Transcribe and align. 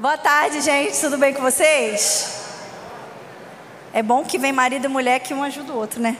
Boa 0.00 0.16
tarde, 0.16 0.60
gente. 0.60 0.96
Tudo 1.00 1.18
bem 1.18 1.34
com 1.34 1.42
vocês? 1.42 2.38
É 3.92 4.00
bom 4.00 4.24
que 4.24 4.38
vem 4.38 4.52
marido 4.52 4.84
e 4.84 4.88
mulher 4.88 5.18
que 5.18 5.34
um 5.34 5.42
ajuda 5.42 5.72
o 5.72 5.76
outro, 5.76 6.00
né? 6.00 6.16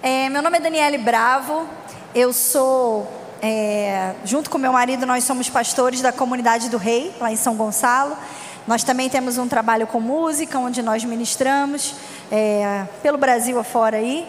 É, 0.00 0.28
meu 0.28 0.40
nome 0.40 0.58
é 0.58 0.60
Daniele 0.60 0.96
Bravo. 0.96 1.68
Eu 2.14 2.32
sou, 2.32 3.12
é, 3.42 4.14
junto 4.24 4.48
com 4.48 4.58
meu 4.58 4.72
marido, 4.72 5.04
nós 5.04 5.24
somos 5.24 5.50
pastores 5.50 6.00
da 6.00 6.12
comunidade 6.12 6.68
do 6.68 6.76
Rei, 6.76 7.12
lá 7.20 7.32
em 7.32 7.36
São 7.36 7.56
Gonçalo. 7.56 8.16
Nós 8.64 8.84
também 8.84 9.10
temos 9.10 9.38
um 9.38 9.48
trabalho 9.48 9.88
com 9.88 9.98
música, 9.98 10.56
onde 10.60 10.80
nós 10.80 11.02
ministramos 11.02 11.96
é, 12.30 12.86
pelo 13.02 13.18
Brasil 13.18 13.58
afora 13.58 13.96
aí. 13.96 14.24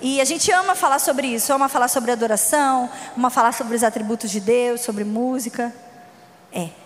E 0.00 0.20
a 0.20 0.24
gente 0.24 0.48
ama 0.52 0.76
falar 0.76 1.00
sobre 1.00 1.26
isso, 1.26 1.52
ama 1.52 1.68
falar 1.68 1.88
sobre 1.88 2.12
adoração, 2.12 2.88
ama 3.16 3.30
falar 3.30 3.50
sobre 3.50 3.74
os 3.74 3.82
atributos 3.82 4.30
de 4.30 4.38
Deus, 4.38 4.80
sobre 4.80 5.02
música. 5.02 5.74
É. 6.52 6.79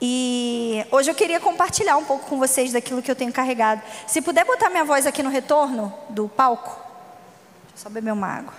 E 0.00 0.84
hoje 0.90 1.10
eu 1.10 1.14
queria 1.14 1.40
compartilhar 1.40 1.96
um 1.96 2.04
pouco 2.04 2.26
com 2.26 2.38
vocês 2.38 2.72
daquilo 2.72 3.02
que 3.02 3.10
eu 3.10 3.16
tenho 3.16 3.32
carregado. 3.32 3.80
Se 4.06 4.20
puder 4.20 4.44
botar 4.44 4.68
minha 4.68 4.84
voz 4.84 5.06
aqui 5.06 5.22
no 5.22 5.30
retorno 5.30 5.92
do 6.10 6.28
palco. 6.28 6.70
Deixa 7.68 7.76
eu 7.76 7.82
só 7.84 7.88
beber 7.88 8.12
uma 8.12 8.26
água. 8.26 8.54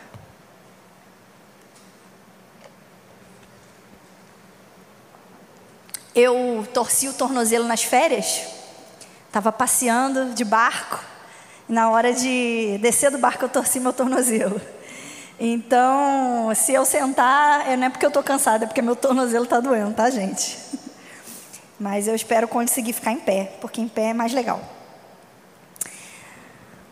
Eu 6.16 6.68
torci 6.74 7.08
o 7.08 7.14
tornozelo 7.14 7.66
nas 7.66 7.84
férias. 7.84 8.42
Estava 9.28 9.52
passeando 9.52 10.34
de 10.34 10.44
barco. 10.44 11.00
E 11.70 11.74
na 11.74 11.92
hora 11.92 12.12
de 12.12 12.80
descer 12.82 13.12
do 13.12 13.20
barco 13.20 13.46
eu 13.46 13.50
torci 13.50 13.80
meu 13.80 13.94
tornozelo. 13.94 14.60
Então, 15.40 16.52
se 16.56 16.74
eu 16.74 16.84
sentar, 16.84 17.78
não 17.78 17.86
é 17.86 17.90
porque 17.92 18.04
eu 18.04 18.10
estou 18.10 18.24
cansada, 18.24 18.64
é 18.64 18.68
porque 18.68 18.82
meu 18.82 18.96
tornozelo 18.96 19.44
está 19.44 19.60
doendo, 19.60 19.94
tá, 19.94 20.10
gente? 20.10 20.58
Mas 21.80 22.08
eu 22.08 22.16
espero 22.16 22.48
conseguir 22.48 22.94
ficar 22.94 23.12
em 23.12 23.20
pé, 23.20 23.58
porque 23.62 23.80
em 23.80 23.88
pé 23.88 24.10
é 24.10 24.14
mais 24.14 24.34
legal. 24.34 24.62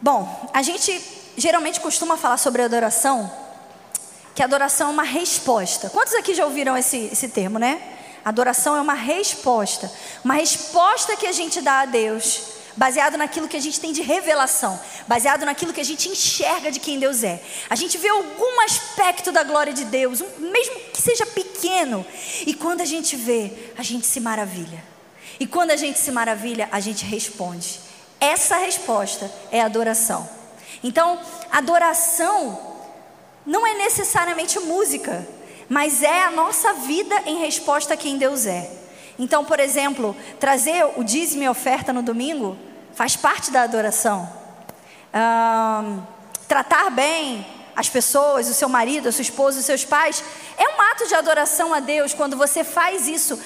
Bom, 0.01 0.49
a 0.53 0.61
gente 0.61 1.01
geralmente 1.37 1.79
costuma 1.79 2.17
falar 2.17 2.37
sobre 2.37 2.61
adoração, 2.61 3.31
que 4.35 4.43
adoração 4.43 4.89
é 4.89 4.91
uma 4.91 5.03
resposta. 5.03 5.89
Quantos 5.89 6.13
aqui 6.13 6.35
já 6.35 6.45
ouviram 6.45 6.77
esse, 6.77 7.09
esse 7.11 7.29
termo, 7.29 7.57
né? 7.57 7.81
Adoração 8.23 8.75
é 8.75 8.81
uma 8.81 8.93
resposta. 8.93 9.91
Uma 10.23 10.35
resposta 10.35 11.15
que 11.15 11.25
a 11.27 11.31
gente 11.31 11.61
dá 11.61 11.81
a 11.81 11.85
Deus 11.85 12.54
baseado 12.75 13.17
naquilo 13.17 13.47
que 13.47 13.57
a 13.57 13.61
gente 13.61 13.79
tem 13.79 13.93
de 13.93 14.01
revelação, 14.01 14.79
baseado 15.07 15.45
naquilo 15.45 15.73
que 15.73 15.81
a 15.81 15.85
gente 15.85 16.09
enxerga 16.09 16.71
de 16.71 16.79
quem 16.79 16.99
Deus 16.99 17.23
é. 17.23 17.41
A 17.69 17.75
gente 17.75 17.97
vê 17.97 18.09
algum 18.09 18.61
aspecto 18.61 19.31
da 19.31 19.43
glória 19.43 19.73
de 19.73 19.85
Deus, 19.85 20.21
mesmo 20.37 20.79
que 20.91 21.01
seja 21.01 21.25
pequeno, 21.25 22.05
e 22.45 22.53
quando 22.53 22.81
a 22.81 22.85
gente 22.85 23.15
vê, 23.15 23.51
a 23.77 23.83
gente 23.83 24.05
se 24.05 24.19
maravilha. 24.19 24.83
E 25.39 25.45
quando 25.45 25.71
a 25.71 25.75
gente 25.75 25.99
se 25.99 26.11
maravilha, 26.11 26.69
a 26.71 26.79
gente 26.79 27.05
responde. 27.05 27.79
Essa 28.19 28.57
resposta 28.57 29.29
é 29.51 29.61
adoração. 29.61 30.27
Então, 30.83 31.19
adoração 31.51 32.75
não 33.45 33.65
é 33.65 33.75
necessariamente 33.75 34.59
música, 34.59 35.27
mas 35.67 36.01
é 36.01 36.23
a 36.23 36.31
nossa 36.31 36.73
vida 36.73 37.15
em 37.25 37.39
resposta 37.39 37.93
a 37.93 37.97
quem 37.97 38.17
Deus 38.17 38.45
é. 38.45 38.84
Então, 39.17 39.45
por 39.45 39.59
exemplo, 39.59 40.15
trazer 40.39 40.85
o 40.97 41.03
dízimo 41.03 41.43
e 41.43 41.49
oferta 41.49 41.93
no 41.93 42.01
domingo 42.01 42.57
faz 42.93 43.15
parte 43.15 43.51
da 43.51 43.61
adoração. 43.61 44.29
Um, 45.13 46.01
tratar 46.47 46.89
bem 46.89 47.45
as 47.75 47.89
pessoas, 47.89 48.49
o 48.49 48.53
seu 48.53 48.69
marido, 48.69 49.09
a 49.09 49.11
sua 49.11 49.21
esposa, 49.21 49.59
os 49.59 49.65
seus 49.65 49.83
pais, 49.83 50.23
é 50.57 50.63
um 50.63 50.81
ato 50.81 51.07
de 51.07 51.15
adoração 51.15 51.73
a 51.73 51.79
Deus 51.79 52.13
quando 52.13 52.37
você 52.37 52.63
faz 52.63 53.07
isso. 53.07 53.39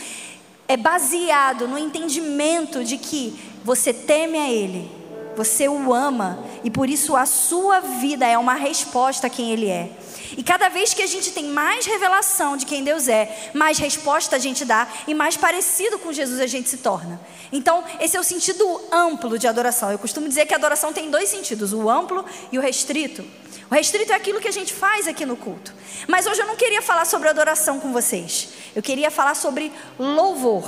É 0.67 0.77
baseado 0.77 1.67
no 1.67 1.77
entendimento 1.77 2.83
de 2.83 2.97
que 2.97 3.39
você 3.63 3.91
teme 3.91 4.37
a 4.37 4.49
Ele, 4.49 4.89
você 5.35 5.67
o 5.67 5.93
ama 5.93 6.43
e 6.63 6.69
por 6.69 6.89
isso 6.89 7.15
a 7.15 7.25
sua 7.25 7.79
vida 7.79 8.25
é 8.25 8.37
uma 8.37 8.53
resposta 8.53 9.27
a 9.27 9.29
quem 9.29 9.52
Ele 9.52 9.67
é. 9.67 9.89
E 10.37 10.43
cada 10.43 10.69
vez 10.69 10.93
que 10.93 11.01
a 11.01 11.07
gente 11.07 11.31
tem 11.31 11.45
mais 11.45 11.85
revelação 11.85 12.55
de 12.55 12.65
quem 12.65 12.83
Deus 12.83 13.07
é, 13.07 13.51
mais 13.53 13.77
resposta 13.77 14.35
a 14.35 14.39
gente 14.39 14.63
dá 14.63 14.87
e 15.07 15.13
mais 15.13 15.35
parecido 15.35 15.97
com 15.99 16.13
Jesus 16.13 16.39
a 16.39 16.47
gente 16.47 16.69
se 16.69 16.77
torna. 16.77 17.19
Então, 17.51 17.83
esse 17.99 18.15
é 18.15 18.19
o 18.19 18.23
sentido 18.23 18.81
amplo 18.91 19.39
de 19.39 19.47
adoração. 19.47 19.91
Eu 19.91 19.97
costumo 19.97 20.27
dizer 20.27 20.45
que 20.45 20.53
a 20.53 20.57
adoração 20.57 20.93
tem 20.93 21.09
dois 21.09 21.29
sentidos: 21.29 21.73
o 21.73 21.89
amplo 21.89 22.23
e 22.51 22.57
o 22.57 22.61
restrito. 22.61 23.25
O 23.69 23.73
restrito 23.73 24.11
é 24.11 24.15
aquilo 24.15 24.39
que 24.39 24.47
a 24.47 24.51
gente 24.51 24.73
faz 24.73 25.07
aqui 25.07 25.25
no 25.25 25.37
culto. 25.37 25.73
Mas 26.07 26.25
hoje 26.25 26.41
eu 26.41 26.47
não 26.47 26.55
queria 26.55 26.81
falar 26.81 27.05
sobre 27.05 27.29
adoração 27.29 27.79
com 27.79 27.93
vocês. 27.93 28.49
Eu 28.75 28.81
queria 28.81 29.11
falar 29.11 29.35
sobre 29.35 29.71
louvor. 29.97 30.65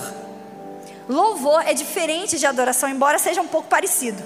Louvor 1.10 1.62
é 1.68 1.74
diferente 1.74 2.38
de 2.38 2.46
adoração, 2.46 2.88
embora 2.88 3.18
seja 3.18 3.42
um 3.42 3.48
pouco 3.48 3.68
parecido. 3.68 4.22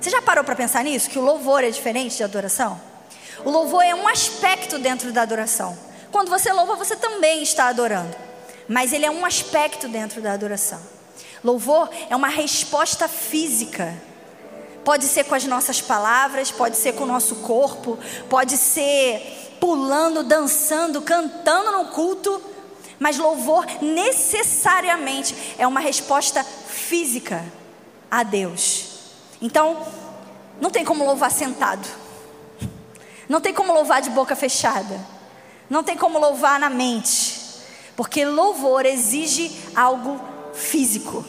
Você 0.00 0.10
já 0.10 0.20
parou 0.20 0.44
para 0.44 0.54
pensar 0.54 0.82
nisso? 0.82 1.08
Que 1.08 1.18
o 1.18 1.22
louvor 1.22 1.62
é 1.62 1.70
diferente 1.70 2.16
de 2.16 2.24
adoração? 2.24 2.87
O 3.44 3.50
louvor 3.50 3.82
é 3.82 3.94
um 3.94 4.08
aspecto 4.08 4.78
dentro 4.78 5.12
da 5.12 5.22
adoração. 5.22 5.76
Quando 6.10 6.28
você 6.28 6.52
louva, 6.52 6.74
você 6.74 6.96
também 6.96 7.42
está 7.42 7.68
adorando. 7.68 8.16
Mas 8.68 8.92
ele 8.92 9.06
é 9.06 9.10
um 9.10 9.24
aspecto 9.24 9.88
dentro 9.88 10.20
da 10.20 10.32
adoração. 10.32 10.80
Louvor 11.42 11.88
é 12.10 12.16
uma 12.16 12.28
resposta 12.28 13.08
física. 13.08 13.94
Pode 14.84 15.04
ser 15.04 15.24
com 15.24 15.34
as 15.34 15.44
nossas 15.44 15.80
palavras, 15.80 16.50
pode 16.50 16.76
ser 16.76 16.94
com 16.94 17.04
o 17.04 17.06
nosso 17.06 17.36
corpo, 17.36 17.98
pode 18.28 18.56
ser 18.56 19.56
pulando, 19.60 20.22
dançando, 20.22 21.02
cantando 21.02 21.72
no 21.72 21.86
culto. 21.86 22.42
Mas 22.98 23.18
louvor 23.18 23.64
necessariamente 23.80 25.54
é 25.58 25.66
uma 25.66 25.80
resposta 25.80 26.42
física 26.42 27.44
a 28.10 28.22
Deus. 28.22 28.86
Então, 29.40 29.86
não 30.60 30.70
tem 30.70 30.84
como 30.84 31.04
louvar 31.04 31.30
sentado. 31.30 31.86
Não 33.28 33.40
tem 33.40 33.52
como 33.52 33.72
louvar 33.72 34.00
de 34.00 34.10
boca 34.10 34.34
fechada. 34.34 34.98
Não 35.68 35.84
tem 35.84 35.96
como 35.96 36.18
louvar 36.18 36.58
na 36.58 36.70
mente. 36.70 37.38
Porque 37.94 38.24
louvor 38.24 38.86
exige 38.86 39.54
algo 39.74 40.20
físico. 40.54 41.24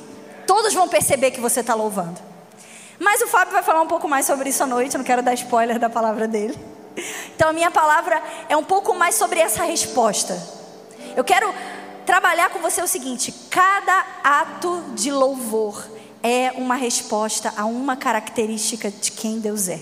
Todos 0.48 0.74
vão 0.74 0.88
perceber 0.88 1.32
que 1.32 1.42
você 1.42 1.60
está 1.60 1.74
louvando. 1.74 2.20
Mas 3.00 3.22
o 3.22 3.28
Fábio 3.28 3.54
vai 3.54 3.64
falar 3.64 3.82
um 3.82 3.88
pouco 3.88 4.08
mais 4.08 4.26
sobre 4.26 4.50
isso 4.50 4.64
à 4.64 4.68
noite. 4.68 4.96
Eu 4.96 5.00
não 5.00 5.06
quero 5.06 5.22
dar 5.22 5.34
spoiler 5.34 5.80
da 5.80 5.90
palavra 5.90 6.28
dele. 6.28 6.58
Então 7.36 7.50
a 7.50 7.54
minha 7.54 7.72
palavra 7.72 8.22
é 8.50 8.58
um 8.58 8.64
pouco 8.64 8.94
mais 8.94 9.16
sobre 9.16 9.40
essa 9.40 9.64
resposta. 9.64 10.38
Eu 11.16 11.24
quero 11.24 11.54
trabalhar 12.06 12.50
com 12.50 12.60
você 12.60 12.82
o 12.82 12.88
seguinte: 12.88 13.34
cada 13.50 14.06
ato 14.24 14.84
de 14.96 15.12
louvor 15.12 15.88
é 16.22 16.52
uma 16.56 16.76
resposta 16.76 17.54
a 17.56 17.66
uma 17.66 17.96
característica 17.96 18.92
de 18.92 19.12
quem 19.12 19.40
Deus 19.40 19.70
é. 19.70 19.80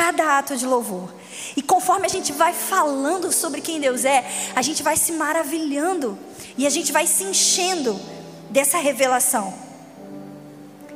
Cada 0.00 0.38
ato 0.38 0.56
de 0.56 0.64
louvor. 0.64 1.12
E 1.54 1.60
conforme 1.60 2.06
a 2.06 2.08
gente 2.08 2.32
vai 2.32 2.54
falando 2.54 3.30
sobre 3.30 3.60
quem 3.60 3.78
Deus 3.78 4.06
é, 4.06 4.24
a 4.56 4.62
gente 4.62 4.82
vai 4.82 4.96
se 4.96 5.12
maravilhando 5.12 6.18
e 6.56 6.66
a 6.66 6.70
gente 6.70 6.90
vai 6.90 7.06
se 7.06 7.22
enchendo 7.22 8.00
dessa 8.48 8.78
revelação. 8.78 9.52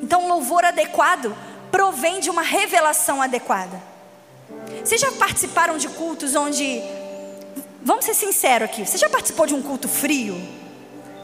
Então, 0.01 0.25
o 0.25 0.29
louvor 0.29 0.65
adequado 0.65 1.37
provém 1.71 2.19
de 2.19 2.31
uma 2.31 2.41
revelação 2.41 3.21
adequada. 3.21 3.79
Vocês 4.83 4.99
já 4.99 5.13
participaram 5.13 5.77
de 5.77 5.89
cultos 5.89 6.35
onde. 6.35 6.81
Vamos 7.83 8.07
ser 8.07 8.15
sinceros 8.15 8.71
aqui. 8.71 8.87
Você 8.87 8.97
já 8.97 9.11
participou 9.11 9.47
de 9.47 9.55
um 9.55 9.61
culto 9.61 9.87
frio? 9.87 10.35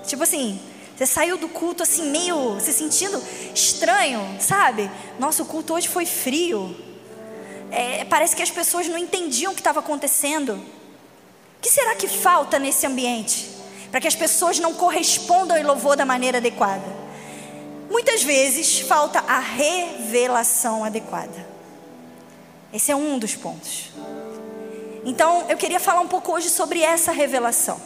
Tipo 0.06 0.22
assim, 0.24 0.60
você 0.94 1.06
saiu 1.06 1.38
do 1.38 1.48
culto 1.48 1.82
assim, 1.82 2.10
meio 2.10 2.60
se 2.60 2.74
sentindo 2.74 3.18
estranho, 3.54 4.36
sabe? 4.38 4.90
Nossa, 5.18 5.42
o 5.42 5.46
culto 5.46 5.72
hoje 5.72 5.88
foi 5.88 6.04
frio 6.04 6.89
é, 7.70 8.04
parece 8.04 8.34
que 8.34 8.42
as 8.42 8.50
pessoas 8.50 8.88
não 8.88 8.98
entendiam 8.98 9.52
o 9.52 9.54
que 9.54 9.60
estava 9.60 9.80
acontecendo. 9.80 10.54
O 10.54 11.60
que 11.60 11.70
será 11.70 11.94
que 11.94 12.08
falta 12.08 12.58
nesse 12.58 12.86
ambiente? 12.86 13.48
Para 13.90 14.00
que 14.00 14.08
as 14.08 14.14
pessoas 14.14 14.58
não 14.58 14.74
correspondam 14.74 15.56
ao 15.56 15.62
louvor 15.62 15.96
da 15.96 16.04
maneira 16.04 16.38
adequada. 16.38 16.86
Muitas 17.90 18.22
vezes 18.22 18.80
falta 18.80 19.18
a 19.20 19.38
revelação 19.38 20.84
adequada. 20.84 21.48
Esse 22.72 22.92
é 22.92 22.96
um 22.96 23.18
dos 23.18 23.34
pontos. 23.34 23.90
Então, 25.04 25.46
eu 25.48 25.56
queria 25.56 25.80
falar 25.80 26.00
um 26.00 26.08
pouco 26.08 26.32
hoje 26.32 26.48
sobre 26.48 26.82
essa 26.82 27.10
revelação. 27.10 27.80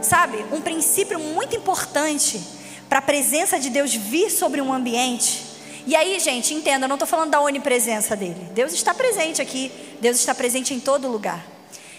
Sabe, 0.00 0.44
um 0.50 0.60
princípio 0.60 1.18
muito 1.18 1.54
importante 1.54 2.40
para 2.88 2.98
a 2.98 3.02
presença 3.02 3.58
de 3.58 3.68
Deus 3.68 3.94
vir 3.94 4.30
sobre 4.30 4.60
um 4.60 4.72
ambiente 4.72 5.49
e 5.90 5.96
aí, 5.96 6.20
gente, 6.20 6.54
entenda, 6.54 6.84
eu 6.84 6.88
não 6.88 6.94
estou 6.94 7.08
falando 7.08 7.30
da 7.30 7.40
onipresença 7.40 8.14
dele. 8.14 8.48
Deus 8.54 8.72
está 8.72 8.94
presente 8.94 9.42
aqui, 9.42 9.72
Deus 10.00 10.18
está 10.18 10.32
presente 10.32 10.72
em 10.72 10.78
todo 10.78 11.08
lugar. 11.08 11.44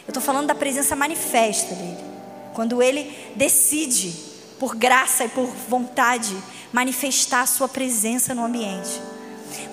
Eu 0.07 0.11
estou 0.11 0.23
falando 0.23 0.47
da 0.47 0.55
presença 0.55 0.95
manifesta 0.95 1.75
dele. 1.75 1.97
Quando 2.53 2.81
ele 2.81 3.13
decide, 3.35 4.15
por 4.57 4.77
graça 4.77 5.25
e 5.25 5.27
por 5.27 5.45
vontade, 5.67 6.33
manifestar 6.71 7.41
a 7.41 7.45
sua 7.45 7.67
presença 7.67 8.33
no 8.33 8.45
ambiente. 8.45 9.01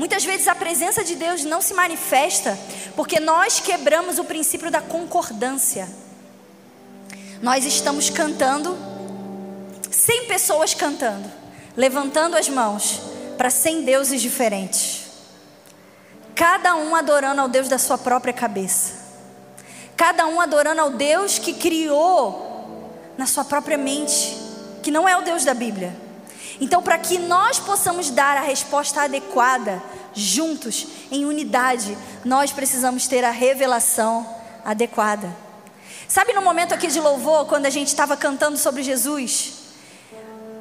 Muitas 0.01 0.25
vezes 0.25 0.49
a 0.49 0.55
presença 0.57 1.05
de 1.05 1.15
Deus 1.15 1.45
não 1.45 1.63
se 1.63 1.73
manifesta 1.73 2.59
porque 2.97 3.21
nós 3.21 3.61
quebramos 3.61 4.19
o 4.19 4.25
princípio 4.25 4.69
da 4.69 4.81
concordância. 4.81 5.89
Nós 7.41 7.65
estamos 7.65 8.11
cantando 8.11 8.77
100 9.89 10.25
pessoas 10.25 10.75
cantando, 10.75 11.31
levantando 11.77 12.37
as 12.37 12.49
mãos 12.49 13.17
para 13.39 13.51
100 13.51 13.85
deuses 13.85 14.21
diferentes. 14.21 15.07
Cada 16.35 16.75
um 16.75 16.95
adorando 16.95 17.41
ao 17.41 17.49
Deus 17.49 17.69
da 17.69 17.79
sua 17.79 17.97
própria 17.97 18.35
cabeça. 18.35 18.95
Cada 19.97 20.27
um 20.27 20.41
adorando 20.41 20.81
ao 20.81 20.91
Deus 20.91 21.39
que 21.39 21.55
criou 21.55 22.93
na 23.17 23.27
sua 23.27 23.45
própria 23.45 23.79
mente, 23.79 24.37
que 24.83 24.91
não 24.91 25.09
é 25.09 25.17
o 25.17 25.23
Deus 25.23 25.45
da 25.45 25.55
Bíblia. 25.55 25.97
Então, 26.61 26.83
para 26.83 26.99
que 26.99 27.19
nós 27.19 27.59
possamos 27.61 28.11
dar 28.11 28.37
a 28.37 28.41
resposta 28.41 29.03
adequada, 29.03 29.81
juntos, 30.13 30.87
em 31.11 31.25
unidade, 31.25 31.97
nós 32.25 32.51
precisamos 32.51 33.07
ter 33.07 33.25
a 33.25 33.31
revelação 33.31 34.29
adequada. 34.65 35.35
Sabe 36.09 36.33
no 36.33 36.43
momento 36.43 36.75
aqui 36.75 36.89
de 36.89 37.01
louvor, 37.01 37.47
quando 37.47 37.67
a 37.67 37.71
gente 37.71 37.89
estava 37.89 38.17
cantando 38.17 38.57
sobre 38.57 38.83
Jesus? 38.83 39.58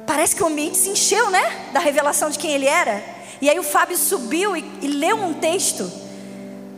Parece 0.08 0.34
que 0.34 0.42
o 0.42 0.46
ambiente 0.46 0.78
se 0.78 0.88
encheu, 0.88 1.28
né? 1.28 1.68
Da 1.70 1.80
revelação 1.80 2.30
de 2.30 2.38
quem 2.38 2.52
ele 2.52 2.66
era. 2.66 3.04
E 3.42 3.50
aí 3.50 3.58
o 3.58 3.62
Fábio 3.62 3.98
subiu 3.98 4.56
e, 4.56 4.64
e 4.80 4.88
leu 4.88 5.16
um 5.16 5.34
texto. 5.34 5.92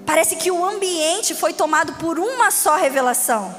Parece 0.04 0.34
que 0.34 0.50
o 0.50 0.64
ambiente 0.64 1.32
foi 1.32 1.52
tomado 1.52 1.92
por 1.92 2.18
uma 2.18 2.50
só 2.50 2.74
revelação. 2.74 3.54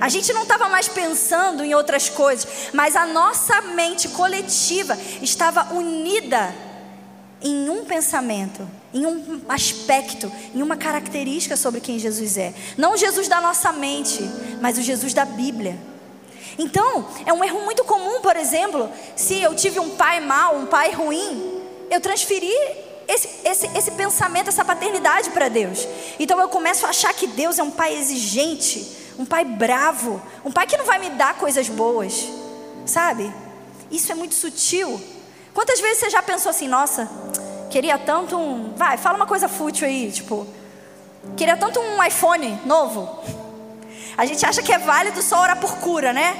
A 0.00 0.08
gente 0.08 0.32
não 0.32 0.44
estava 0.44 0.68
mais 0.68 0.86
pensando 0.86 1.64
em 1.64 1.74
outras 1.74 2.08
coisas, 2.08 2.46
mas 2.72 2.94
a 2.94 3.06
nossa 3.06 3.60
mente 3.60 4.08
coletiva 4.10 4.96
estava 5.20 5.74
unida 5.74 6.54
em 7.42 7.68
um 7.68 7.84
pensamento, 7.84 8.68
em 8.94 9.04
um 9.04 9.40
aspecto, 9.48 10.30
em 10.54 10.62
uma 10.62 10.76
característica 10.76 11.56
sobre 11.56 11.80
quem 11.80 11.98
Jesus 11.98 12.38
é. 12.38 12.54
Não 12.76 12.94
o 12.94 12.96
Jesus 12.96 13.26
da 13.26 13.40
nossa 13.40 13.72
mente, 13.72 14.20
mas 14.60 14.78
o 14.78 14.82
Jesus 14.82 15.12
da 15.12 15.24
Bíblia. 15.24 15.76
Então, 16.58 17.06
é 17.24 17.32
um 17.32 17.44
erro 17.44 17.60
muito 17.60 17.84
comum, 17.84 18.20
por 18.20 18.36
exemplo, 18.36 18.90
se 19.14 19.40
eu 19.40 19.54
tive 19.54 19.78
um 19.78 19.90
pai 19.90 20.20
mau, 20.20 20.56
um 20.56 20.66
pai 20.66 20.90
ruim, 20.90 21.62
eu 21.88 22.00
transferi 22.00 22.52
esse, 23.06 23.28
esse, 23.44 23.66
esse 23.78 23.90
pensamento, 23.92 24.48
essa 24.48 24.64
paternidade 24.64 25.30
para 25.30 25.48
Deus. 25.48 25.86
Então 26.18 26.38
eu 26.40 26.48
começo 26.48 26.84
a 26.84 26.90
achar 26.90 27.14
que 27.14 27.26
Deus 27.26 27.58
é 27.58 27.62
um 27.62 27.70
pai 27.70 27.96
exigente, 27.96 28.96
um 29.18 29.24
pai 29.24 29.44
bravo, 29.44 30.20
um 30.44 30.52
pai 30.52 30.66
que 30.66 30.76
não 30.76 30.84
vai 30.84 30.98
me 30.98 31.10
dar 31.10 31.34
coisas 31.34 31.68
boas, 31.68 32.28
sabe? 32.84 33.32
Isso 33.90 34.12
é 34.12 34.14
muito 34.14 34.34
sutil. 34.34 35.00
Quantas 35.54 35.80
vezes 35.80 36.00
você 36.00 36.10
já 36.10 36.22
pensou 36.22 36.50
assim, 36.50 36.68
nossa, 36.68 37.08
queria 37.70 37.98
tanto 37.98 38.36
um. 38.36 38.74
Vai, 38.76 38.98
fala 38.98 39.16
uma 39.16 39.26
coisa 39.26 39.48
fútil 39.48 39.86
aí, 39.86 40.12
tipo. 40.12 40.46
Queria 41.36 41.56
tanto 41.56 41.80
um 41.80 42.04
iPhone 42.04 42.60
novo. 42.64 43.22
A 44.18 44.26
gente 44.26 44.44
acha 44.44 44.60
que 44.60 44.72
é 44.72 44.78
válido 44.78 45.22
só 45.22 45.40
orar 45.40 45.60
por 45.60 45.76
cura, 45.78 46.12
né? 46.12 46.36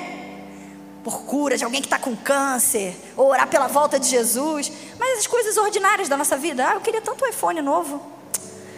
Por 1.05 1.23
cura 1.23 1.57
de 1.57 1.63
alguém 1.63 1.81
que 1.81 1.87
está 1.87 1.97
com 1.97 2.17
câncer, 2.17 2.97
ou 3.17 3.29
orar 3.29 3.47
pela 3.47 3.69
volta 3.69 4.01
de 4.01 4.09
Jesus. 4.09 4.73
Mas 4.99 5.21
as 5.21 5.29
coisas 5.29 5.57
ordinárias 5.57 6.09
da 6.09 6.17
nossa 6.17 6.37
vida. 6.37 6.69
Ah, 6.69 6.75
eu 6.75 6.81
queria 6.81 7.01
tanto 7.01 7.25
um 7.25 7.29
iPhone 7.29 7.63
novo. 7.63 8.03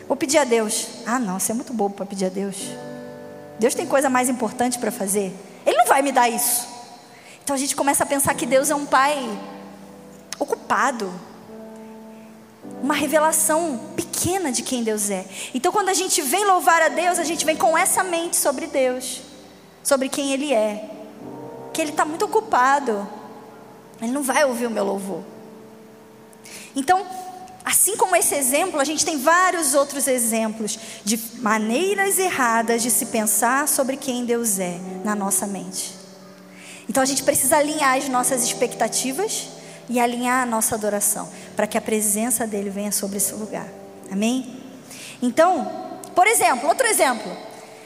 Vou 0.07 0.19
pedir 0.19 0.37
a 0.37 0.45
Deus. 0.45 0.87
Ah, 1.07 1.19
não, 1.19 1.41
você 1.41 1.53
é 1.53 1.55
muito 1.55 1.73
bobo 1.73 1.95
para 1.95 2.05
pedir 2.05 2.27
a 2.27 2.29
Deus. 2.29 2.59
Deus 3.59 3.75
tem 3.75 3.87
coisa 3.87 4.11
mais 4.11 4.29
importante 4.29 4.79
para 4.79 4.91
fazer. 4.91 5.35
Ele 5.65 5.79
não 5.79 5.87
vai 5.87 6.03
me 6.03 6.13
dar 6.13 6.29
isso. 6.29 6.69
Então 7.43 7.57
a 7.57 7.59
gente 7.59 7.75
começa 7.75 8.05
a 8.05 8.07
pensar 8.07 8.35
que 8.35 8.45
Deus 8.45 8.69
é 8.69 8.75
um 8.75 8.85
pai 8.85 9.17
ocupado. 10.39 11.11
Uma 12.83 12.95
revelação 12.95 13.79
pequena 13.95 14.51
de 14.51 14.63
quem 14.63 14.83
Deus 14.83 15.11
é. 15.11 15.27
Então, 15.55 15.71
quando 15.71 15.91
a 15.91 15.95
gente 15.95 16.23
vem 16.23 16.45
louvar 16.47 16.81
a 16.83 16.89
Deus, 16.89 17.19
a 17.19 17.25
gente 17.25 17.45
vem 17.45 17.57
com 17.57 17.77
essa 17.77 18.03
mente 18.03 18.37
sobre 18.37 18.67
Deus, 18.67 19.21
sobre 19.83 20.09
quem 20.09 20.33
Ele 20.33 20.53
é. 20.53 20.89
Que 21.73 21.83
Ele 21.83 21.91
está 21.91 22.05
muito 22.05 22.25
ocupado. 22.25 23.07
Ele 24.01 24.13
não 24.13 24.23
vai 24.23 24.45
ouvir 24.45 24.67
o 24.67 24.71
meu 24.71 24.85
louvor. 24.85 25.23
Então, 26.75 27.07
assim 27.65 27.97
como 27.97 28.17
esse 28.17 28.35
exemplo, 28.35 28.81
a 28.81 28.85
gente 28.85 29.05
tem 29.05 29.19
vários 29.19 29.75
outros 29.75 30.07
exemplos 30.07 30.79
de 31.05 31.19
maneiras 31.39 32.19
erradas 32.19 32.83
de 32.83 32.91
se 32.91 33.07
pensar 33.07 33.69
sobre 33.69 33.97
quem 33.97 34.25
Deus 34.25 34.59
é 34.59 34.79
na 35.05 35.15
nossa 35.15 35.47
mente. 35.47 35.95
Então, 36.89 37.03
a 37.03 37.07
gente 37.07 37.23
precisa 37.23 37.59
alinhar 37.59 37.99
as 37.99 38.09
nossas 38.09 38.43
expectativas 38.43 39.60
e 39.91 39.99
alinhar 39.99 40.45
a 40.45 40.47
nossa 40.47 40.77
adoração, 40.77 41.29
para 41.57 41.67
que 41.67 41.77
a 41.77 41.81
presença 41.81 42.47
dele 42.47 42.71
venha 42.71 42.93
sobre 42.93 43.17
esse 43.17 43.35
lugar. 43.35 43.67
Amém? 44.11 44.63
Então, 45.21 45.99
por 46.15 46.29
exemplo, 46.29 46.69
outro 46.69 46.87
exemplo. 46.87 47.37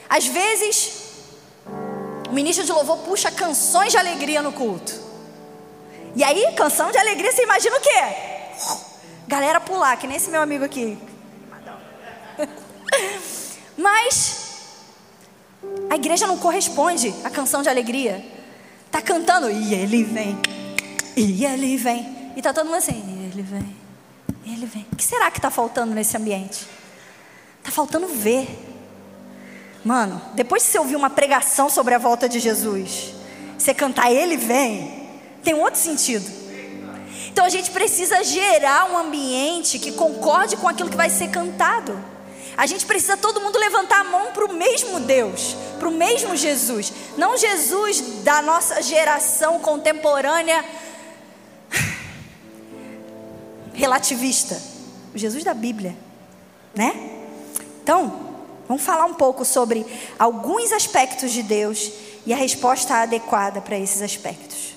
Às 0.06 0.26
vezes, 0.26 0.92
o 2.28 2.32
ministro 2.32 2.62
de 2.62 2.70
louvor 2.70 2.98
puxa 2.98 3.30
canções 3.30 3.90
de 3.90 3.96
alegria 3.96 4.42
no 4.42 4.52
culto. 4.52 4.92
E 6.14 6.22
aí, 6.22 6.52
canção 6.54 6.92
de 6.92 6.98
alegria, 6.98 7.32
você 7.32 7.42
imagina 7.42 7.74
o 7.74 7.80
quê? 7.80 8.04
Galera 9.26 9.58
pular, 9.58 9.96
que 9.96 10.06
nem 10.06 10.18
esse 10.18 10.28
meu 10.30 10.42
amigo 10.42 10.62
aqui. 10.62 10.98
Mas 13.78 14.44
a 15.88 15.94
igreja 15.94 16.26
não 16.26 16.36
corresponde 16.36 17.14
à 17.24 17.30
canção 17.30 17.62
de 17.62 17.70
alegria. 17.70 18.22
Tá 18.90 19.00
cantando 19.00 19.50
e 19.50 19.74
ele 19.74 20.04
vem. 20.04 20.38
E 21.16 21.44
ele 21.44 21.76
vem. 21.76 22.32
E 22.37 22.43
tá 22.43 22.52
todo 22.52 22.66
mundo 22.66 22.76
assim, 22.76 23.31
ele 23.32 23.43
vem. 23.43 23.76
Ele 24.46 24.66
vem. 24.66 24.87
O 24.93 24.96
que 24.96 25.05
será 25.05 25.31
que 25.31 25.38
está 25.38 25.50
faltando 25.50 25.94
nesse 25.94 26.16
ambiente? 26.16 26.66
Está 27.58 27.70
faltando 27.70 28.06
ver. 28.08 28.49
Mano, 29.84 30.20
depois 30.34 30.62
de 30.62 30.70
você 30.70 30.78
ouvir 30.78 30.96
uma 30.96 31.11
pregação 31.11 31.69
sobre 31.69 31.94
a 31.94 31.99
volta 31.99 32.28
de 32.28 32.40
Jesus, 32.40 33.14
você 33.58 33.75
cantar 33.75 34.11
Ele 34.11 34.37
vem, 34.37 35.08
tem 35.43 35.55
um 35.55 35.61
outro 35.61 35.78
sentido. 35.78 36.25
Então 37.28 37.44
a 37.44 37.49
gente 37.49 37.70
precisa 37.70 38.22
gerar 38.22 38.90
um 38.90 38.96
ambiente 38.96 39.78
que 39.78 39.93
concorde 39.93 40.56
com 40.56 40.69
aquilo 40.69 40.88
que 40.88 40.96
vai 40.96 41.11
ser 41.11 41.28
cantado. 41.28 41.99
A 42.56 42.66
gente 42.66 42.87
precisa 42.87 43.16
todo 43.16 43.40
mundo 43.40 43.58
levantar 43.58 44.00
a 44.00 44.05
mão 44.05 44.32
para 44.32 44.44
o 44.44 44.52
mesmo 44.52 45.00
Deus, 45.00 45.56
para 45.78 45.88
o 45.88 45.93
mesmo 45.93 46.37
Jesus. 46.37 46.93
Não 47.19 47.37
Jesus 47.37 48.00
da 48.22 48.40
nossa 48.40 48.81
geração 48.81 49.58
contemporânea 49.58 50.64
relativista, 53.75 54.61
o 55.15 55.19
Jesus 55.19 55.44
da 55.44 55.53
Bíblia, 55.53 55.97
né? 56.75 56.93
Então, 57.82 58.35
vamos 58.67 58.82
falar 58.82 59.05
um 59.05 59.15
pouco 59.15 59.44
sobre 59.44 59.85
alguns 60.19 60.73
aspectos 60.73 61.32
de 61.32 61.43
Deus 61.43 61.93
e 62.25 62.32
a 62.32 62.37
resposta 62.37 62.94
adequada 62.94 63.61
para 63.61 63.79
esses 63.79 64.00
aspectos. 64.00 64.73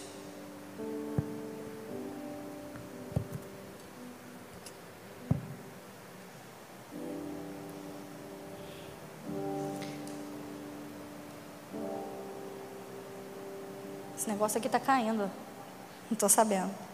Esse 14.18 14.27
negócio 14.27 14.58
aqui 14.58 14.68
está 14.68 14.80
caindo. 14.80 15.20
Não 16.10 16.13
estou 16.13 16.27
sabendo. 16.27 16.87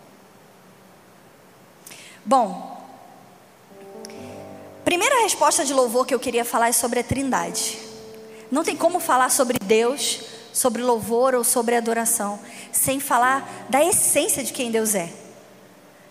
Bom, 2.26 2.82
primeira 4.86 5.24
resposta 5.24 5.66
de 5.66 5.74
louvor 5.74 6.06
que 6.06 6.14
eu 6.14 6.20
queria 6.20 6.46
falar 6.46 6.70
é 6.70 6.72
sobre 6.72 7.00
a 7.00 7.04
Trindade. 7.04 7.78
Não 8.50 8.64
tem 8.64 8.78
como 8.78 9.02
falar 9.02 9.30
sobre 9.30 9.60
Deus, 9.60 10.22
sobre 10.54 10.82
louvor 10.82 11.36
ou 11.36 11.44
sobre 11.44 11.76
adoração, 11.76 12.40
sem 12.72 13.00
falar 13.00 13.66
da 13.70 13.84
essência 13.84 14.42
de 14.42 14.54
quem 14.54 14.72
Deus 14.72 14.96
é. 14.96 15.12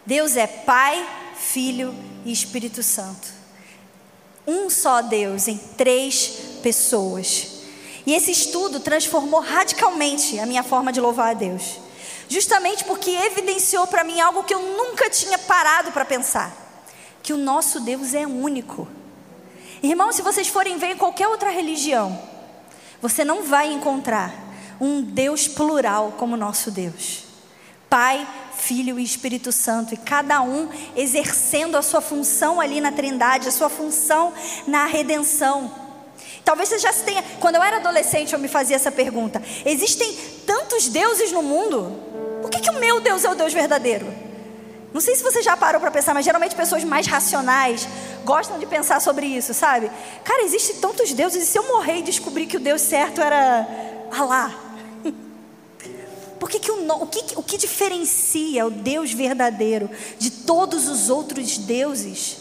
Deus 0.04 0.36
é 0.36 0.46
Pai, 0.46 1.08
Filho 1.34 1.94
e 2.26 2.32
Espírito 2.32 2.82
Santo. 2.82 3.28
Um 4.46 4.68
só 4.68 5.00
Deus 5.00 5.48
em 5.48 5.56
três 5.56 6.58
pessoas. 6.62 7.62
E 8.04 8.12
esse 8.12 8.32
estudo 8.32 8.80
transformou 8.80 9.40
radicalmente 9.40 10.38
a 10.38 10.44
minha 10.44 10.62
forma 10.62 10.92
de 10.92 11.00
louvar 11.00 11.30
a 11.30 11.34
Deus 11.34 11.81
justamente 12.32 12.84
porque 12.84 13.10
evidenciou 13.10 13.86
para 13.86 14.02
mim 14.02 14.20
algo 14.20 14.44
que 14.44 14.54
eu 14.54 14.60
nunca 14.60 15.10
tinha 15.10 15.38
parado 15.38 15.92
para 15.92 16.04
pensar: 16.04 16.52
que 17.22 17.32
o 17.32 17.36
nosso 17.36 17.80
Deus 17.80 18.14
é 18.14 18.26
único. 18.26 18.88
Irmão, 19.82 20.12
se 20.12 20.22
vocês 20.22 20.48
forem 20.48 20.78
ver 20.78 20.92
em 20.92 20.96
qualquer 20.96 21.28
outra 21.28 21.50
religião, 21.50 22.18
você 23.00 23.24
não 23.24 23.42
vai 23.42 23.72
encontrar 23.72 24.32
um 24.80 25.02
Deus 25.02 25.46
plural 25.46 26.14
como 26.16 26.34
o 26.34 26.38
nosso 26.38 26.70
Deus. 26.70 27.24
Pai, 27.90 28.26
Filho 28.56 28.98
e 28.98 29.04
Espírito 29.04 29.52
Santo, 29.52 29.92
e 29.92 29.96
cada 29.96 30.40
um 30.40 30.68
exercendo 30.96 31.76
a 31.76 31.82
sua 31.82 32.00
função 32.00 32.60
ali 32.60 32.80
na 32.80 32.92
Trindade, 32.92 33.48
a 33.48 33.52
sua 33.52 33.68
função 33.68 34.32
na 34.66 34.86
redenção. 34.86 35.70
Talvez 36.44 36.68
você 36.68 36.78
já 36.78 36.92
tenha. 36.92 37.22
Quando 37.40 37.56
eu 37.56 37.62
era 37.62 37.76
adolescente, 37.76 38.32
eu 38.32 38.38
me 38.38 38.48
fazia 38.48 38.76
essa 38.76 38.90
pergunta: 38.90 39.42
existem 39.64 40.16
tantos 40.46 40.88
deuses 40.88 41.32
no 41.32 41.42
mundo? 41.42 42.12
Por 42.42 42.50
que, 42.50 42.60
que 42.60 42.70
o 42.70 42.78
meu 42.80 43.00
Deus 43.00 43.24
é 43.24 43.30
o 43.30 43.34
Deus 43.34 43.54
verdadeiro? 43.54 44.12
Não 44.92 45.00
sei 45.00 45.14
se 45.14 45.22
você 45.22 45.40
já 45.40 45.56
parou 45.56 45.80
para 45.80 45.90
pensar, 45.90 46.12
mas 46.12 46.24
geralmente 46.24 46.54
pessoas 46.54 46.84
mais 46.84 47.06
racionais 47.06 47.88
gostam 48.24 48.58
de 48.58 48.66
pensar 48.66 49.00
sobre 49.00 49.26
isso, 49.26 49.54
sabe? 49.54 49.90
Cara, 50.22 50.42
existem 50.42 50.76
tantos 50.76 51.12
deuses, 51.14 51.44
e 51.44 51.46
se 51.46 51.58
eu 51.58 51.66
morrer 51.68 51.98
e 51.98 52.02
descobrir 52.02 52.46
que 52.46 52.58
o 52.58 52.60
Deus 52.60 52.82
certo 52.82 53.22
era 53.22 53.66
Alá? 54.10 54.54
por 56.38 56.50
que, 56.50 56.58
que, 56.58 56.70
o, 56.70 56.92
o, 57.02 57.06
que, 57.06 57.38
o 57.38 57.42
que 57.42 57.56
diferencia 57.56 58.66
o 58.66 58.70
Deus 58.70 59.12
verdadeiro 59.12 59.88
de 60.18 60.30
todos 60.30 60.88
os 60.88 61.08
outros 61.08 61.56
deuses? 61.56 62.38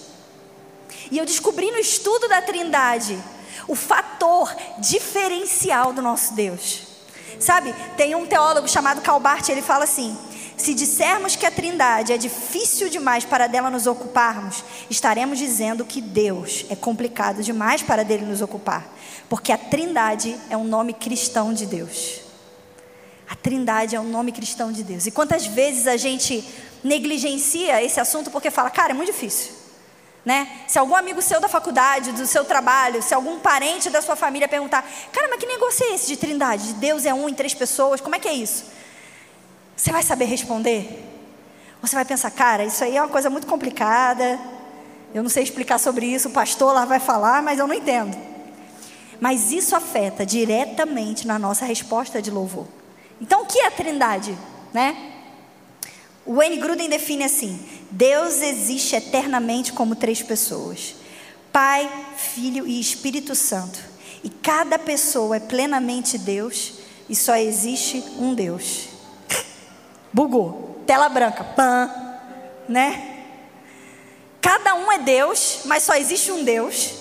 E 1.11 1.17
eu 1.17 1.25
descobri 1.25 1.71
no 1.71 1.77
estudo 1.77 2.27
da 2.27 2.41
Trindade 2.41 3.17
o 3.67 3.75
fator 3.75 4.53
diferencial 4.79 5.93
do 5.93 6.01
nosso 6.01 6.33
Deus. 6.33 6.90
Sabe, 7.41 7.73
tem 7.97 8.13
um 8.13 8.25
teólogo 8.25 8.67
chamado 8.67 9.01
Calbart, 9.01 9.49
ele 9.49 9.63
fala 9.63 9.83
assim: 9.83 10.15
se 10.55 10.75
dissermos 10.75 11.35
que 11.35 11.45
a 11.45 11.49
Trindade 11.51 12.13
é 12.13 12.17
difícil 12.17 12.87
demais 12.87 13.25
para 13.25 13.47
dela 13.47 13.69
nos 13.69 13.87
ocuparmos, 13.87 14.63
estaremos 14.91 15.39
dizendo 15.39 15.83
que 15.83 15.99
Deus 15.99 16.65
é 16.69 16.75
complicado 16.75 17.41
demais 17.41 17.81
para 17.81 18.05
dele 18.05 18.25
nos 18.25 18.41
ocupar, 18.41 18.87
porque 19.27 19.51
a 19.51 19.57
Trindade 19.57 20.37
é 20.51 20.55
um 20.55 20.63
nome 20.63 20.93
cristão 20.93 21.51
de 21.51 21.65
Deus. 21.65 22.21
A 23.27 23.35
Trindade 23.35 23.95
é 23.95 23.99
um 23.99 24.09
nome 24.09 24.31
cristão 24.31 24.71
de 24.71 24.83
Deus. 24.83 25.07
E 25.07 25.11
quantas 25.11 25.47
vezes 25.47 25.87
a 25.87 25.97
gente 25.97 26.43
negligencia 26.83 27.81
esse 27.81 27.99
assunto 27.99 28.29
porque 28.29 28.51
fala, 28.51 28.69
cara, 28.69 28.91
é 28.91 28.93
muito 28.93 29.11
difícil. 29.11 29.60
Né? 30.23 30.47
Se 30.67 30.77
algum 30.77 30.95
amigo 30.95 31.21
seu 31.21 31.39
da 31.39 31.47
faculdade, 31.47 32.11
do 32.11 32.27
seu 32.27 32.45
trabalho, 32.45 33.01
se 33.01 33.13
algum 33.13 33.39
parente 33.39 33.89
da 33.89 34.01
sua 34.01 34.15
família 34.15 34.47
perguntar, 34.47 34.87
cara, 35.11 35.27
mas 35.29 35.39
que 35.39 35.47
negócio 35.47 35.83
é 35.85 35.95
esse 35.95 36.07
de 36.07 36.15
trindade? 36.15 36.67
De 36.67 36.73
Deus 36.73 37.05
é 37.05 37.13
um 37.13 37.27
em 37.27 37.33
três 37.33 37.55
pessoas, 37.55 37.99
como 37.99 38.15
é 38.15 38.19
que 38.19 38.27
é 38.27 38.33
isso? 38.33 38.65
Você 39.75 39.91
vai 39.91 40.03
saber 40.03 40.25
responder? 40.25 41.07
Você 41.81 41.95
vai 41.95 42.05
pensar, 42.05 42.29
cara, 42.29 42.63
isso 42.63 42.83
aí 42.83 42.95
é 42.95 43.01
uma 43.01 43.09
coisa 43.09 43.31
muito 43.31 43.47
complicada, 43.47 44.39
eu 45.13 45.23
não 45.23 45.29
sei 45.29 45.41
explicar 45.43 45.79
sobre 45.79 46.05
isso, 46.05 46.29
o 46.29 46.31
pastor 46.31 46.73
lá 46.73 46.85
vai 46.85 46.99
falar, 46.99 47.41
mas 47.41 47.57
eu 47.57 47.65
não 47.65 47.73
entendo. 47.73 48.15
Mas 49.19 49.51
isso 49.51 49.75
afeta 49.75 50.25
diretamente 50.25 51.25
na 51.25 51.39
nossa 51.39 51.65
resposta 51.65 52.21
de 52.21 52.29
louvor. 52.29 52.67
Então, 53.19 53.41
o 53.41 53.45
que 53.45 53.59
é 53.59 53.67
a 53.67 53.71
trindade? 53.71 54.37
Né? 54.73 55.10
O 56.25 56.35
Wayne 56.35 56.57
Gruden 56.57 56.89
define 56.89 57.23
assim: 57.23 57.59
Deus 57.89 58.41
existe 58.41 58.95
eternamente 58.95 59.73
como 59.73 59.95
três 59.95 60.21
pessoas: 60.21 60.95
Pai, 61.51 61.89
Filho 62.15 62.67
e 62.67 62.79
Espírito 62.79 63.35
Santo. 63.35 63.79
E 64.23 64.29
cada 64.29 64.77
pessoa 64.77 65.37
é 65.37 65.39
plenamente 65.39 66.17
Deus 66.17 66.73
e 67.09 67.15
só 67.15 67.35
existe 67.35 68.03
um 68.19 68.33
Deus. 68.35 68.89
Bugou. 70.13 70.83
Tela 70.85 71.09
branca. 71.09 71.43
Pã. 71.43 71.89
Né? 72.69 73.25
Cada 74.39 74.75
um 74.75 74.91
é 74.91 74.99
Deus, 74.99 75.61
mas 75.65 75.83
só 75.83 75.95
existe 75.95 76.31
um 76.31 76.43
Deus. 76.43 76.91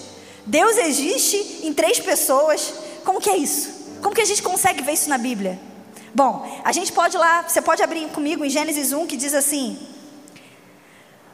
Deus 0.47 0.77
existe 0.79 1.61
em 1.63 1.73
três 1.73 2.01
pessoas. 2.01 2.73
Como 3.05 3.21
que 3.21 3.31
é 3.31 3.37
isso? 3.37 3.99
Como 4.03 4.15
que 4.15 4.21
a 4.23 4.27
gente 4.27 4.43
consegue 4.43 4.83
ver 4.83 4.93
isso 4.93 5.09
na 5.09 5.19
Bíblia? 5.19 5.61
Bom, 6.15 6.61
a 6.65 6.73
gente 6.73 6.93
pode 6.93 7.17
lá, 7.17 7.43
você 7.43 7.63
pode 7.63 7.83
abrir 7.83 8.09
comigo 8.09 8.45
em 8.45 8.51
Gênesis 8.51 8.93
1 8.93 9.07
que 9.07 9.17
diz 9.17 9.33
assim: 9.33 9.79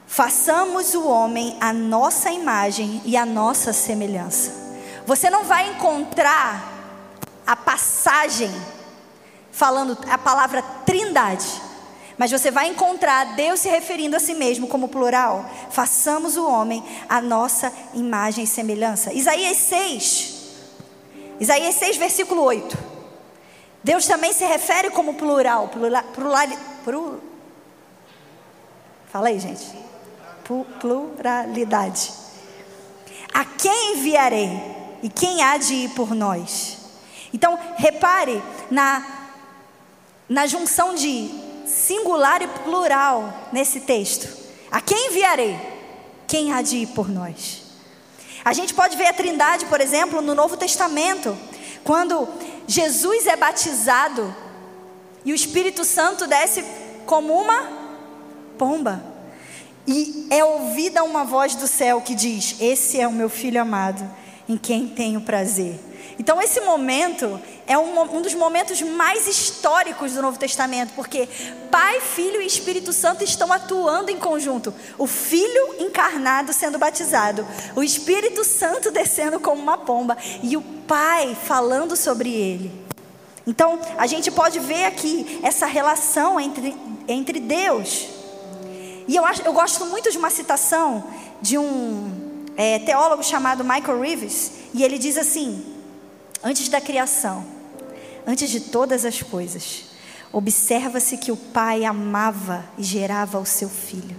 Façamos 0.06 0.94
o 0.94 1.06
homem 1.06 1.56
a 1.60 1.72
nossa 1.72 2.30
imagem 2.30 3.00
e 3.04 3.16
a 3.16 3.24
nossa 3.24 3.72
semelhança. 3.72 4.52
Você 5.06 5.30
não 5.30 5.44
vai 5.44 5.70
encontrar 5.70 6.72
a 7.46 7.56
passagem 7.56 8.50
falando 9.50 9.96
a 10.10 10.18
palavra 10.18 10.62
trindade, 10.84 11.46
mas 12.18 12.30
você 12.30 12.50
vai 12.50 12.68
encontrar 12.68 13.36
Deus 13.36 13.60
se 13.60 13.68
referindo 13.68 14.16
a 14.16 14.20
si 14.20 14.34
mesmo 14.34 14.68
como 14.68 14.88
plural. 14.88 15.48
Façamos 15.70 16.36
o 16.36 16.46
homem 16.46 16.84
a 17.08 17.20
nossa 17.22 17.72
imagem 17.94 18.44
e 18.44 18.46
semelhança. 18.46 19.12
Isaías 19.12 19.56
6, 19.56 20.34
Isaías 21.40 21.74
6, 21.76 21.96
versículo 21.96 22.42
8. 22.42 22.95
Deus 23.86 24.04
também 24.04 24.32
se 24.32 24.44
refere 24.44 24.90
como 24.90 25.14
plural, 25.14 25.68
plural, 25.68 26.02
plural, 26.12 27.20
fala 29.12 29.28
aí, 29.28 29.38
gente. 29.38 29.64
Pluralidade. 30.80 32.12
A 33.32 33.44
quem 33.44 33.92
enviarei? 33.92 34.50
E 35.04 35.08
quem 35.08 35.40
há 35.40 35.56
de 35.56 35.72
ir 35.72 35.90
por 35.90 36.16
nós? 36.16 36.78
Então, 37.32 37.56
repare 37.76 38.42
na, 38.72 39.06
na 40.28 40.48
junção 40.48 40.96
de 40.96 41.30
singular 41.64 42.42
e 42.42 42.48
plural 42.64 43.32
nesse 43.52 43.78
texto. 43.82 44.26
A 44.68 44.80
quem 44.80 45.10
enviarei? 45.10 45.56
Quem 46.26 46.52
há 46.52 46.60
de 46.60 46.78
ir 46.78 46.86
por 46.88 47.08
nós? 47.08 47.62
A 48.44 48.52
gente 48.52 48.74
pode 48.74 48.96
ver 48.96 49.06
a 49.06 49.12
Trindade, 49.12 49.64
por 49.66 49.80
exemplo, 49.80 50.20
no 50.20 50.34
Novo 50.34 50.56
Testamento, 50.56 51.38
quando 51.84 52.28
Jesus 52.66 53.26
é 53.26 53.36
batizado 53.36 54.34
e 55.24 55.32
o 55.32 55.34
Espírito 55.34 55.84
Santo 55.84 56.26
desce 56.26 56.64
como 57.04 57.32
uma 57.34 57.68
pomba. 58.58 59.02
E 59.86 60.26
é 60.30 60.44
ouvida 60.44 61.04
uma 61.04 61.24
voz 61.24 61.54
do 61.54 61.68
céu 61.68 62.00
que 62.00 62.14
diz: 62.14 62.56
Esse 62.60 63.00
é 63.00 63.06
o 63.06 63.12
meu 63.12 63.28
filho 63.28 63.60
amado, 63.60 64.08
em 64.48 64.56
quem 64.56 64.88
tenho 64.88 65.20
prazer. 65.20 65.78
Então, 66.18 66.40
esse 66.40 66.60
momento 66.60 67.40
é 67.66 67.76
um, 67.76 68.16
um, 68.16 68.22
dos 68.22 68.34
momentos 68.34 68.80
mais 68.80 69.26
históricos 69.26 70.12
do 70.12 70.22
Novo 70.22 70.38
Testamento, 70.38 70.92
porque 70.94 71.28
Pai, 71.70 72.00
Filho 72.00 72.40
e 72.40 72.46
Espírito 72.46 72.92
Santo 72.92 73.24
estão 73.24 73.52
atuando 73.52 74.10
em 74.10 74.18
conjunto. 74.18 74.72
O 74.96 75.06
Filho 75.06 75.74
encarnado 75.80 76.52
sendo 76.52 76.78
batizado, 76.78 77.46
o 77.74 77.82
Espírito 77.82 78.44
Santo 78.44 78.90
descendo 78.90 79.40
como 79.40 79.60
uma 79.60 79.78
pomba 79.78 80.16
e 80.42 80.56
o 80.56 80.62
Pai 80.62 81.36
falando 81.44 81.96
sobre 81.96 82.30
ele. 82.30 82.86
Então, 83.46 83.80
a 83.98 84.06
gente 84.06 84.30
pode 84.30 84.58
ver 84.58 84.84
aqui 84.84 85.40
essa 85.42 85.66
relação 85.66 86.38
entre, 86.40 86.76
entre 87.06 87.40
Deus. 87.40 88.08
E 89.08 89.14
eu, 89.14 89.24
acho, 89.24 89.42
eu 89.42 89.52
gosto 89.52 89.84
muito 89.86 90.10
de 90.10 90.18
uma 90.18 90.30
citação 90.30 91.04
de 91.40 91.56
um 91.56 92.46
é, 92.56 92.78
teólogo 92.80 93.22
chamado 93.22 93.62
Michael 93.62 94.00
Reeves, 94.00 94.52
e 94.74 94.82
ele 94.82 94.98
diz 94.98 95.16
assim 95.16 95.74
antes 96.42 96.68
da 96.68 96.80
criação, 96.80 97.44
antes 98.26 98.50
de 98.50 98.60
todas 98.60 99.04
as 99.04 99.22
coisas, 99.22 99.84
observa-se 100.32 101.16
que 101.16 101.30
o 101.30 101.36
Pai 101.36 101.84
amava 101.84 102.64
e 102.76 102.82
gerava 102.82 103.38
o 103.38 103.46
seu 103.46 103.68
filho 103.68 104.16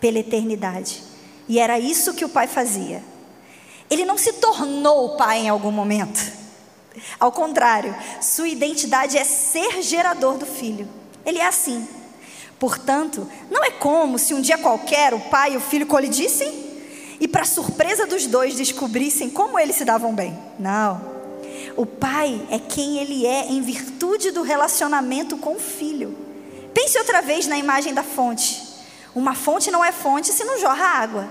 pela 0.00 0.18
eternidade. 0.18 1.02
E 1.48 1.58
era 1.58 1.78
isso 1.78 2.14
que 2.14 2.24
o 2.24 2.28
Pai 2.28 2.46
fazia. 2.46 3.02
Ele 3.90 4.04
não 4.04 4.16
se 4.16 4.32
tornou 4.34 5.16
Pai 5.16 5.40
em 5.40 5.48
algum 5.48 5.70
momento. 5.70 6.40
Ao 7.18 7.30
contrário, 7.30 7.94
sua 8.20 8.48
identidade 8.48 9.16
é 9.16 9.24
ser 9.24 9.82
gerador 9.82 10.38
do 10.38 10.46
filho. 10.46 10.88
Ele 11.24 11.38
é 11.38 11.46
assim. 11.46 11.86
Portanto, 12.58 13.26
não 13.50 13.64
é 13.64 13.70
como 13.70 14.18
se 14.18 14.34
um 14.34 14.40
dia 14.40 14.58
qualquer 14.58 15.14
o 15.14 15.20
pai 15.20 15.54
e 15.54 15.56
o 15.56 15.60
filho 15.60 15.86
colidissem 15.86 16.70
e, 17.18 17.26
para 17.26 17.44
surpresa 17.44 18.06
dos 18.06 18.26
dois, 18.26 18.54
descobrissem 18.54 19.30
como 19.30 19.58
eles 19.58 19.76
se 19.76 19.84
davam 19.84 20.14
bem. 20.14 20.38
Não. 20.58 21.19
O 21.76 21.86
pai 21.86 22.40
é 22.50 22.58
quem 22.58 22.98
ele 22.98 23.26
é 23.26 23.46
em 23.46 23.60
virtude 23.60 24.30
do 24.30 24.42
relacionamento 24.42 25.36
com 25.38 25.56
o 25.56 25.60
filho. 25.60 26.16
Pense 26.74 26.98
outra 26.98 27.20
vez 27.20 27.46
na 27.46 27.58
imagem 27.58 27.94
da 27.94 28.02
fonte. 28.02 28.62
Uma 29.14 29.34
fonte 29.34 29.70
não 29.70 29.84
é 29.84 29.92
fonte 29.92 30.32
se 30.32 30.44
não 30.44 30.58
jorra 30.58 30.84
água. 30.84 31.28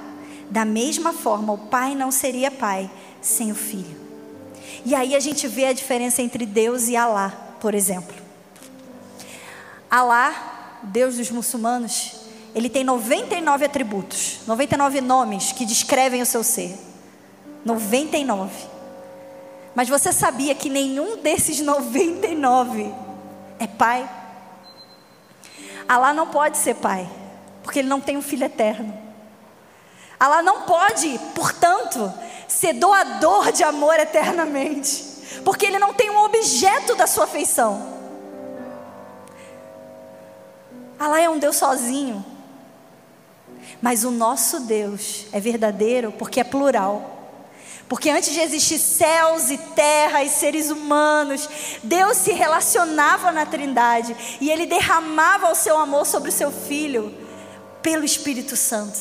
Da 0.50 0.66
mesma 0.66 1.14
forma, 1.14 1.54
o 1.54 1.58
pai 1.58 1.96
não 1.96 2.12
seria 2.12 2.50
pai 2.50 2.90
sem 3.22 3.52
o 3.52 3.56
filho. 3.56 3.98
E 4.86 4.96
aí 4.96 5.16
a 5.16 5.20
gente 5.20 5.48
vê 5.48 5.66
a 5.66 5.74
diferença 5.74 6.22
entre 6.22 6.46
Deus 6.46 6.88
e 6.88 6.96
Alá, 6.96 7.30
por 7.60 7.76
exemplo. 7.76 8.16
Alá, 9.90 10.80
Deus 10.84 11.18
dos 11.18 11.30
muçulmanos, 11.30 12.16
ele 12.56 12.70
tem 12.70 12.84
99 12.84 13.66
atributos, 13.66 14.40
99 14.48 15.02
nomes 15.02 15.52
que 15.52 15.66
descrevem 15.66 16.22
o 16.22 16.26
seu 16.26 16.44
ser. 16.44 16.78
99. 17.66 18.69
Mas 19.76 19.88
você 19.88 20.12
sabia 20.12 20.56
que 20.56 20.70
nenhum 20.70 21.18
desses 21.18 21.60
99 21.60 22.94
é 23.60 23.68
pai? 23.68 24.10
Alá 25.88 26.14
não 26.14 26.28
pode 26.28 26.58
ser 26.58 26.76
pai, 26.76 27.10
porque 27.64 27.80
ele 27.80 27.88
não 27.88 28.02
tem 28.02 28.18
um 28.18 28.22
filho 28.22 28.46
eterno. 28.46 28.96
Alá 30.20 30.44
não 30.44 30.64
pode, 30.64 31.20
portanto, 31.34 32.14
ser 32.48 32.74
doador 32.74 33.52
de 33.52 33.64
amor 33.64 34.00
eternamente, 34.00 35.42
porque 35.46 35.66
ele 35.66 35.80
não 35.80 35.94
tem 35.94 36.10
um 36.10 36.24
objeto 36.24 36.96
da 36.96 37.08
sua 37.08 37.24
afeição. 37.24 37.98
Alá 41.00 41.22
é 41.22 41.30
um 41.30 41.40
Deus 41.40 41.56
sozinho. 41.56 42.26
Mas 43.82 44.04
o 44.04 44.12
nosso 44.12 44.62
Deus 44.62 45.28
é 45.32 45.40
verdadeiro 45.40 46.12
porque 46.12 46.42
é 46.42 46.44
plural. 46.44 47.19
Porque 47.90 48.12
antes 48.12 48.32
de 48.32 48.40
existir 48.40 48.78
céus 48.78 49.50
e 49.50 49.58
terra 49.58 50.24
e 50.24 50.30
seres 50.30 50.70
humanos, 50.70 51.50
Deus 51.82 52.18
se 52.18 52.32
relacionava 52.32 53.32
na 53.32 53.48
Trindade 53.48 54.16
e 54.40 54.52
Ele 54.52 54.68
derramava 54.68 55.52
o 55.52 55.56
seu 55.56 55.76
amor 55.76 56.06
sobre 56.06 56.30
o 56.30 56.32
seu 56.32 56.52
Filho 56.52 57.12
pelo 57.82 58.06
Espírito 58.06 58.56
Santo. 58.56 59.00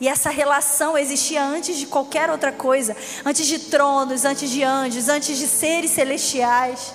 E 0.00 0.06
essa 0.06 0.30
relação 0.30 0.96
existia 0.96 1.42
antes 1.42 1.76
de 1.76 1.86
qualquer 1.86 2.30
outra 2.30 2.52
coisa, 2.52 2.96
antes 3.24 3.44
de 3.44 3.58
tronos, 3.58 4.24
antes 4.24 4.48
de 4.48 4.62
anjos, 4.62 5.08
antes 5.08 5.36
de 5.36 5.48
seres 5.48 5.90
celestiais. 5.90 6.94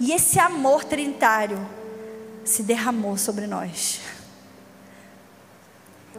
E 0.00 0.12
esse 0.12 0.38
amor 0.38 0.82
trinitário 0.82 1.58
se 2.42 2.62
derramou 2.62 3.18
sobre 3.18 3.46
nós. 3.46 4.00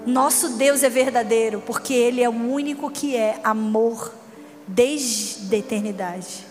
Nosso 0.06 0.50
Deus 0.50 0.84
é 0.84 0.90
verdadeiro, 0.90 1.64
porque 1.66 1.96
Ele 1.96 2.22
é 2.22 2.30
o 2.30 2.32
único 2.32 2.92
que 2.92 3.16
é 3.16 3.40
amor 3.44 4.19
desde 4.70 5.56
a 5.56 5.60
eternidade, 5.60 6.46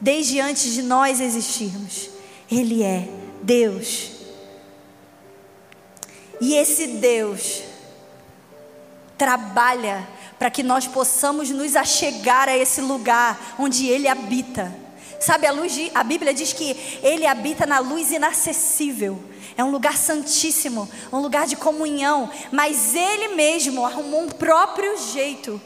desde 0.00 0.40
antes 0.40 0.72
de 0.72 0.82
nós 0.82 1.20
existirmos. 1.20 2.10
Ele 2.50 2.82
é 2.82 3.08
Deus. 3.42 4.12
E 6.40 6.54
esse 6.54 6.86
Deus 6.86 7.62
trabalha 9.18 10.06
para 10.38 10.50
que 10.50 10.62
nós 10.62 10.86
possamos 10.86 11.50
nos 11.50 11.74
achegar 11.74 12.48
a 12.48 12.56
esse 12.56 12.80
lugar 12.80 13.56
onde 13.58 13.88
Ele 13.88 14.06
habita. 14.06 14.72
Sabe, 15.18 15.46
a, 15.46 15.50
luz 15.50 15.90
a 15.94 16.04
Bíblia 16.04 16.32
diz 16.32 16.52
que 16.52 16.76
Ele 17.02 17.26
habita 17.26 17.66
na 17.66 17.80
luz 17.80 18.12
inacessível. 18.12 19.20
É 19.56 19.64
um 19.64 19.70
lugar 19.70 19.96
santíssimo, 19.96 20.88
um 21.10 21.18
lugar 21.18 21.46
de 21.46 21.56
comunhão. 21.56 22.30
Mas 22.52 22.94
Ele 22.94 23.34
mesmo 23.34 23.84
arrumou 23.84 24.22
um 24.22 24.28
próprio 24.28 24.96
jeito 24.98 25.60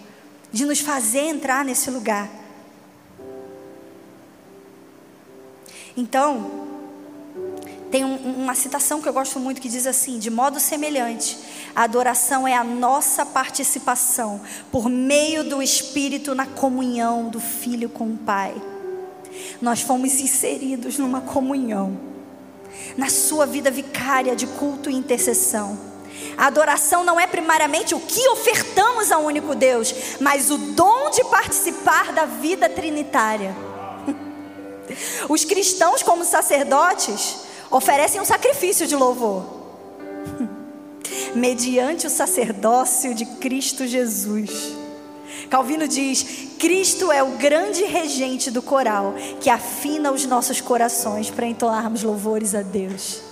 de 0.52 0.64
nos 0.64 0.80
fazer 0.80 1.20
entrar 1.20 1.64
nesse 1.64 1.90
lugar. 1.90 2.28
Então, 5.96 6.68
tem 7.90 8.04
um, 8.04 8.42
uma 8.42 8.54
citação 8.54 9.02
que 9.02 9.08
eu 9.08 9.12
gosto 9.12 9.38
muito 9.40 9.60
que 9.60 9.68
diz 9.68 9.86
assim: 9.86 10.18
de 10.18 10.30
modo 10.30 10.60
semelhante, 10.60 11.36
a 11.74 11.82
adoração 11.82 12.46
é 12.46 12.54
a 12.54 12.64
nossa 12.64 13.26
participação 13.26 14.40
por 14.70 14.88
meio 14.88 15.44
do 15.44 15.62
Espírito 15.62 16.34
na 16.34 16.46
comunhão 16.46 17.28
do 17.28 17.40
Filho 17.40 17.88
com 17.88 18.04
o 18.04 18.16
Pai. 18.16 18.54
Nós 19.60 19.80
fomos 19.80 20.20
inseridos 20.20 20.98
numa 20.98 21.20
comunhão, 21.20 21.98
na 22.96 23.08
sua 23.08 23.46
vida 23.46 23.70
vicária 23.70 24.34
de 24.36 24.46
culto 24.46 24.88
e 24.88 24.94
intercessão. 24.94 25.89
A 26.36 26.46
adoração 26.46 27.04
não 27.04 27.18
é 27.18 27.26
primariamente 27.26 27.94
o 27.94 28.00
que 28.00 28.28
ofertamos 28.28 29.10
ao 29.12 29.22
único 29.22 29.54
Deus, 29.54 29.94
mas 30.20 30.50
o 30.50 30.58
dom 30.58 31.10
de 31.10 31.24
participar 31.24 32.12
da 32.12 32.24
vida 32.24 32.68
trinitária. 32.68 33.54
Os 35.28 35.44
cristãos, 35.44 36.02
como 36.02 36.24
sacerdotes, 36.24 37.38
oferecem 37.70 38.20
um 38.20 38.24
sacrifício 38.24 38.86
de 38.86 38.96
louvor, 38.96 39.44
mediante 41.34 42.06
o 42.06 42.10
sacerdócio 42.10 43.14
de 43.14 43.24
Cristo 43.24 43.86
Jesus. 43.86 44.80
Calvino 45.48 45.86
diz: 45.86 46.50
Cristo 46.58 47.10
é 47.10 47.22
o 47.22 47.32
grande 47.32 47.84
regente 47.84 48.50
do 48.50 48.62
coral 48.62 49.14
que 49.40 49.50
afina 49.50 50.12
os 50.12 50.24
nossos 50.24 50.60
corações 50.60 51.30
para 51.30 51.46
entoarmos 51.46 52.02
louvores 52.02 52.54
a 52.54 52.62
Deus. 52.62 53.29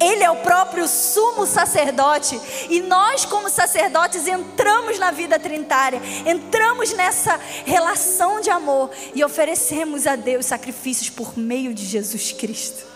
Ele 0.00 0.22
é 0.22 0.30
o 0.30 0.36
próprio 0.36 0.86
sumo 0.86 1.46
sacerdote 1.46 2.40
e 2.70 2.80
nós, 2.80 3.24
como 3.24 3.50
sacerdotes, 3.50 4.26
entramos 4.26 4.98
na 4.98 5.10
vida 5.10 5.38
trinitária, 5.38 6.00
entramos 6.24 6.92
nessa 6.92 7.38
relação 7.64 8.40
de 8.40 8.50
amor 8.50 8.90
e 9.14 9.24
oferecemos 9.24 10.06
a 10.06 10.14
Deus 10.14 10.46
sacrifícios 10.46 11.10
por 11.10 11.36
meio 11.36 11.74
de 11.74 11.84
Jesus 11.84 12.32
Cristo. 12.32 12.86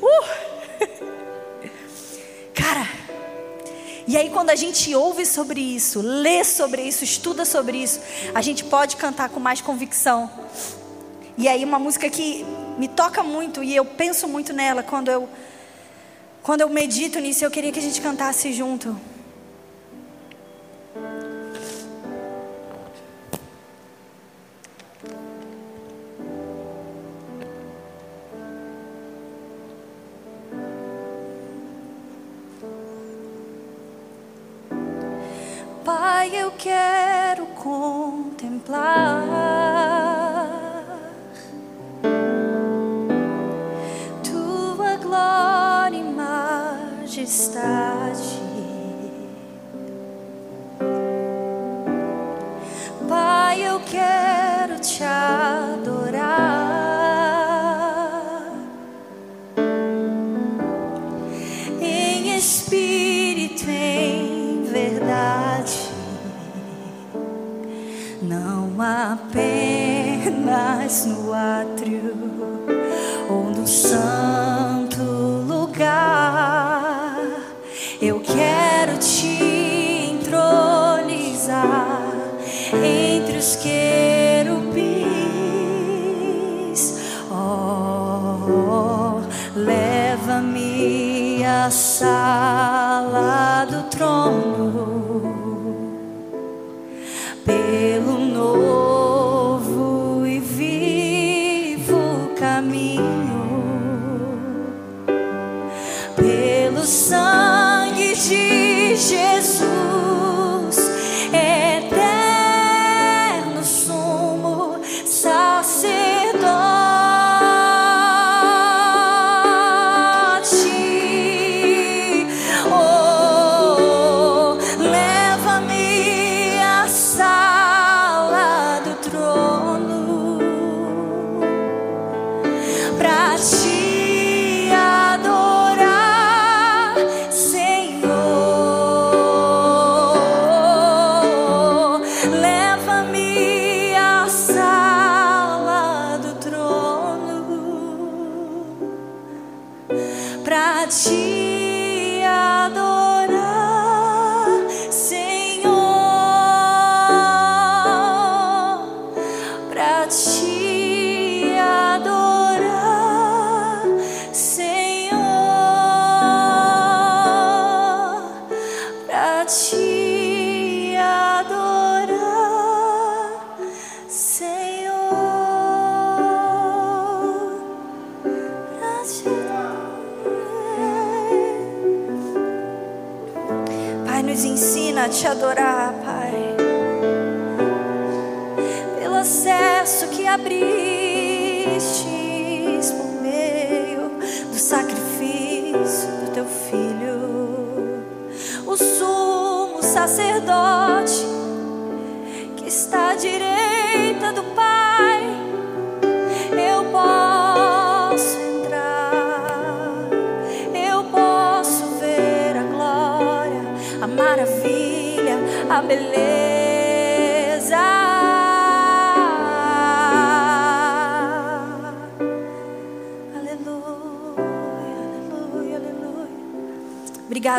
Uh! 0.00 0.50
Cara, 2.54 2.88
e 4.06 4.16
aí 4.16 4.30
quando 4.30 4.50
a 4.50 4.56
gente 4.56 4.94
ouve 4.94 5.26
sobre 5.26 5.60
isso, 5.60 6.00
lê 6.00 6.44
sobre 6.44 6.82
isso, 6.82 7.04
estuda 7.04 7.44
sobre 7.44 7.78
isso, 7.78 8.00
a 8.34 8.42
gente 8.42 8.64
pode 8.64 8.96
cantar 8.96 9.28
com 9.28 9.40
mais 9.40 9.60
convicção. 9.60 10.30
E 11.36 11.48
aí 11.48 11.64
uma 11.64 11.78
música 11.78 12.10
que 12.10 12.44
me 12.80 12.88
toca 12.88 13.22
muito 13.22 13.62
e 13.62 13.76
eu 13.76 13.84
penso 13.84 14.26
muito 14.26 14.54
nela 14.54 14.82
quando 14.82 15.10
eu 15.10 15.28
quando 16.42 16.62
eu 16.62 16.70
medito 16.70 17.18
nisso, 17.20 17.44
eu 17.44 17.50
queria 17.50 17.70
que 17.70 17.78
a 17.78 17.82
gente 17.82 18.00
cantasse 18.00 18.50
junto. 18.50 18.98
Pai, 35.84 36.34
eu 36.34 36.50
quero 36.52 37.44
contemplar 37.48 38.80
majestade. 47.62 47.99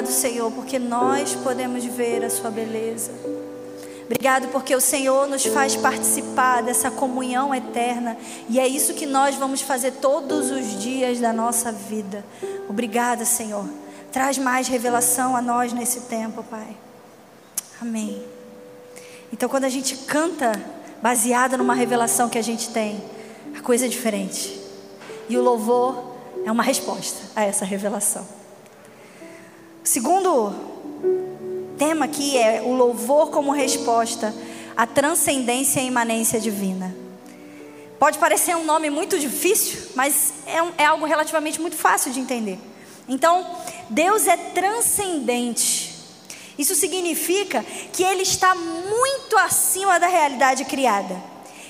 Obrigado, 0.01 0.19
Senhor, 0.19 0.51
porque 0.51 0.79
nós 0.79 1.35
podemos 1.35 1.85
ver 1.85 2.25
a 2.25 2.29
Sua 2.29 2.49
beleza. 2.49 3.11
Obrigado 4.05 4.47
porque 4.47 4.75
o 4.75 4.81
Senhor 4.81 5.27
nos 5.27 5.45
faz 5.45 5.75
participar 5.75 6.63
dessa 6.63 6.89
comunhão 6.89 7.53
eterna 7.53 8.17
e 8.49 8.59
é 8.59 8.67
isso 8.67 8.95
que 8.95 9.05
nós 9.05 9.35
vamos 9.35 9.61
fazer 9.61 9.91
todos 9.91 10.49
os 10.49 10.81
dias 10.81 11.19
da 11.19 11.31
nossa 11.31 11.71
vida. 11.71 12.25
Obrigada, 12.67 13.25
Senhor. 13.25 13.63
Traz 14.11 14.39
mais 14.39 14.67
revelação 14.67 15.35
a 15.35 15.41
nós 15.41 15.71
nesse 15.71 16.01
tempo, 16.01 16.43
Pai. 16.49 16.75
Amém. 17.79 18.23
Então, 19.31 19.47
quando 19.47 19.65
a 19.65 19.69
gente 19.69 19.95
canta 19.97 20.51
baseada 20.99 21.57
numa 21.57 21.75
revelação 21.75 22.27
que 22.27 22.39
a 22.39 22.43
gente 22.43 22.69
tem, 22.69 22.99
a 23.55 23.61
coisa 23.61 23.85
é 23.85 23.87
diferente. 23.87 24.59
E 25.29 25.37
o 25.37 25.43
louvor 25.43 26.15
é 26.43 26.51
uma 26.51 26.63
resposta 26.63 27.21
a 27.35 27.43
essa 27.43 27.65
revelação. 27.65 28.40
Segundo 29.83 30.53
tema 31.75 32.05
aqui 32.05 32.37
é 32.37 32.61
o 32.61 32.71
louvor 32.71 33.31
como 33.31 33.51
resposta 33.51 34.31
à 34.77 34.85
transcendência 34.85 35.79
e 35.79 35.87
imanência 35.87 36.39
divina. 36.39 36.95
Pode 37.97 38.19
parecer 38.19 38.55
um 38.55 38.63
nome 38.63 38.91
muito 38.91 39.17
difícil, 39.17 39.79
mas 39.95 40.33
é, 40.45 40.61
um, 40.61 40.71
é 40.77 40.85
algo 40.85 41.05
relativamente 41.05 41.59
muito 41.59 41.75
fácil 41.75 42.11
de 42.11 42.19
entender. 42.19 42.59
Então, 43.09 43.57
Deus 43.89 44.27
é 44.27 44.37
transcendente. 44.37 45.95
Isso 46.59 46.75
significa 46.75 47.65
que 47.91 48.03
Ele 48.03 48.21
está 48.21 48.53
muito 48.53 49.35
acima 49.37 49.99
da 49.99 50.07
realidade 50.07 50.63
criada. 50.65 51.19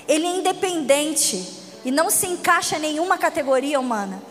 Ele 0.06 0.26
é 0.26 0.36
independente 0.36 1.42
e 1.82 1.90
não 1.90 2.10
se 2.10 2.26
encaixa 2.26 2.76
em 2.76 2.80
nenhuma 2.80 3.16
categoria 3.16 3.80
humana. 3.80 4.22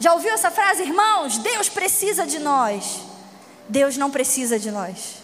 Já 0.00 0.14
ouviu 0.14 0.32
essa 0.32 0.50
frase, 0.50 0.82
irmãos? 0.82 1.36
Deus 1.36 1.68
precisa 1.68 2.26
de 2.26 2.38
nós. 2.38 3.00
Deus 3.68 3.98
não 3.98 4.10
precisa 4.10 4.58
de 4.58 4.70
nós. 4.70 5.16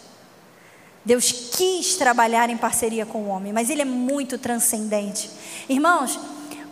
Deus 1.03 1.31
quis 1.31 1.95
trabalhar 1.95 2.47
em 2.51 2.57
parceria 2.57 3.03
com 3.03 3.23
o 3.23 3.27
homem, 3.27 3.51
mas 3.51 3.71
Ele 3.71 3.81
é 3.81 3.85
muito 3.85 4.37
transcendente. 4.37 5.31
Irmãos, 5.67 6.19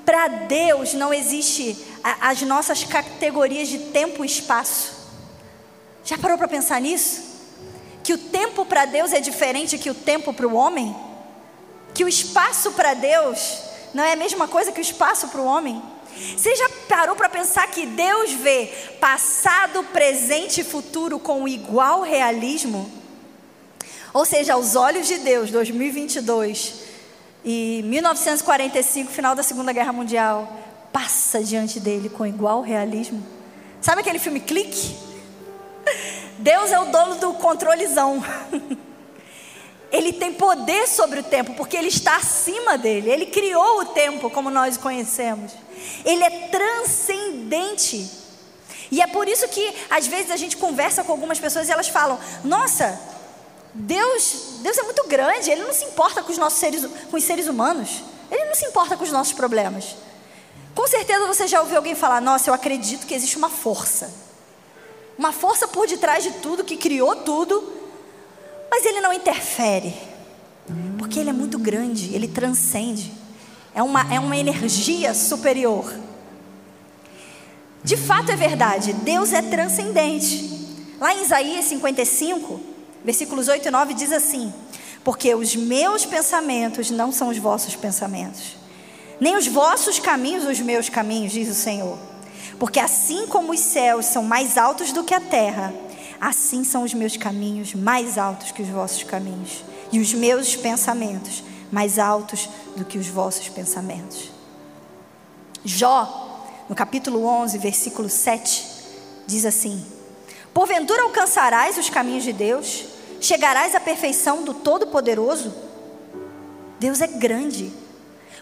para 0.06 0.28
Deus 0.28 0.94
não 0.94 1.12
existe 1.12 1.84
as 2.22 2.44
nossas 2.44 2.84
categorias 2.84 3.68
de 3.68 3.80
tempo 3.80 4.24
e 4.24 4.28
espaço. 4.28 4.94
Já 6.04 6.16
parou 6.16 6.38
para 6.38 6.48
pensar 6.48 6.80
nisso? 6.80 7.24
Que 8.04 8.14
o 8.14 8.20
tempo 8.20 8.66
para 8.66 8.86
Deus 8.86 9.14
é 9.14 9.20
diferente 9.20 9.80
que 9.80 9.90
o 9.90 9.96
tempo 9.96 10.32
para 10.32 10.48
o 10.48 10.54
homem? 10.54 10.96
Que 11.92 12.04
o 12.04 12.08
espaço 12.08 12.74
para 12.74 12.94
Deus 12.94 13.58
não 13.96 14.04
é 14.04 14.14
a 14.14 14.16
mesma 14.16 14.48
coisa 14.48 14.72
que 14.72 14.80
o 14.80 14.82
espaço 14.82 15.30
para 15.30 15.42
o 15.42 15.46
homem? 15.46 15.82
Você 16.16 16.56
já 16.56 16.70
parou 16.88 17.16
para 17.16 17.28
pensar 17.28 17.68
que 17.68 17.86
Deus 17.86 18.32
vê 18.32 18.72
passado, 19.00 19.84
presente 19.86 20.62
e 20.62 20.64
futuro 20.64 21.20
com 21.20 21.48
igual 21.48 22.02
realismo? 22.02 22.90
Ou 24.14 24.26
seja, 24.26 24.54
aos 24.54 24.76
olhos 24.76 25.08
de 25.08 25.18
Deus, 25.18 25.52
2022 25.52 26.84
e 27.44 27.82
1945, 27.86 29.12
final 29.12 29.36
da 29.36 29.44
Segunda 29.44 29.74
Guerra 29.74 29.92
Mundial, 29.92 30.58
passa 30.94 31.44
diante 31.44 31.82
dele 31.82 32.08
com 32.08 32.26
igual 32.26 32.62
realismo. 32.62 33.22
Sabe 33.82 34.00
aquele 34.00 34.18
filme 34.18 34.40
Clique? 34.40 34.96
Deus 36.40 36.72
é 36.72 36.80
o 36.80 36.86
dono 36.86 37.16
do 37.16 37.34
controlezão. 37.34 38.24
Ele 39.92 40.12
tem 40.12 40.34
poder 40.34 40.88
sobre 40.88 41.20
o 41.20 41.24
tempo, 41.24 41.54
porque 41.54 41.78
ele 41.78 41.88
está 41.88 42.18
acima 42.18 42.78
dele. 42.78 43.10
Ele 43.10 43.28
criou 43.28 43.80
o 43.80 43.86
tempo 43.86 44.30
como 44.30 44.50
nós 44.50 44.76
o 44.76 44.80
conhecemos. 44.82 45.54
Ele 46.04 46.24
é 46.24 46.30
transcendente. 46.50 48.10
E 48.92 49.02
é 49.02 49.08
por 49.08 49.28
isso 49.28 49.48
que 49.48 49.74
às 49.90 50.08
vezes 50.08 50.32
a 50.32 50.38
gente 50.38 50.58
conversa 50.58 51.04
com 51.04 51.12
algumas 51.12 51.40
pessoas 51.40 51.68
e 51.68 51.72
elas 51.72 51.88
falam: 51.88 52.20
"Nossa, 52.44 53.00
Deus, 53.74 54.60
Deus 54.62 54.78
é 54.78 54.84
muito 54.84 55.08
grande, 55.08 55.50
ele 55.50 55.64
não 55.64 55.74
se 55.74 55.86
importa 55.86 56.22
com 56.22 56.32
os 56.32 56.38
nossos 56.38 56.60
seres, 56.60 56.86
com 57.10 57.18
os 57.18 57.24
seres 57.24 57.48
humanos. 57.48 58.04
Ele 58.32 58.46
não 58.46 58.56
se 58.56 58.66
importa 58.66 58.96
com 58.96 59.04
os 59.04 59.12
nossos 59.12 59.34
problemas." 59.34 59.96
Com 60.74 60.88
certeza 60.88 61.26
você 61.26 61.48
já 61.48 61.62
ouviu 61.62 61.78
alguém 61.78 61.96
falar: 61.96 62.22
"Nossa, 62.22 62.50
eu 62.50 62.54
acredito 62.54 63.08
que 63.08 63.14
existe 63.14 63.38
uma 63.38 63.50
força. 63.50 64.14
Uma 65.18 65.32
força 65.32 65.68
por 65.68 65.88
detrás 65.88 66.24
de 66.24 66.32
tudo 66.32 66.64
que 66.64 66.76
criou 66.76 67.16
tudo, 67.16 67.74
mas 68.70 68.86
ele 68.86 69.00
não 69.00 69.14
interfere. 69.14 69.94
Porque 70.98 71.20
ele 71.20 71.30
é 71.30 71.34
muito 71.34 71.58
grande, 71.58 72.14
ele 72.14 72.28
transcende." 72.28 73.25
É 73.76 73.84
uma, 73.84 74.12
é 74.12 74.20
uma 74.20 74.38
energia 74.38 75.14
superior. 75.14 75.94
De 77.84 77.98
fato 77.98 78.32
é 78.32 78.36
verdade, 78.36 78.94
Deus 78.94 79.34
é 79.34 79.42
transcendente. 79.42 80.56
Lá 81.00 81.14
em 81.14 81.22
Isaías 81.22 81.66
55, 81.66 82.60
versículos 83.04 83.50
8 83.50 83.68
e 83.68 83.72
9 83.72 83.94
diz 83.94 84.12
assim: 84.14 84.52
Porque 85.04 85.36
os 85.36 85.56
meus 85.56 86.06
pensamentos 86.06 86.90
não 86.90 87.12
são 87.12 87.28
os 87.28 87.38
vossos 87.38 87.76
pensamentos, 87.76 88.56
nem 89.20 89.36
os 89.36 89.46
vossos 89.46 90.00
caminhos 90.00 90.46
os 90.46 90.60
meus 90.62 90.90
caminhos, 90.90 91.34
diz 91.34 91.50
o 91.50 91.54
Senhor. 91.54 91.98
Porque 92.58 92.80
assim 92.80 93.28
como 93.28 93.52
os 93.52 93.60
céus 93.60 94.06
são 94.06 94.24
mais 94.24 94.58
altos 94.58 94.94
do 94.94 95.04
que 95.04 95.14
a 95.14 95.20
terra, 95.20 95.74
assim 96.20 96.64
são 96.64 96.84
os 96.84 96.94
meus 96.94 97.18
caminhos 97.18 97.74
mais 97.74 98.18
altos 98.18 98.52
que 98.52 98.62
os 98.62 98.70
vossos 98.70 99.04
caminhos, 99.04 99.66
e 99.92 100.00
os 100.00 100.14
meus 100.14 100.56
pensamentos 100.56 101.44
mais 101.72 102.00
altos 102.00 102.48
do 102.76 102.86
que 102.86 102.98
os 102.98 103.08
vossos 103.08 103.50
pensamentos. 103.50 104.32
Jó, 105.64 106.46
no 106.70 106.76
capítulo 106.76 107.26
11, 107.26 107.58
versículo 107.58 108.10
7, 108.10 108.66
diz 109.26 109.46
assim: 109.46 109.86
Porventura 110.54 111.04
alcançarás 111.04 111.78
os 111.78 111.90
caminhos 111.90 112.24
de 112.24 112.34
Deus? 112.34 112.86
Chegarás 113.20 113.74
à 113.74 113.80
perfeição 113.80 114.44
do 114.44 114.54
Todo-Poderoso? 114.54 115.54
Deus 116.80 117.02
é 117.02 117.08
grande. 117.08 117.72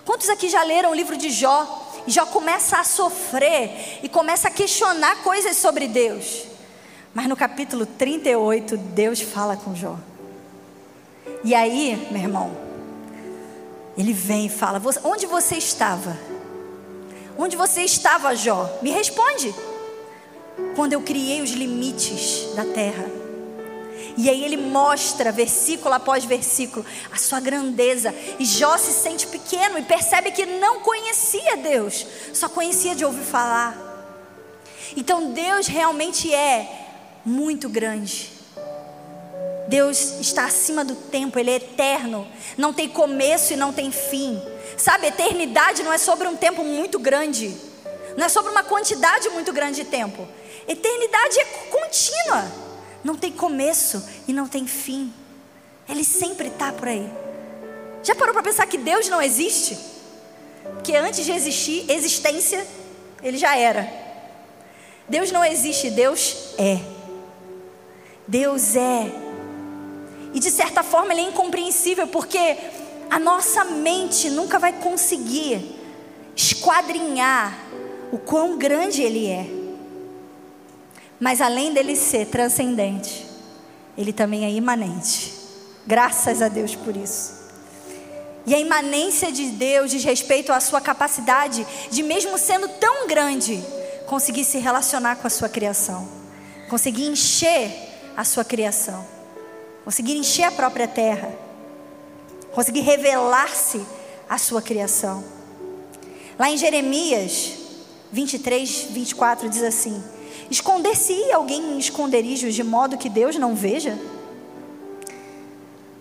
Quantos 0.06 0.28
aqui 0.30 0.50
já 0.50 0.64
leram 0.64 0.92
o 0.92 0.96
livro 0.96 1.16
de 1.16 1.30
Jó? 1.30 1.92
E 2.06 2.12
Jó 2.12 2.26
começa 2.26 2.78
a 2.78 2.84
sofrer 2.84 4.00
e 4.04 4.10
começa 4.10 4.50
a 4.50 4.52
questionar 4.52 5.24
coisas 5.24 5.56
sobre 5.56 5.88
Deus. 5.88 6.44
Mas 7.14 7.28
no 7.28 7.38
capítulo 7.38 7.86
38, 7.86 8.76
Deus 8.76 9.22
fala 9.22 9.56
com 9.56 9.76
Jó. 9.76 9.98
E 11.44 11.56
aí, 11.56 12.08
meu 12.12 12.22
irmão, 12.22 12.52
ele 13.98 14.14
vem 14.14 14.48
e 14.48 14.50
fala: 14.50 14.82
Onde 15.04 15.26
você 15.26 15.56
estava? 15.56 16.18
Onde 17.38 17.56
você 17.56 17.82
estava, 17.82 18.36
Jó? 18.36 18.80
Me 18.82 18.92
responde. 18.92 19.54
Quando 20.76 20.94
eu 20.94 21.02
criei 21.02 21.42
os 21.42 21.52
limites 21.52 22.54
da 22.56 22.66
terra. 22.66 23.06
E 24.16 24.30
aí 24.30 24.44
ele 24.44 24.58
mostra, 24.58 25.32
versículo 25.32 25.94
após 25.94 26.24
versículo, 26.24 26.86
a 27.12 27.18
sua 27.18 27.40
grandeza. 27.40 28.14
E 28.40 28.46
Jó 28.46 28.78
se 28.78 28.92
sente 28.92 29.26
pequeno 29.28 29.80
e 29.80 29.84
percebe 29.84 30.32
que 30.32 30.46
não 30.46 30.82
conhecia 30.82 31.58
Deus, 31.58 32.06
só 32.34 32.48
conhecia 32.48 32.96
de 32.96 33.04
ouvir 33.04 33.24
falar. 33.24 33.76
Então 34.96 35.32
Deus 35.32 35.66
realmente 35.66 36.34
é 36.34 37.22
muito 37.26 37.68
grande. 37.68 38.33
Deus 39.74 40.20
está 40.20 40.46
acima 40.46 40.86
do 40.86 40.94
tempo, 40.94 41.40
Ele 41.40 41.50
é 41.50 41.56
eterno, 41.56 42.28
não 42.56 42.72
tem 42.72 42.88
começo 42.88 43.54
e 43.54 43.56
não 43.56 43.74
tem 43.74 43.92
fim. 43.92 44.40
Sabe, 44.78 45.08
eternidade 45.08 45.82
não 45.82 45.92
é 45.92 45.98
sobre 45.98 46.28
um 46.28 46.36
tempo 46.36 46.64
muito 46.64 47.00
grande, 47.00 47.52
não 48.16 48.24
é 48.24 48.30
sobre 48.30 48.52
uma 48.52 48.62
quantidade 48.62 49.28
muito 49.30 49.52
grande 49.52 49.84
de 49.84 49.90
tempo. 49.90 50.28
Eternidade 50.68 51.40
é 51.40 51.46
contínua, 51.72 52.52
não 53.04 53.16
tem 53.16 53.32
começo 53.32 54.08
e 54.28 54.32
não 54.32 54.48
tem 54.48 54.68
fim. 54.68 55.12
Ele 55.90 56.04
sempre 56.04 56.50
está 56.50 56.72
por 56.72 56.88
aí. 56.88 57.12
Já 58.04 58.14
parou 58.14 58.32
para 58.32 58.44
pensar 58.44 58.68
que 58.68 58.78
Deus 58.78 59.10
não 59.10 59.20
existe? 59.20 59.76
Que 60.84 60.96
antes 60.96 61.26
de 61.26 61.32
existir, 61.32 61.90
existência, 61.90 62.64
Ele 63.24 63.40
já 63.40 63.58
era. 63.58 63.92
Deus 65.10 65.32
não 65.32 65.44
existe, 65.44 65.90
Deus 65.90 66.54
é. 66.60 66.80
Deus 68.28 68.76
é 68.76 69.23
e 70.34 70.40
de 70.40 70.50
certa 70.50 70.84
forma 70.84 71.14
ele 71.14 71.22
é 71.22 71.30
incompreensível 71.30 72.08
porque 72.08 72.58
a 73.10 73.20
nossa 73.20 73.64
mente 73.64 74.30
nunca 74.30 74.58
vai 74.58 74.74
conseguir 74.74 75.80
esquadrinhar 76.36 77.58
o 78.12 78.18
quão 78.18 78.58
grande 78.58 79.02
ele 79.02 79.28
é. 79.28 79.48
Mas 81.20 81.40
além 81.40 81.74
dele 81.74 81.96
ser 81.96 82.28
transcendente, 82.28 83.26
ele 83.98 84.12
também 84.12 84.46
é 84.46 84.52
imanente. 84.52 85.34
Graças 85.86 86.42
a 86.42 86.48
Deus 86.48 86.76
por 86.76 86.98
isso. 86.98 87.44
E 88.46 88.54
a 88.54 88.60
imanência 88.60 89.32
de 89.32 89.48
Deus 89.52 89.92
diz 89.92 90.04
respeito 90.04 90.52
à 90.52 90.60
sua 90.60 90.82
capacidade 90.82 91.66
de, 91.90 92.04
mesmo 92.04 92.38
sendo 92.38 92.68
tão 92.68 93.08
grande, 93.08 93.64
conseguir 94.06 94.44
se 94.44 94.58
relacionar 94.58 95.16
com 95.18 95.28
a 95.28 95.30
sua 95.30 95.48
criação, 95.48 96.08
conseguir 96.70 97.06
encher 97.06 97.72
a 98.18 98.24
sua 98.24 98.44
criação, 98.44 99.06
conseguir 99.84 100.16
encher 100.16 100.44
a 100.44 100.52
própria 100.52 100.88
terra, 100.88 101.34
conseguir 102.52 102.82
revelar-se 102.82 103.82
à 104.30 104.38
sua 104.38 104.62
criação. 104.62 105.24
Lá 106.38 106.50
em 106.50 106.58
Jeremias 106.58 107.54
23, 108.12 108.88
24 108.92 109.50
diz 109.50 109.64
assim: 109.64 110.04
Esconder-se 110.50 111.32
alguém 111.32 111.74
em 111.74 111.80
esconderijos 111.80 112.54
de 112.54 112.64
modo 112.64 112.98
que 112.98 113.10
Deus 113.10 113.36
não 113.36 113.56
veja? 113.56 113.98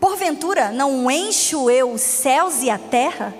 Porventura, 0.00 0.70
não 0.72 1.10
encho 1.10 1.70
eu 1.70 1.92
os 1.92 2.00
céus 2.00 2.62
e 2.62 2.70
a 2.70 2.78
terra? 2.78 3.34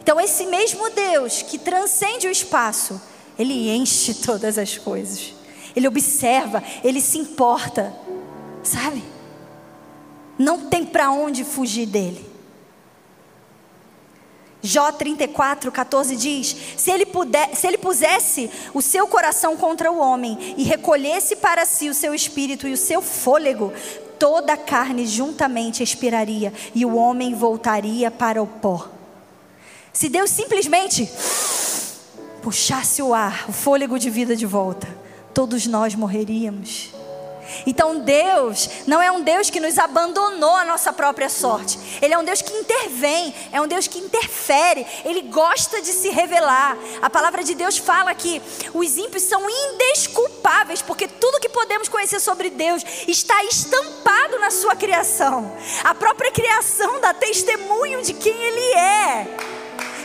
Então, 0.00 0.20
esse 0.20 0.46
mesmo 0.46 0.90
Deus 0.90 1.42
que 1.42 1.58
transcende 1.58 2.26
o 2.26 2.30
espaço, 2.30 3.00
ele 3.38 3.70
enche 3.70 4.14
todas 4.14 4.58
as 4.58 4.76
coisas. 4.76 5.32
Ele 5.74 5.88
observa, 5.88 6.62
ele 6.84 7.00
se 7.00 7.18
importa, 7.18 7.92
sabe? 8.62 9.02
Não 10.38 10.68
tem 10.68 10.84
para 10.84 11.10
onde 11.10 11.44
fugir 11.44 11.86
dele. 11.86 12.34
Jó 14.66 14.90
34, 14.90 15.70
14 15.70 16.16
diz: 16.16 16.56
se 16.78 16.90
ele, 16.90 17.04
puder, 17.04 17.54
se 17.54 17.66
ele 17.66 17.76
pusesse 17.76 18.50
o 18.72 18.80
seu 18.80 19.06
coração 19.06 19.58
contra 19.58 19.92
o 19.92 19.98
homem 19.98 20.54
e 20.56 20.62
recolhesse 20.62 21.36
para 21.36 21.66
si 21.66 21.90
o 21.90 21.94
seu 21.94 22.14
espírito 22.14 22.66
e 22.66 22.72
o 22.72 22.76
seu 22.76 23.02
fôlego, 23.02 23.74
toda 24.18 24.54
a 24.54 24.56
carne 24.56 25.06
juntamente 25.06 25.82
expiraria 25.82 26.50
e 26.74 26.86
o 26.86 26.94
homem 26.96 27.34
voltaria 27.34 28.10
para 28.10 28.42
o 28.42 28.46
pó. 28.46 28.88
Se 29.92 30.08
Deus 30.08 30.30
simplesmente 30.30 31.10
puxasse 32.40 33.02
o 33.02 33.12
ar, 33.12 33.44
o 33.46 33.52
fôlego 33.52 33.98
de 33.98 34.08
vida 34.08 34.34
de 34.34 34.46
volta, 34.46 34.88
todos 35.34 35.66
nós 35.66 35.94
morreríamos. 35.94 36.93
Então 37.66 37.98
Deus 37.98 38.68
não 38.86 39.00
é 39.00 39.10
um 39.10 39.22
Deus 39.22 39.50
que 39.50 39.60
nos 39.60 39.78
abandonou 39.78 40.54
a 40.56 40.64
nossa 40.64 40.92
própria 40.92 41.28
sorte. 41.28 41.78
Ele 42.00 42.14
é 42.14 42.18
um 42.18 42.24
Deus 42.24 42.42
que 42.42 42.52
intervém, 42.52 43.34
é 43.52 43.60
um 43.60 43.66
Deus 43.66 43.86
que 43.86 43.98
interfere, 43.98 44.86
ele 45.04 45.22
gosta 45.22 45.80
de 45.80 45.88
se 45.88 46.10
revelar. 46.10 46.76
A 47.00 47.10
palavra 47.10 47.42
de 47.42 47.54
Deus 47.54 47.76
fala 47.76 48.14
que 48.14 48.40
os 48.72 48.96
ímpios 48.96 49.22
são 49.22 49.42
indesculpáveis, 49.48 50.82
porque 50.82 51.08
tudo 51.08 51.40
que 51.40 51.48
podemos 51.48 51.88
conhecer 51.88 52.20
sobre 52.20 52.50
Deus 52.50 52.84
está 53.06 53.44
estampado 53.44 54.38
na 54.38 54.50
sua 54.50 54.76
criação. 54.76 55.52
A 55.82 55.94
própria 55.94 56.30
criação 56.30 57.00
dá 57.00 57.14
testemunho 57.14 58.02
de 58.02 58.14
quem 58.14 58.34
ele 58.34 58.74
é 58.74 59.53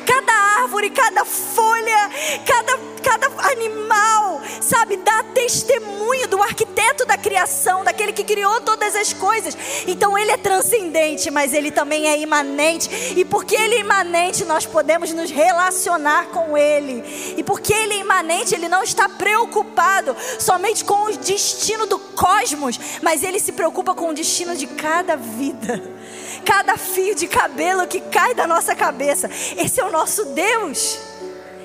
cada 0.10 0.34
árvore, 0.64 0.90
cada 0.90 1.24
folha, 1.24 2.10
cada, 2.44 2.80
cada 3.04 3.52
animal, 3.52 4.42
sabe, 4.60 4.98
dá 4.98 5.22
testemunho 5.36 6.28
do 6.28 6.42
arquiteto 6.42 7.06
da 7.06 7.16
criação, 7.16 7.84
daquele 7.84 8.12
que 8.12 8.24
criou 8.24 8.60
todas 8.62 8.96
as 8.96 9.14
coisas. 9.14 9.56
Então 9.86 10.18
ele 10.18 10.32
é 10.32 10.38
transcendente, 10.38 11.30
mas 11.30 11.54
ele 11.54 11.70
também 11.70 12.08
é 12.08 12.20
imanente. 12.20 12.90
E 13.16 13.24
porque 13.24 13.56
ele 13.56 13.76
é 13.76 13.80
imanente, 13.82 14.44
nós 14.46 14.66
podemos 14.66 15.14
nos 15.14 15.30
relacionar 15.30 16.26
com 16.30 16.58
ele. 16.58 17.04
E 17.38 17.44
porque 17.44 17.72
ele 17.72 17.94
é 17.94 18.00
imanente, 18.00 18.56
ele 18.56 18.68
não 18.68 18.82
está 18.82 19.08
preocupado 19.08 20.16
somente 20.40 20.84
com 20.84 21.06
o 21.06 21.18
destino 21.18 21.86
do 21.86 22.00
cosmos, 22.00 22.80
mas 23.04 23.24
ele 23.24 23.40
se 23.40 23.52
preocupa 23.52 23.94
com 23.94 24.10
o 24.10 24.14
destino 24.14 24.56
de 24.56 24.66
cada 24.66 25.16
vida 25.16 26.00
cada 26.40 26.78
fio 26.78 27.16
de 27.16 27.28
cabelo 27.28 27.88
que 27.88 28.00
cai 28.02 28.34
da 28.34 28.48
nossa 28.48 28.76
cabeça. 28.76 29.30
Esse 29.58 29.80
é 29.80 29.86
o 29.86 29.92
nosso 29.92 30.26
Deus. 30.26 31.00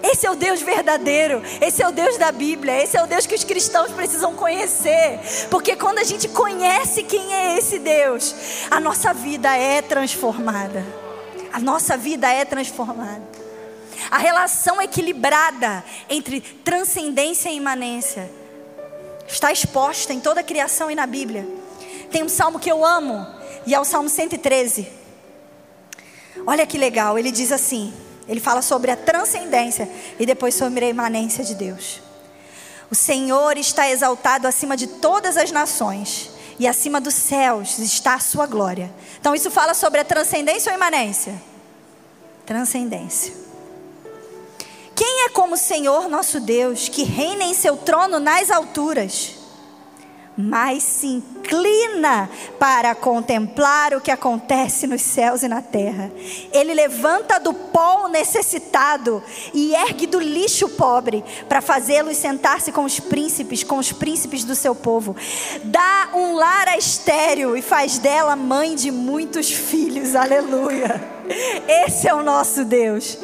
Esse 0.03 0.27
é 0.27 0.31
o 0.31 0.35
Deus 0.35 0.61
verdadeiro, 0.61 1.43
esse 1.63 1.83
é 1.83 1.89
o 1.89 1.91
Deus 1.91 2.19
da 2.19 2.31
Bíblia, 2.31 2.83
esse 2.83 2.95
é 2.95 3.03
o 3.03 3.07
Deus 3.07 3.25
que 3.25 3.35
os 3.35 3.43
cristãos 3.43 3.91
precisam 3.91 4.35
conhecer, 4.35 5.19
porque 5.51 5.77
quando 5.77 5.99
a 5.99 6.05
gente 6.05 6.29
conhece 6.29 7.05
quem 7.05 7.35
é 7.35 7.57
esse 7.57 7.79
Deus, 7.79 8.35
a 8.71 8.79
nossa 8.79 9.15
vida 9.15 9.57
é 9.57 9.81
transformada. 9.81 10.85
A 11.51 11.59
nossa 11.59 11.97
vida 11.97 12.31
é 12.31 12.45
transformada. 12.45 13.23
A 14.11 14.19
relação 14.19 14.83
equilibrada 14.83 15.83
entre 16.11 16.41
transcendência 16.41 17.49
e 17.49 17.57
imanência 17.57 18.31
está 19.27 19.51
exposta 19.51 20.13
em 20.13 20.21
toda 20.21 20.41
a 20.41 20.45
criação 20.45 20.91
e 20.91 20.95
na 20.95 21.07
Bíblia. 21.07 21.47
Tem 22.11 22.23
um 22.23 22.29
salmo 22.29 22.59
que 22.59 22.71
eu 22.71 22.85
amo, 22.85 23.27
e 23.67 23.75
ao 23.75 23.85
Salmo 23.85 24.09
113. 24.09 24.89
Olha 26.47 26.67
que 26.67 26.79
legal, 26.79 27.19
ele 27.19 27.31
diz 27.31 27.53
assim: 27.53 27.93
ele 28.29 28.41
fala 28.41 28.63
sobre 28.63 28.91
a 28.91 28.97
transcendência 28.97 29.89
e 30.19 30.27
depois 30.27 30.55
sobre 30.55 30.85
a 30.85 30.89
imanência 30.89 31.45
de 31.45 31.55
Deus. 31.55 32.01
O 32.91 32.95
Senhor 32.95 33.57
está 33.57 33.89
exaltado 33.91 34.47
acima 34.47 34.77
de 34.77 34.87
todas 34.87 35.37
as 35.37 35.51
nações, 35.51 36.31
e 36.59 36.67
acima 36.67 37.01
dos 37.01 37.15
céus 37.15 37.79
está 37.79 38.15
a 38.15 38.21
sua 38.21 38.47
glória. 38.47 38.93
Então, 39.21 39.35
isso 39.35 39.51
fala 39.51 39.75
sobre 39.75 40.01
a 40.01 40.05
transcendência 40.05 40.71
ou 40.71 40.77
imanência? 40.77 41.35
Transcendência. 42.47 43.33
Quem 44.95 45.25
é 45.25 45.29
como 45.31 45.55
o 45.55 45.59
Senhor 45.59 46.09
nosso 46.09 46.39
Deus, 46.39 46.89
que 46.89 47.03
reina 47.03 47.43
em 47.43 47.55
seu 47.55 47.77
trono 47.77 48.21
nas 48.21 48.51
alturas? 48.51 49.34
Mas 50.37 50.83
se 50.83 51.07
inclina 51.07 52.29
para 52.59 52.95
contemplar 52.95 53.95
o 53.95 54.01
que 54.01 54.11
acontece 54.11 54.87
nos 54.87 55.03
céus 55.03 55.43
e 55.43 55.49
na 55.49 55.63
terra. 55.63 56.11
Ele 56.53 56.75
levanta 56.75 57.39
do 57.39 57.55
pó 57.55 58.05
o 58.05 58.09
necessitado 58.09 59.23
e 59.53 59.75
ergue 59.75 60.07
do 60.07 60.19
lixo 60.19 60.67
o 60.67 60.71
pobre, 60.71 61.25
para 61.49 61.61
fazê-los 61.61 62.17
sentar-se 62.17 62.73
com 62.73 62.85
os 62.85 62.99
príncipes, 62.99 63.63
com 63.63 63.79
os 63.79 63.93
príncipes 63.93 64.45
do 64.45 64.55
seu 64.55 64.75
povo. 64.75 65.17
Dá 65.65 66.11
um 66.15 66.35
lar 66.35 66.69
a 66.69 66.77
estéreo 66.77 67.57
e 67.57 67.63
faz 67.63 67.99
dela 67.99 68.35
mãe 68.35 68.75
de 68.75 68.91
muitos 68.91 69.51
filhos. 69.51 70.15
Aleluia. 70.17 71.03
Esse 71.69 72.09
é 72.09 72.15
o 72.15 72.23
nosso 72.23 72.65
Deus. 72.65 73.19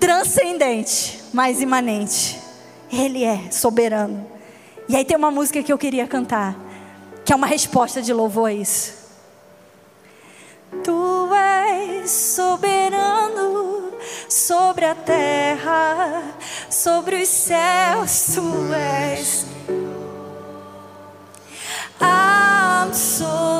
Transcendente, 0.00 1.20
mas 1.32 1.60
imanente. 1.60 2.38
Ele 2.92 3.24
é 3.24 3.50
soberano. 3.50 4.33
E 4.88 4.96
aí 4.96 5.04
tem 5.04 5.16
uma 5.16 5.30
música 5.30 5.62
que 5.62 5.72
eu 5.72 5.78
queria 5.78 6.06
cantar, 6.06 6.54
que 7.24 7.32
é 7.32 7.36
uma 7.36 7.46
resposta 7.46 8.02
de 8.02 8.12
louvor 8.12 8.50
a 8.50 8.52
isso. 8.52 8.92
Tu 10.82 11.34
és 11.34 12.10
soberano 12.10 13.92
sobre 14.28 14.84
a 14.84 14.94
terra, 14.94 16.22
sobre 16.68 17.22
os 17.22 17.28
céus, 17.28 18.34
tu 18.34 18.74
és 18.74 19.46
absoluto. 22.00 23.54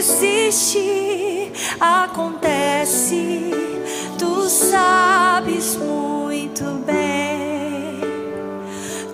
Existe 0.00 1.52
acontece 1.78 3.60
sabes 4.50 5.76
muito 5.76 6.64
bem, 6.84 8.00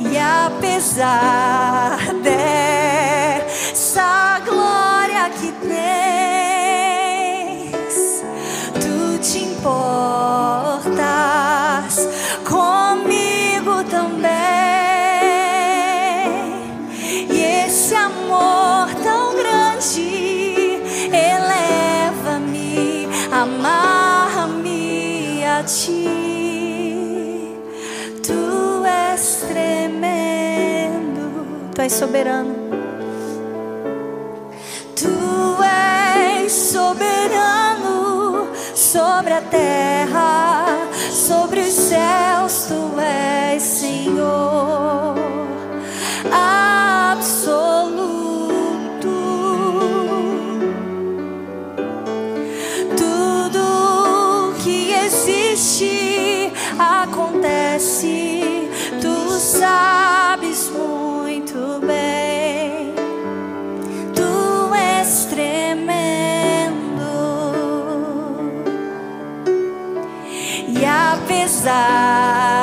e 0.00 0.18
apesar 0.18 1.98
dessa 2.22 3.60
glória 4.44 5.30
que 5.30 5.52
tens, 5.68 7.04
tu 8.74 9.18
te 9.20 9.38
importas 9.38 10.23
tu 31.74 31.82
és 31.82 31.92
soberano. 31.92 32.54
Tu 34.94 35.08
és 36.42 36.52
soberano 36.52 38.48
sobre 38.74 39.34
a 39.34 39.40
terra, 39.40 40.66
sobre 41.10 41.60
os 41.60 41.74
céus, 41.74 42.66
tu 42.68 43.00
és 43.00 43.62
Senhor. 43.62 45.14
Absoluto. 46.30 46.73
casar. 71.64 72.53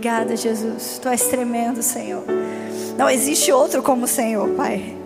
Obrigada, 0.00 0.34
Jesus. 0.34 0.98
Tu 0.98 1.08
és 1.10 1.24
tremendo, 1.24 1.82
Senhor. 1.82 2.24
Não 2.96 3.10
existe 3.10 3.52
outro 3.52 3.82
como 3.82 4.06
o 4.06 4.08
Senhor, 4.08 4.48
Pai. 4.56 4.96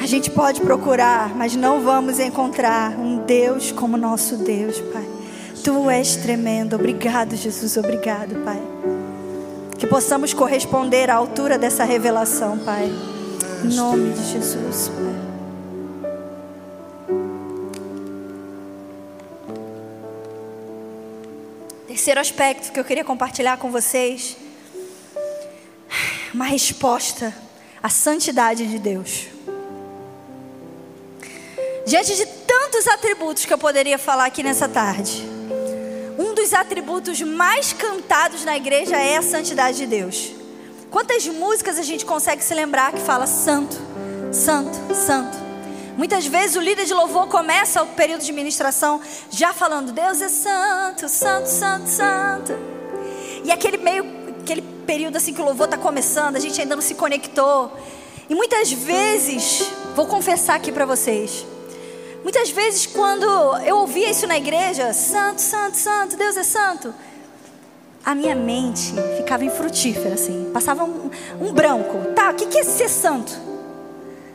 A 0.00 0.06
gente 0.06 0.30
pode 0.30 0.60
procurar, 0.60 1.34
mas 1.34 1.56
não 1.56 1.80
vamos 1.80 2.20
encontrar 2.20 2.96
um 2.96 3.24
Deus 3.24 3.72
como 3.72 3.96
nosso 3.96 4.36
Deus, 4.36 4.78
Pai. 4.92 5.04
Tu 5.64 5.90
és 5.90 6.14
tremendo. 6.14 6.76
Obrigado, 6.76 7.34
Jesus. 7.34 7.76
Obrigado, 7.76 8.36
Pai. 8.44 8.62
Que 9.76 9.86
possamos 9.88 10.32
corresponder 10.32 11.10
à 11.10 11.16
altura 11.16 11.58
dessa 11.58 11.82
revelação, 11.82 12.56
Pai. 12.58 12.88
Em 13.64 13.74
nome 13.74 14.12
de 14.12 14.30
Jesus, 14.30 14.92
Terceiro 22.04 22.20
aspecto 22.20 22.70
que 22.70 22.78
eu 22.78 22.84
queria 22.84 23.02
compartilhar 23.02 23.56
com 23.56 23.70
vocês, 23.70 24.36
uma 26.34 26.44
resposta 26.44 27.34
à 27.82 27.88
santidade 27.88 28.66
de 28.66 28.78
Deus. 28.78 29.28
Diante 31.86 32.14
de 32.14 32.26
tantos 32.26 32.86
atributos 32.88 33.46
que 33.46 33.54
eu 33.54 33.56
poderia 33.56 33.96
falar 33.96 34.26
aqui 34.26 34.42
nessa 34.42 34.68
tarde, 34.68 35.24
um 36.18 36.34
dos 36.34 36.52
atributos 36.52 37.22
mais 37.22 37.72
cantados 37.72 38.44
na 38.44 38.54
igreja 38.54 38.98
é 38.98 39.16
a 39.16 39.22
santidade 39.22 39.78
de 39.78 39.86
Deus. 39.86 40.30
Quantas 40.90 41.26
músicas 41.26 41.78
a 41.78 41.82
gente 41.82 42.04
consegue 42.04 42.44
se 42.44 42.52
lembrar 42.52 42.92
que 42.92 43.00
fala 43.00 43.26
santo, 43.26 43.78
santo, 44.30 44.94
santo? 44.94 45.43
Muitas 45.96 46.26
vezes 46.26 46.56
o 46.56 46.60
líder 46.60 46.84
de 46.84 46.94
louvor 46.94 47.28
começa 47.28 47.82
o 47.82 47.86
período 47.86 48.22
de 48.22 48.32
ministração 48.32 49.00
já 49.30 49.52
falando: 49.52 49.92
Deus 49.92 50.20
é 50.20 50.28
santo, 50.28 51.08
santo, 51.08 51.48
santo, 51.48 51.88
santo. 51.88 52.52
E 53.44 53.52
aquele 53.52 53.78
meio, 53.78 54.04
aquele 54.42 54.62
período 54.86 55.16
assim 55.16 55.32
que 55.32 55.40
o 55.40 55.44
louvor 55.44 55.66
está 55.66 55.78
começando, 55.78 56.36
a 56.36 56.40
gente 56.40 56.60
ainda 56.60 56.74
não 56.74 56.82
se 56.82 56.94
conectou. 56.94 57.72
E 58.28 58.34
muitas 58.34 58.72
vezes, 58.72 59.70
vou 59.94 60.06
confessar 60.06 60.56
aqui 60.56 60.72
para 60.72 60.86
vocês, 60.86 61.44
Muitas 62.24 62.50
vezes, 62.50 62.86
quando 62.86 63.26
eu 63.66 63.76
ouvia 63.76 64.10
isso 64.10 64.26
na 64.26 64.38
igreja, 64.38 64.94
santo, 64.94 65.42
santo, 65.42 65.76
santo, 65.76 66.16
Deus 66.16 66.38
é 66.38 66.42
santo, 66.42 66.94
a 68.02 68.14
minha 68.14 68.34
mente 68.34 68.94
ficava 69.18 69.44
infrutífera, 69.44 70.14
assim, 70.14 70.50
passava 70.50 70.84
um, 70.84 71.10
um 71.38 71.52
branco. 71.52 72.14
Tá, 72.14 72.30
o 72.30 72.34
que, 72.34 72.46
que 72.46 72.58
é 72.58 72.64
ser 72.64 72.88
santo? 72.88 73.30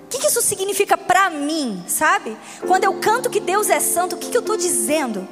Que, 0.09 0.17
que 0.17 0.27
isso 0.27 0.41
significa 0.41 0.97
para 0.97 1.29
mim, 1.29 1.83
sabe? 1.87 2.35
Quando 2.67 2.83
eu 2.83 2.99
canto 2.99 3.29
que 3.29 3.39
Deus 3.39 3.69
é 3.69 3.79
santo, 3.79 4.15
o 4.15 4.17
que, 4.17 4.29
que 4.29 4.37
eu 4.37 4.41
estou 4.41 4.57
dizendo? 4.57 5.27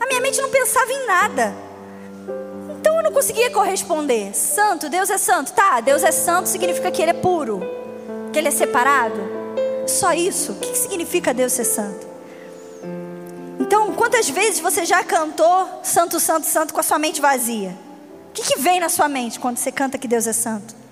A 0.00 0.06
minha 0.06 0.20
mente 0.20 0.40
não 0.40 0.50
pensava 0.50 0.92
em 0.92 1.06
nada. 1.06 1.54
Então 2.70 2.96
eu 2.96 3.02
não 3.02 3.12
conseguia 3.12 3.50
corresponder. 3.50 4.34
Santo, 4.34 4.88
Deus 4.88 5.10
é 5.10 5.18
santo. 5.18 5.52
Tá, 5.52 5.80
Deus 5.80 6.04
é 6.04 6.12
santo 6.12 6.48
significa 6.48 6.90
que 6.90 7.02
Ele 7.02 7.10
é 7.10 7.14
puro, 7.14 7.60
que 8.32 8.38
Ele 8.38 8.48
é 8.48 8.52
separado. 8.52 9.18
Só 9.86 10.12
isso. 10.12 10.52
O 10.52 10.56
que 10.56 10.76
significa 10.76 11.34
Deus 11.34 11.52
ser 11.52 11.64
santo? 11.64 12.06
Então, 13.58 13.92
quantas 13.94 14.28
vezes 14.28 14.60
você 14.60 14.84
já 14.84 15.02
cantou 15.02 15.80
Santo, 15.82 16.20
Santo, 16.20 16.46
Santo 16.46 16.72
com 16.72 16.80
a 16.80 16.82
sua 16.82 16.98
mente 16.98 17.20
vazia? 17.20 17.76
O 18.28 18.32
que, 18.32 18.42
que 18.42 18.60
vem 18.60 18.78
na 18.78 18.88
sua 18.88 19.08
mente 19.08 19.40
quando 19.40 19.56
você 19.56 19.72
canta 19.72 19.98
que 19.98 20.08
Deus 20.08 20.26
é 20.26 20.32
santo? 20.32 20.83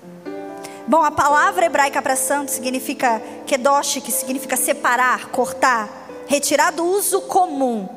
Bom, 0.93 1.03
a 1.03 1.11
palavra 1.11 1.65
hebraica 1.65 2.03
para 2.03 2.15
santo 2.15 2.51
significa 2.51 3.19
kedosh, 3.47 3.99
que 4.05 4.13
significa 4.13 4.59
separar, 4.59 5.31
cortar, 5.31 5.89
retirar 6.27 6.71
do 6.71 6.85
uso 6.85 7.23
comum. 7.23 7.89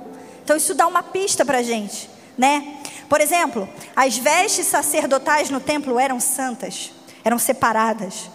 Então 0.42 0.56
isso 0.56 0.74
dá 0.74 0.88
uma 0.88 1.04
pista 1.04 1.44
para 1.44 1.58
a 1.58 1.62
gente, 1.62 2.10
né? 2.38 2.78
Por 3.10 3.20
exemplo, 3.20 3.68
as 3.94 4.18
vestes 4.18 4.68
sacerdotais 4.68 5.50
no 5.50 5.60
templo 5.60 6.00
eram 6.00 6.22
santas, 6.22 6.94
eram 7.22 7.38
separadas. 7.38 8.30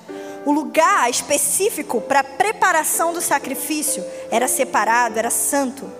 O 0.45 0.53
lugar 0.53 1.09
específico 1.09 1.99
para 2.03 2.21
a 2.21 2.25
preparação 2.25 3.15
do 3.15 3.23
sacrifício 3.23 4.05
era 4.31 4.47
separado, 4.47 5.19
era 5.19 5.31
santo. 5.31 5.91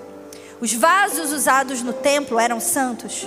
Os 0.61 0.75
vasos 0.75 1.33
usados 1.33 1.81
no 1.81 1.95
templo 1.95 2.39
eram 2.39 2.61
santos. 2.61 3.27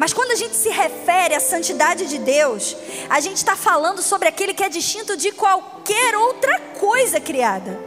Mas 0.00 0.14
quando 0.14 0.30
a 0.30 0.34
gente 0.34 0.56
se 0.56 0.70
refere 0.70 1.34
à 1.34 1.40
santidade 1.40 2.06
de 2.06 2.16
Deus, 2.16 2.74
a 3.10 3.20
gente 3.20 3.36
está 3.36 3.54
falando 3.54 4.00
sobre 4.00 4.28
aquele 4.28 4.54
que 4.54 4.64
é 4.64 4.68
distinto 4.70 5.14
de 5.14 5.30
qualquer 5.30 6.16
outra 6.16 6.58
coisa 6.80 7.20
criada. 7.20 7.78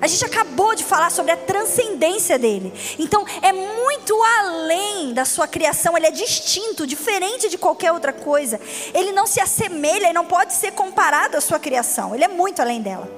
A 0.00 0.06
gente 0.06 0.24
acabou 0.24 0.76
de 0.76 0.84
falar 0.84 1.10
sobre 1.10 1.32
a 1.32 1.36
transcendência 1.36 2.38
dele. 2.38 2.72
Então, 3.00 3.26
é 3.42 3.52
muito 3.52 4.14
além 4.38 5.12
da 5.12 5.24
sua 5.24 5.48
criação, 5.48 5.96
ele 5.96 6.06
é 6.06 6.12
distinto, 6.12 6.86
diferente 6.86 7.48
de 7.48 7.58
qualquer 7.58 7.90
outra 7.90 8.12
coisa. 8.12 8.60
Ele 8.94 9.10
não 9.10 9.26
se 9.26 9.40
assemelha 9.40 10.08
e 10.08 10.12
não 10.12 10.26
pode 10.26 10.52
ser 10.52 10.70
comparado 10.70 11.36
à 11.36 11.40
sua 11.40 11.58
criação. 11.58 12.14
Ele 12.14 12.22
é 12.22 12.28
muito 12.28 12.62
além 12.62 12.80
dela. 12.80 13.10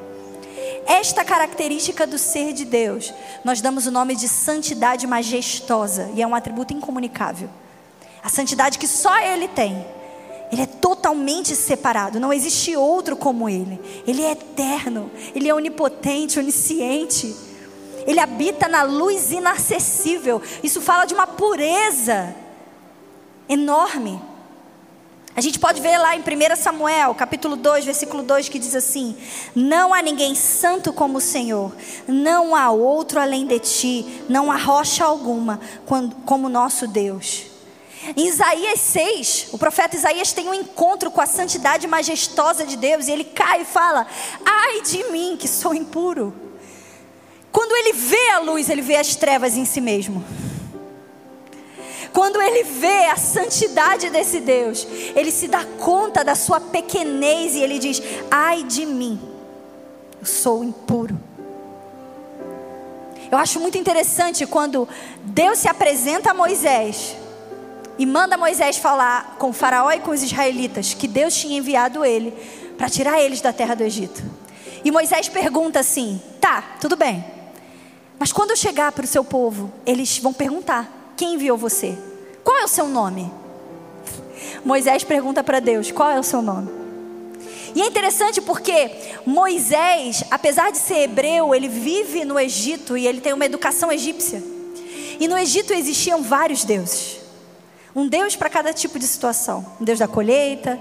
Esta 0.87 1.23
característica 1.23 2.07
do 2.07 2.16
ser 2.16 2.55
de 2.55 2.64
Deus, 2.64 3.12
nós 3.45 3.61
damos 3.61 3.87
o 3.87 3.90
nome 3.90 4.16
de 4.16 4.27
santidade 4.27 5.07
majestosa, 5.07 6.11
e 6.14 6.23
é 6.23 6.27
um 6.27 6.35
atributo 6.35 6.73
incomunicável. 6.73 7.51
A 8.23 8.29
santidade 8.29 8.79
que 8.79 8.87
só 8.87 9.19
ele 9.19 9.49
tem. 9.49 9.85
Ele 10.53 10.63
é 10.63 10.67
totalmente 10.67 11.57
separado, 11.57 12.21
não 12.21 12.31
existe 12.31 12.77
outro 12.77 13.17
como 13.17 13.49
ele. 13.49 13.81
Ele 14.07 14.23
é 14.23 14.33
eterno, 14.33 15.11
ele 15.35 15.49
é 15.49 15.55
onipotente, 15.55 16.39
onisciente. 16.39 17.35
Ele 18.07 18.21
habita 18.21 18.69
na 18.69 18.83
luz 18.83 19.33
inacessível. 19.33 20.43
Isso 20.63 20.81
fala 20.81 21.07
de 21.07 21.15
uma 21.15 21.27
pureza 21.27 22.35
enorme. 23.49 24.21
A 25.35 25.41
gente 25.41 25.59
pode 25.59 25.81
ver 25.81 25.97
lá 25.97 26.15
em 26.15 26.21
1 26.21 26.57
Samuel, 26.57 27.15
capítulo 27.15 27.57
2, 27.57 27.87
versículo 27.87 28.23
2, 28.23 28.51
que 28.51 28.59
diz 28.59 28.77
assim: 28.77 29.17
Não 29.55 29.95
há 29.95 30.03
ninguém 30.03 30.35
santo 30.35 30.93
como 30.93 31.17
o 31.17 31.23
Senhor, 31.23 31.73
não 32.07 32.55
há 32.55 32.71
outro 32.71 33.19
além 33.19 33.47
de 33.47 33.59
ti, 33.59 34.23
não 34.29 34.53
há 34.53 34.57
rocha 34.57 35.03
alguma 35.03 35.59
como 36.27 36.51
nosso 36.51 36.87
Deus. 36.87 37.51
Em 38.16 38.26
Isaías 38.26 38.80
6, 38.80 39.48
o 39.53 39.59
profeta 39.59 39.96
Isaías 39.96 40.32
tem 40.32 40.48
um 40.48 40.55
encontro 40.55 41.11
com 41.11 41.20
a 41.20 41.26
santidade 41.26 41.86
majestosa 41.86 42.66
de 42.66 42.76
Deus 42.76 43.07
e 43.07 43.12
ele 43.12 43.24
cai 43.24 43.62
e 43.62 43.64
fala: 43.64 44.07
Ai 44.44 44.82
de 44.82 45.05
mim 45.05 45.36
que 45.38 45.46
sou 45.46 45.72
impuro. 45.72 46.34
Quando 47.53 47.76
ele 47.76 47.92
vê 47.92 48.30
a 48.30 48.40
luz, 48.40 48.68
ele 48.68 48.82
vê 48.82 48.96
as 48.96 49.14
trevas 49.14 49.57
em 49.57 49.64
si 49.64 49.80
mesmo. 49.80 50.24
Quando 52.12 52.42
ele 52.42 52.64
vê 52.64 53.07
a 53.07 53.16
santidade 53.16 54.11
desse 54.11 54.40
Deus, 54.40 54.86
ele 55.14 55.30
se 55.30 55.46
dá 55.46 55.64
conta 55.64 56.24
da 56.24 56.34
sua 56.34 56.61
pequenez 56.61 57.55
e 57.55 57.61
ele 57.61 57.78
diz: 57.78 58.03
Ai 58.28 58.64
de 58.64 58.84
mim, 58.84 59.20
eu 60.18 60.26
sou 60.26 60.64
impuro. 60.64 61.18
Eu 63.30 63.38
acho 63.38 63.61
muito 63.61 63.78
interessante 63.78 64.44
quando 64.44 64.88
Deus 65.22 65.61
se 65.61 65.68
apresenta 65.68 66.32
a 66.32 66.34
Moisés 66.34 67.22
e 68.03 68.07
manda 68.07 68.36
Moisés 68.36 68.78
falar 68.78 69.36
com 69.38 69.53
Faraó 69.53 69.92
e 69.92 70.00
com 70.00 70.11
os 70.11 70.24
israelitas 70.24 70.92
que 70.92 71.07
Deus 71.07 71.36
tinha 71.36 71.57
enviado 71.57 72.05
ele 72.05 72.32
para 72.76 72.90
tirar 72.90 73.22
eles 73.22 73.40
da 73.40 73.53
terra 73.53 73.76
do 73.76 73.84
Egito. 73.84 74.20
E 74.84 74.90
Moisés 74.90 75.28
pergunta 75.28 75.78
assim: 75.78 76.20
tá, 76.40 76.78
tudo 76.80 76.96
bem, 76.96 77.24
mas 78.18 78.32
quando 78.32 78.50
eu 78.50 78.57
chegar 78.57 78.90
para 78.90 79.05
o 79.05 79.07
seu 79.07 79.22
povo, 79.22 79.72
eles 79.86 80.18
vão 80.18 80.32
perguntar: 80.32 81.12
quem 81.16 81.34
enviou 81.34 81.57
você? 81.57 81.96
Qual 82.42 82.59
é 82.59 82.64
o 82.64 82.68
seu 82.68 82.88
nome? 82.88 83.32
Moisés 84.64 85.05
pergunta 85.05 85.44
para 85.44 85.61
Deus: 85.61 85.92
qual 85.92 86.11
é 86.11 86.18
o 86.18 86.24
seu 86.24 86.42
nome? 86.42 86.72
E 87.72 87.82
é 87.82 87.86
interessante 87.86 88.40
porque 88.40 88.90
Moisés, 89.24 90.24
apesar 90.28 90.72
de 90.72 90.78
ser 90.78 91.03
hebreu, 91.03 91.55
ele 91.55 91.68
vive 91.68 92.24
no 92.24 92.36
Egito 92.36 92.96
e 92.96 93.07
ele 93.07 93.20
tem 93.20 93.32
uma 93.32 93.46
educação 93.46 93.92
egípcia. 93.92 94.42
E 95.20 95.28
no 95.28 95.38
Egito 95.38 95.72
existiam 95.72 96.20
vários 96.20 96.64
deuses. 96.64 97.22
Um 97.95 98.09
Deus 98.09 98.34
para 98.34 98.49
cada 98.49 98.72
tipo 98.72 98.99
de 98.99 99.07
situação. 99.07 99.66
Um 99.80 99.84
Deus 99.84 99.99
da 99.99 100.09
colheita, 100.09 100.78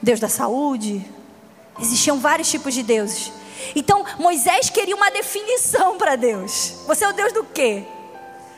Deus 0.00 0.20
da 0.20 0.28
saúde. 0.28 1.04
Existiam 1.80 2.18
vários 2.18 2.48
tipos 2.48 2.72
de 2.72 2.82
deuses. 2.82 3.32
Então 3.74 4.04
Moisés 4.18 4.70
queria 4.70 4.94
uma 4.94 5.10
definição 5.10 5.98
para 5.98 6.16
Deus. 6.16 6.74
Você 6.86 7.04
é 7.04 7.08
o 7.08 7.12
Deus 7.12 7.32
do 7.32 7.44
quê? 7.44 7.84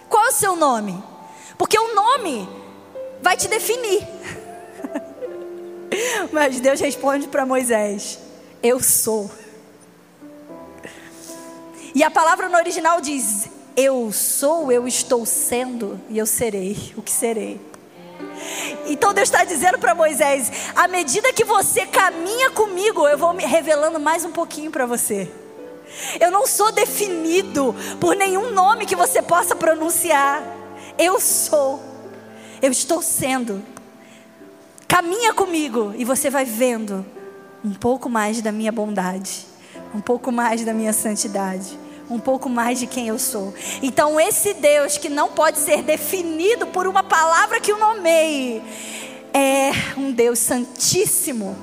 Qual 0.09 0.25
é 0.25 0.29
o 0.29 0.33
seu 0.33 0.57
nome? 0.57 1.03
Porque 1.57 1.79
o 1.79 1.95
nome 1.95 2.49
vai 3.23 3.37
te 3.37 3.49
definir. 3.49 4.07
Mas 6.33 6.61
Deus 6.61 6.81
responde 6.81 7.29
para 7.29 7.47
Moisés: 7.47 8.19
Eu 8.63 8.81
sou. 8.81 9.31
E 11.95 12.03
a 12.03 12.11
palavra 12.11 12.49
no 12.49 12.57
original 12.57 13.01
diz: 13.01 13.49
eu 13.81 14.11
sou, 14.11 14.73
eu 14.73 14.89
estou 14.89 15.25
sendo 15.25 16.01
e 16.11 16.19
eu 16.19 16.27
serei 16.27 16.93
o 16.97 17.03
que 17.03 17.13
serei. 17.13 17.61
Então 18.89 19.15
Deus 19.15 19.29
está 19.29 19.45
dizendo 19.45 19.79
para 19.79 19.95
Moisés: 19.95 20.51
à 20.75 20.89
medida 20.89 21.33
que 21.33 21.45
você 21.45 21.87
caminha 21.87 22.51
comigo, 22.51 23.07
eu 23.07 23.17
vou 23.17 23.33
me 23.33 23.45
revelando 23.45 24.01
mais 24.01 24.25
um 24.25 24.33
pouquinho 24.33 24.73
para 24.73 24.85
você. 24.85 25.31
Eu 26.19 26.33
não 26.33 26.45
sou 26.45 26.73
definido 26.73 27.73
por 28.01 28.17
nenhum 28.17 28.51
nome 28.51 28.85
que 28.85 28.97
você 28.97 29.23
possa 29.23 29.55
pronunciar. 29.55 30.43
Eu 30.99 31.21
sou. 31.21 31.81
Eu 32.61 32.73
estou 32.73 33.01
sendo. 33.01 33.63
Caminha 34.89 35.33
comigo 35.33 35.95
e 35.97 36.05
você 36.05 36.29
vai 36.29 36.45
vendo 36.45 37.07
um 37.65 37.73
pouco 37.73 38.09
mais 38.09 38.43
da 38.43 38.51
minha 38.51 38.73
bondade, 38.73 39.47
um 39.95 40.01
pouco 40.01 40.33
mais 40.33 40.65
da 40.65 40.75
minha 40.75 40.93
santidade, 40.93 41.79
um 42.11 42.19
pouco 42.19 42.49
mais 42.49 42.79
de 42.79 42.87
quem 42.87 43.09
eu 43.09 43.19
sou. 43.19 43.55
Então, 43.83 44.19
esse 44.19 44.55
Deus 44.55 44.97
que 44.97 45.09
não 45.09 45.29
pode 45.29 45.59
ser 45.59 45.83
definido 45.83 46.67
por 46.69 46.87
uma 46.87 47.03
palavra 47.03 47.61
que 47.61 47.73
o 47.73 47.79
nomeie, 47.79 48.63
é 49.33 49.71
um 49.97 50.11
Deus 50.11 50.39
santíssimo, 50.39 51.57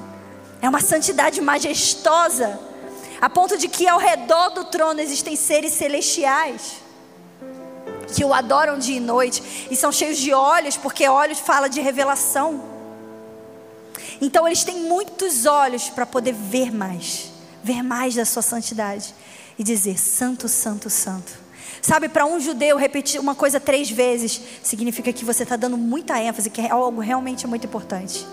é 0.61 0.69
uma 0.69 0.81
santidade 0.81 1.41
majestosa, 1.41 2.59
a 3.19 3.29
ponto 3.29 3.57
de 3.57 3.67
que 3.67 3.87
ao 3.87 3.99
redor 3.99 4.49
do 4.49 4.65
trono 4.65 4.99
existem 4.99 5.35
seres 5.35 5.73
celestiais 5.73 6.83
que 8.13 8.23
o 8.23 8.33
adoram 8.33 8.77
dia 8.77 8.97
e 8.97 8.99
noite 8.99 9.67
e 9.71 9.75
são 9.75 9.91
cheios 9.91 10.17
de 10.17 10.31
olhos, 10.31 10.77
porque 10.77 11.07
olhos 11.07 11.39
fala 11.39 11.67
de 11.67 11.81
revelação. 11.81 12.63
Então 14.21 14.47
eles 14.47 14.63
têm 14.63 14.81
muitos 14.81 15.45
olhos 15.45 15.89
para 15.89 16.05
poder 16.05 16.33
ver 16.33 16.71
mais, 16.71 17.31
ver 17.63 17.81
mais 17.81 18.15
da 18.15 18.23
sua 18.25 18.41
santidade 18.41 19.13
e 19.57 19.63
dizer: 19.63 19.99
Santo, 19.99 20.47
Santo, 20.47 20.89
Santo. 20.89 21.45
Sabe, 21.81 22.09
para 22.09 22.25
um 22.25 22.39
judeu 22.39 22.77
repetir 22.77 23.21
uma 23.21 23.35
coisa 23.35 23.59
três 23.59 23.91
vezes 23.91 24.41
significa 24.63 25.13
que 25.13 25.23
você 25.23 25.43
está 25.43 25.55
dando 25.55 25.77
muita 25.77 26.19
ênfase, 26.19 26.49
que 26.49 26.61
é 26.61 26.71
algo 26.71 26.99
realmente 26.99 27.45
muito 27.45 27.67
importante. 27.67 28.25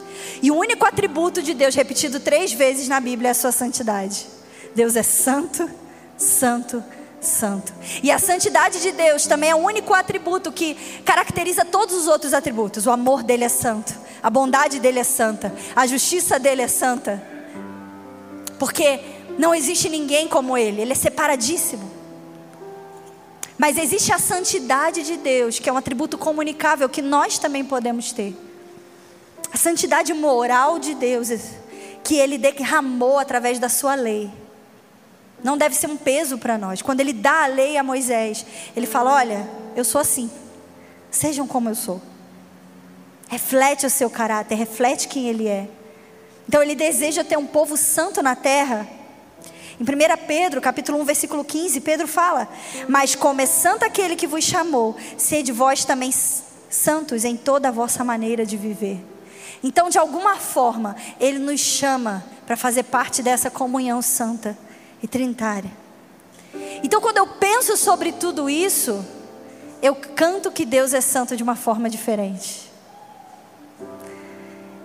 E 0.43 0.51
o 0.51 0.57
único 0.57 0.87
atributo 0.87 1.43
de 1.43 1.53
Deus 1.53 1.75
repetido 1.75 2.19
três 2.19 2.53
vezes 2.53 2.89
na 2.89 2.99
Bíblia 2.99 3.29
é 3.29 3.33
a 3.33 3.35
sua 3.35 3.53
santidade. 3.53 4.27
Deus 4.75 4.97
é 4.97 5.03
santo, 5.03 5.69
santo, 6.17 6.83
santo. 7.21 7.73
E 8.03 8.11
a 8.11 8.19
santidade 8.19 8.81
de 8.81 8.91
Deus 8.93 9.27
também 9.27 9.51
é 9.51 9.55
o 9.55 9.59
único 9.59 9.93
atributo 9.93 10.51
que 10.51 10.75
caracteriza 11.05 11.65
todos 11.65 11.95
os 11.95 12.07
outros 12.07 12.33
atributos. 12.33 12.87
O 12.87 12.91
amor 12.91 13.23
dele 13.23 13.45
é 13.45 13.49
santo, 13.51 13.95
a 14.23 14.31
bondade 14.31 14.81
dele 14.81 14.99
é 14.99 15.05
santa, 15.05 15.55
a 15.77 15.87
justiça 15.87 16.39
dele 16.39 16.63
é 16.63 16.69
santa. 16.69 17.23
Porque 18.59 19.01
não 19.39 19.55
existe 19.55 19.89
ninguém 19.89 20.29
como 20.29 20.57
ele, 20.57 20.83
ele 20.83 20.93
é 20.93 20.95
separadíssimo. 20.95 21.91
Mas 23.59 23.79
existe 23.79 24.13
a 24.13 24.19
santidade 24.19 25.03
de 25.03 25.17
Deus, 25.17 25.59
que 25.59 25.69
é 25.69 25.73
um 25.73 25.77
atributo 25.77 26.19
comunicável 26.19 26.89
que 26.89 27.01
nós 27.01 27.39
também 27.39 27.65
podemos 27.65 28.13
ter. 28.13 28.35
A 29.53 29.57
santidade 29.57 30.13
moral 30.13 30.79
de 30.79 30.95
Deus, 30.95 31.29
que 32.03 32.17
ele 32.17 32.39
derramou 32.39 33.19
através 33.19 33.59
da 33.59 33.69
sua 33.69 33.95
lei. 33.95 34.31
Não 35.45 35.57
deve 35.57 35.75
ser 35.75 35.89
um 35.89 35.97
peso 35.97 36.39
para 36.39 36.57
nós. 36.57 36.83
Quando 36.83 37.01
ele 37.01 37.13
dá 37.13 37.45
a 37.45 37.47
lei 37.47 37.77
a 37.77 37.83
Moisés, 37.83 38.45
ele 38.75 38.87
fala: 38.87 39.15
Olha, 39.15 39.49
eu 39.77 39.85
sou 39.85 40.01
assim. 40.01 40.31
Sejam 41.11 41.47
como 41.47 41.69
eu 41.69 41.75
sou. 41.75 42.01
Reflete 43.29 43.87
o 43.87 43.91
seu 43.91 44.09
caráter, 44.11 44.55
reflete 44.57 45.09
quem 45.09 45.29
ele 45.29 45.49
é. 45.49 45.69
Então 46.49 46.63
ele 46.63 46.75
deseja 46.75 47.23
ter 47.23 47.39
um 47.39 47.47
povo 47.47 47.77
santo 47.77 48.23
na 48.23 48.35
terra 48.35 48.89
em 49.81 49.83
1 49.83 50.27
Pedro, 50.27 50.61
capítulo 50.61 51.01
1, 51.01 51.05
versículo 51.05 51.45
15, 51.45 51.81
Pedro 51.81 52.07
fala: 52.07 52.49
Mas 52.89 53.15
como 53.15 53.41
é 53.41 53.47
santo 53.47 53.85
aquele 53.85 54.17
que 54.17 54.27
vos 54.27 54.45
chamou, 54.45 54.97
sede 55.17 55.53
vós 55.53 55.85
também 55.85 56.11
santos 56.13 57.25
em 57.25 57.37
toda 57.37 57.69
a 57.69 57.73
vossa 57.73 58.05
maneira 58.05 58.45
de 58.45 58.57
viver. 58.57 59.03
Então, 59.63 59.89
de 59.89 59.99
alguma 59.99 60.37
forma, 60.37 60.97
ele 61.21 61.39
nos 61.39 61.61
chama 61.61 62.25
para 62.47 62.57
fazer 62.57 62.83
parte 62.85 63.23
dessa 63.23 63.51
comunhão 63.51 64.03
santa 64.03 64.59
e 65.03 65.07
trinitária. 65.07 65.71
Então, 66.83 67.01
quando 67.01 67.19
eu 67.19 67.27
penso 67.27 67.77
sobre 67.77 68.13
tudo 68.13 68.51
isso, 68.51 69.05
eu 69.81 69.95
canto 69.95 70.51
que 70.51 70.65
Deus 70.65 70.93
é 70.93 71.01
santo 71.01 71.37
de 71.37 71.43
uma 71.43 71.57
forma 71.57 71.89
diferente. 71.89 72.71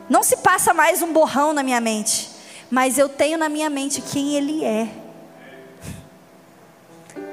Não 0.09 0.23
se 0.23 0.37
passa 0.37 0.73
mais 0.73 1.01
um 1.01 1.11
borrão 1.11 1.51
na 1.51 1.63
minha 1.63 1.81
mente 1.81 2.36
mas 2.69 2.97
eu 2.97 3.07
tenho 3.07 3.37
na 3.37 3.49
minha 3.49 3.69
mente 3.69 4.01
quem 4.01 4.35
Ele 4.35 4.63
é. 4.63 4.89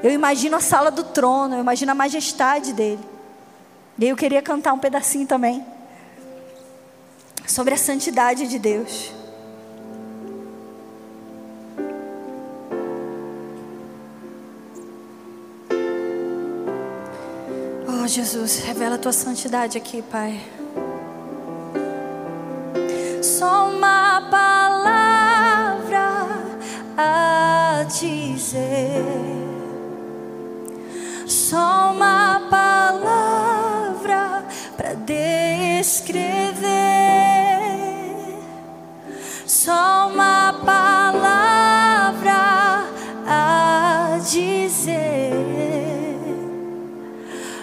Eu 0.03 0.11
imagino 0.11 0.57
a 0.57 0.61
sala 0.61 0.91
do 0.91 1.05
trono, 1.05 1.55
eu 1.55 1.61
imagino 1.61 1.93
a 1.93 1.95
majestade 1.95 2.73
dele. 2.73 3.03
E 3.99 4.09
eu 4.09 4.17
queria 4.17 4.43
cantar 4.43 4.73
um 4.73 4.79
pedacinho 4.79 5.27
também 5.27 5.65
sobre 7.47 7.75
a 7.75 7.77
santidade 7.77 8.47
de 8.47 8.59
Deus. 8.59 9.13
Oh, 17.87 18.07
Jesus, 18.07 18.59
revela 18.59 18.97
a 18.97 18.99
tua 18.99 19.13
santidade 19.13 19.79
aqui, 19.79 20.03
Pai. 20.03 20.41
Só 23.23 23.71
uma 23.71 24.29
dizer. 28.01 29.05
Só 31.27 31.93
uma 31.95 32.41
palavra 32.51 34.45
para 34.77 34.95
descrever. 34.95 36.65
Só 39.47 40.09
uma 40.13 40.53
palavra 40.65 42.35
a 43.27 44.19
dizer. 44.29 45.33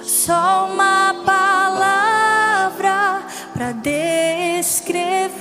Só 0.04 0.70
uma 0.72 1.14
palavra 1.26 3.22
para 3.54 3.72
descrever. 3.74 5.41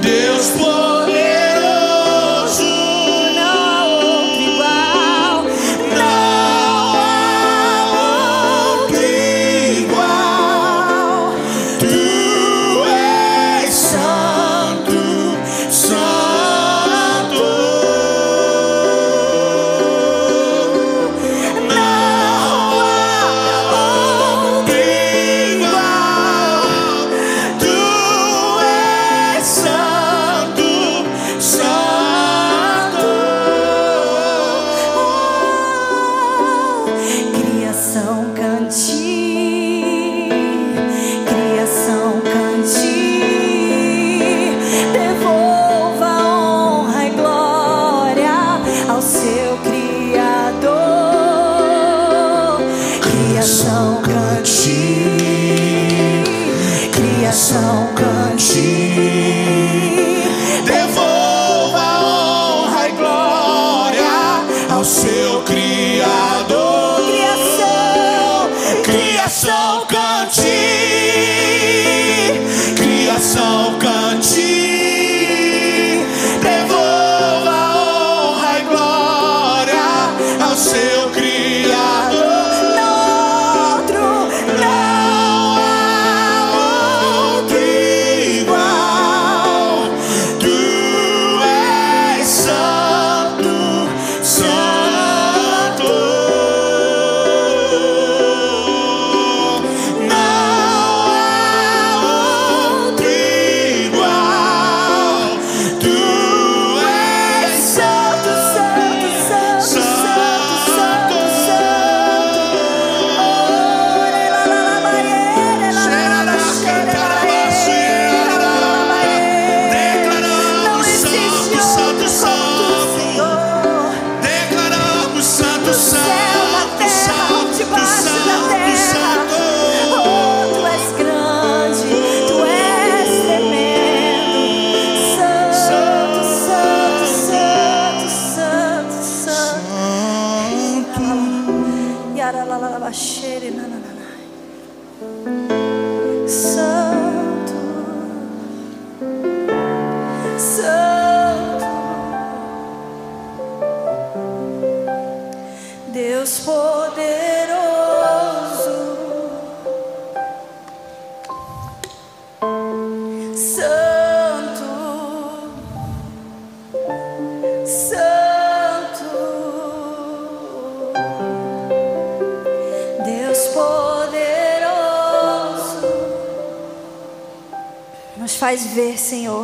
Deus 0.00 0.50
pode. 0.58 0.89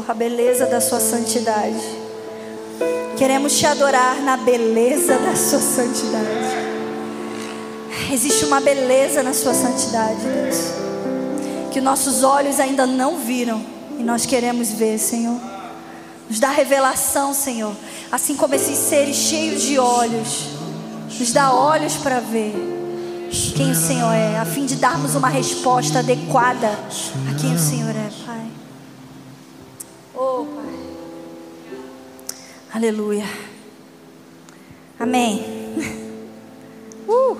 A 0.09 0.15
beleza 0.15 0.67
da 0.67 0.81
Sua 0.81 1.01
santidade. 1.01 1.83
Queremos 3.17 3.59
te 3.59 3.67
adorar 3.67 4.23
na 4.23 4.37
beleza 4.37 5.19
da 5.19 5.35
Sua 5.35 5.59
santidade. 5.59 6.67
Existe 8.13 8.45
uma 8.45 8.61
beleza 8.61 9.23
na 9.23 9.35
Sua 9.35 9.53
santidade, 9.53 10.21
Deus, 10.21 10.57
que 11.73 11.81
nossos 11.81 12.23
olhos 12.23 12.61
ainda 12.61 12.87
não 12.87 13.19
viram 13.19 13.61
e 13.99 14.03
nós 14.03 14.25
queremos 14.25 14.71
ver, 14.71 14.99
Senhor. 14.99 15.41
Nos 16.29 16.39
dá 16.39 16.51
revelação, 16.51 17.35
Senhor, 17.35 17.75
assim 18.11 18.37
como 18.37 18.55
esses 18.55 18.77
seres 18.77 19.17
cheios 19.17 19.63
de 19.63 19.79
olhos, 19.79 20.49
nos 21.19 21.33
dá 21.33 21.53
olhos 21.53 21.95
para 21.95 22.21
ver 22.21 22.55
quem 23.57 23.73
o 23.73 23.75
Senhor 23.75 24.13
é, 24.13 24.39
a 24.39 24.45
fim 24.45 24.67
de 24.67 24.77
darmos 24.77 25.15
uma 25.15 25.29
resposta 25.29 25.99
adequada 25.99 26.69
a 26.69 27.35
quem 27.41 27.55
o 27.55 27.59
Senhor 27.59 27.91
é, 27.91 28.11
Pai. 28.25 28.56
Aleluia. 32.73 33.25
Amém. 34.99 35.45
Uh. 37.09 37.39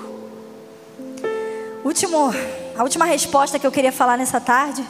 Último, 1.83 2.33
a 2.77 2.83
última 2.83 3.03
resposta 3.03 3.59
que 3.59 3.67
eu 3.67 3.71
queria 3.71 3.91
falar 3.91 4.17
nessa 4.17 4.39
tarde 4.39 4.81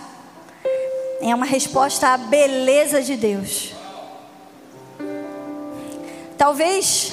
é 1.20 1.34
uma 1.34 1.48
resposta 1.48 2.10
à 2.10 2.18
beleza 2.18 3.02
de 3.02 3.16
Deus. 3.16 3.74
Talvez, 6.38 7.12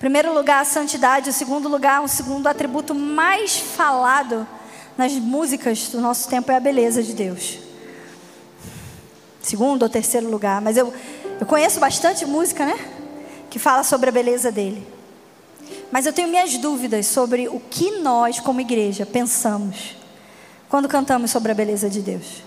primeiro 0.00 0.34
lugar, 0.34 0.62
a 0.62 0.64
santidade, 0.64 1.28
em 1.28 1.32
segundo 1.32 1.68
lugar, 1.68 2.00
um 2.00 2.08
segundo 2.08 2.48
atributo 2.48 2.92
mais 2.92 3.56
falado 3.56 4.48
nas 4.98 5.12
músicas 5.12 5.88
do 5.90 6.00
nosso 6.00 6.28
tempo 6.28 6.50
é 6.50 6.56
a 6.56 6.60
beleza 6.60 7.02
de 7.02 7.12
Deus. 7.12 7.73
Segundo 9.44 9.84
ou 9.84 9.88
terceiro 9.88 10.28
lugar, 10.28 10.60
mas 10.60 10.76
eu 10.76 10.92
eu 11.40 11.46
conheço 11.46 11.80
bastante 11.80 12.24
música, 12.24 12.64
né? 12.64 12.78
Que 13.50 13.58
fala 13.58 13.82
sobre 13.82 14.08
a 14.08 14.12
beleza 14.12 14.50
dele. 14.50 14.86
Mas 15.90 16.06
eu 16.06 16.12
tenho 16.12 16.28
minhas 16.28 16.56
dúvidas 16.56 17.06
sobre 17.06 17.48
o 17.48 17.60
que 17.60 17.98
nós, 17.98 18.40
como 18.40 18.60
igreja, 18.60 19.04
pensamos 19.04 19.96
quando 20.68 20.88
cantamos 20.88 21.30
sobre 21.30 21.52
a 21.52 21.54
beleza 21.54 21.90
de 21.90 22.00
Deus. 22.00 22.42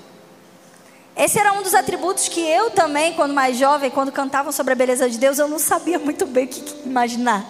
Esse 1.15 1.39
era 1.39 1.53
um 1.53 1.63
dos 1.63 1.73
atributos 1.73 2.27
que 2.27 2.41
eu 2.41 2.71
também, 2.71 3.13
quando 3.13 3.33
mais 3.33 3.57
jovem, 3.57 3.89
quando 3.89 4.11
cantavam 4.11 4.51
sobre 4.51 4.73
a 4.73 4.75
beleza 4.75 5.09
de 5.09 5.17
Deus, 5.17 5.39
eu 5.39 5.47
não 5.47 5.59
sabia 5.59 5.97
muito 5.97 6.25
bem 6.25 6.45
o 6.45 6.47
que 6.47 6.87
imaginar. 6.87 7.45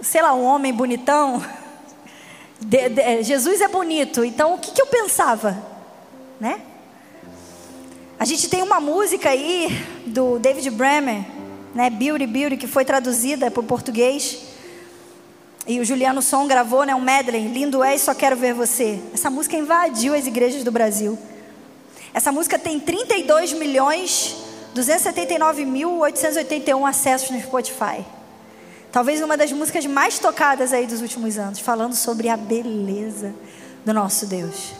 Sei 0.00 0.20
lá, 0.22 0.34
um 0.34 0.44
homem 0.44 0.72
bonitão. 0.72 1.42
De, 2.58 2.88
de, 2.88 3.22
Jesus 3.22 3.60
é 3.60 3.68
bonito, 3.68 4.24
então 4.24 4.54
o 4.54 4.58
que, 4.58 4.70
que 4.70 4.80
eu 4.80 4.86
pensava? 4.86 5.62
Né? 6.40 6.62
A 8.18 8.24
gente 8.24 8.48
tem 8.48 8.62
uma 8.62 8.80
música 8.80 9.28
aí 9.28 9.68
do 10.06 10.38
David 10.38 10.70
Bremer, 10.70 11.22
né, 11.74 11.90
Beauty 11.90 12.26
Beauty, 12.26 12.56
que 12.56 12.66
foi 12.66 12.82
traduzida 12.82 13.50
para 13.50 13.60
o 13.60 13.62
português. 13.62 14.38
E 15.66 15.78
o 15.80 15.84
Juliano 15.84 16.22
Som 16.22 16.46
gravou, 16.46 16.84
né, 16.84 16.94
um 16.94 17.00
medley, 17.00 17.46
Lindo 17.46 17.84
é 17.84 17.94
e 17.94 17.98
só 17.98 18.14
quero 18.14 18.34
ver 18.34 18.54
você. 18.54 18.98
Essa 19.12 19.28
música 19.28 19.54
invadiu 19.54 20.14
as 20.14 20.26
igrejas 20.26 20.64
do 20.64 20.72
Brasil. 20.72 21.18
Essa 22.14 22.32
música 22.32 22.58
tem 22.58 22.80
32 22.80 23.52
milhões 23.52 24.34
279.881 24.74 26.88
acessos 26.88 27.30
no 27.30 27.38
Spotify. 27.38 28.02
Talvez 28.90 29.20
uma 29.20 29.36
das 29.36 29.52
músicas 29.52 29.84
mais 29.84 30.18
tocadas 30.18 30.72
aí 30.72 30.86
dos 30.86 31.02
últimos 31.02 31.36
anos, 31.36 31.60
falando 31.60 31.94
sobre 31.94 32.30
a 32.30 32.36
beleza 32.38 33.34
do 33.84 33.92
nosso 33.92 34.24
Deus. 34.24 34.72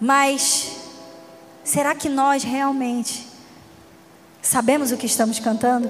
Mas 0.00 0.81
Será 1.64 1.94
que 1.94 2.08
nós 2.08 2.42
realmente 2.42 3.24
sabemos 4.40 4.90
o 4.90 4.96
que 4.96 5.06
estamos 5.06 5.38
cantando? 5.38 5.88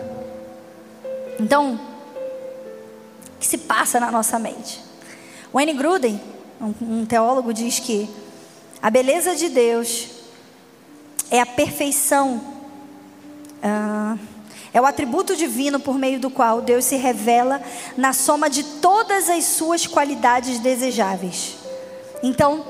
Então, 1.41 1.81
o 3.37 3.39
que 3.41 3.47
se 3.47 3.57
passa 3.57 3.99
na 3.99 4.11
nossa 4.11 4.39
mente? 4.39 4.83
Wayne 5.53 5.73
Gruden, 5.73 6.21
um, 6.61 7.07
teólogo, 7.07 7.55
diz 7.55 7.79
que 7.79 8.09
a 8.83 8.91
beleza 8.91 9.35
de 9.35 9.49
Deus 9.49 10.09
é 11.31 11.41
a 11.41 11.47
perfeição, 11.47 12.37
uh, 13.65 14.19
é 14.75 14.81
o 14.81 14.85
atributo 14.85 15.35
divino 15.35 15.81
por 15.81 15.99
meio 15.99 16.21
do 16.21 16.31
qual 16.31 16.61
Deus 16.61 16.85
se 16.85 16.97
revela 16.97 17.63
na 17.97 18.13
soma 18.13 18.51
de 18.51 18.63
todas 18.63 19.31
as 19.31 19.45
suas 19.45 19.87
qualidades 19.87 20.59
desejáveis. 20.59 21.57
Então, 22.23 22.63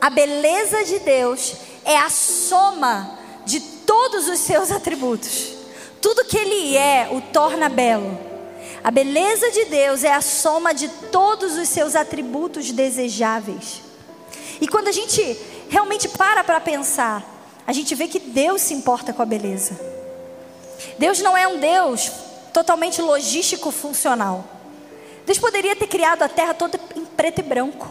a 0.00 0.10
beleza 0.10 0.84
de 0.84 0.98
Deus 0.98 1.67
é 1.84 1.96
a 1.96 2.10
soma 2.10 3.18
de 3.44 3.60
todos 3.60 4.28
os 4.28 4.38
seus 4.40 4.70
atributos. 4.70 5.54
Tudo 6.00 6.24
que 6.24 6.36
ele 6.36 6.76
é 6.76 7.08
o 7.10 7.20
torna 7.20 7.68
belo. 7.68 8.18
A 8.82 8.90
beleza 8.90 9.50
de 9.50 9.64
Deus 9.66 10.04
é 10.04 10.12
a 10.12 10.20
soma 10.20 10.72
de 10.72 10.88
todos 11.10 11.56
os 11.56 11.68
seus 11.68 11.96
atributos 11.96 12.70
desejáveis. 12.70 13.82
E 14.60 14.68
quando 14.68 14.88
a 14.88 14.92
gente 14.92 15.38
realmente 15.68 16.08
para 16.08 16.44
para 16.44 16.60
pensar, 16.60 17.24
a 17.66 17.72
gente 17.72 17.94
vê 17.94 18.08
que 18.08 18.18
Deus 18.18 18.62
se 18.62 18.74
importa 18.74 19.12
com 19.12 19.22
a 19.22 19.26
beleza. 19.26 19.78
Deus 20.98 21.20
não 21.20 21.36
é 21.36 21.46
um 21.46 21.58
Deus 21.58 22.10
totalmente 22.52 23.02
logístico 23.02 23.70
funcional. 23.70 24.44
Deus 25.26 25.38
poderia 25.38 25.76
ter 25.76 25.86
criado 25.86 26.22
a 26.22 26.28
terra 26.28 26.54
toda 26.54 26.80
em 26.96 27.04
preto 27.04 27.40
e 27.40 27.42
branco. 27.42 27.88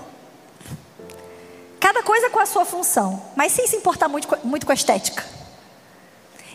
Cada 1.79 2.01
coisa 2.03 2.29
com 2.29 2.39
a 2.39 2.45
sua 2.45 2.65
função, 2.65 3.21
mas 3.35 3.51
sem 3.51 3.67
se 3.67 3.75
importar 3.75 4.07
muito, 4.07 4.27
muito 4.43 4.65
com 4.65 4.71
a 4.71 4.75
estética. 4.75 5.23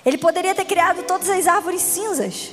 Ele 0.04 0.18
poderia 0.18 0.54
ter 0.54 0.64
criado 0.64 1.04
todas 1.04 1.30
as 1.30 1.46
árvores 1.46 1.80
cinzas, 1.80 2.50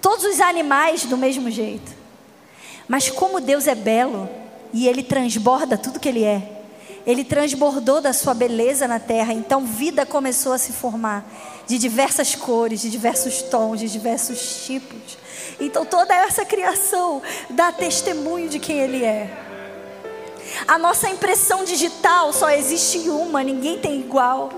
todos 0.00 0.24
os 0.24 0.40
animais 0.40 1.04
do 1.04 1.16
mesmo 1.16 1.50
jeito. 1.50 1.92
Mas 2.88 3.08
como 3.08 3.40
Deus 3.40 3.66
é 3.66 3.74
belo 3.74 4.28
e 4.72 4.88
ele 4.88 5.02
transborda 5.02 5.78
tudo 5.78 6.00
que 6.00 6.08
ele 6.08 6.24
é, 6.24 6.62
ele 7.06 7.22
transbordou 7.22 8.00
da 8.00 8.12
sua 8.12 8.34
beleza 8.34 8.88
na 8.88 8.98
terra, 8.98 9.32
então 9.32 9.64
vida 9.64 10.04
começou 10.06 10.52
a 10.52 10.58
se 10.58 10.72
formar 10.72 11.24
de 11.66 11.78
diversas 11.78 12.34
cores, 12.34 12.80
de 12.80 12.90
diversos 12.90 13.42
tons, 13.42 13.80
de 13.80 13.88
diversos 13.88 14.64
tipos. 14.64 15.18
Então 15.60 15.84
toda 15.84 16.14
essa 16.14 16.44
criação 16.44 17.22
dá 17.50 17.70
testemunho 17.70 18.48
de 18.48 18.58
quem 18.58 18.80
ele 18.80 19.04
é. 19.04 19.53
A 20.66 20.78
nossa 20.78 21.08
impressão 21.08 21.64
digital 21.64 22.32
só 22.32 22.50
existe 22.50 22.98
uma, 23.08 23.42
ninguém 23.42 23.78
tem 23.78 23.98
igual. 24.00 24.50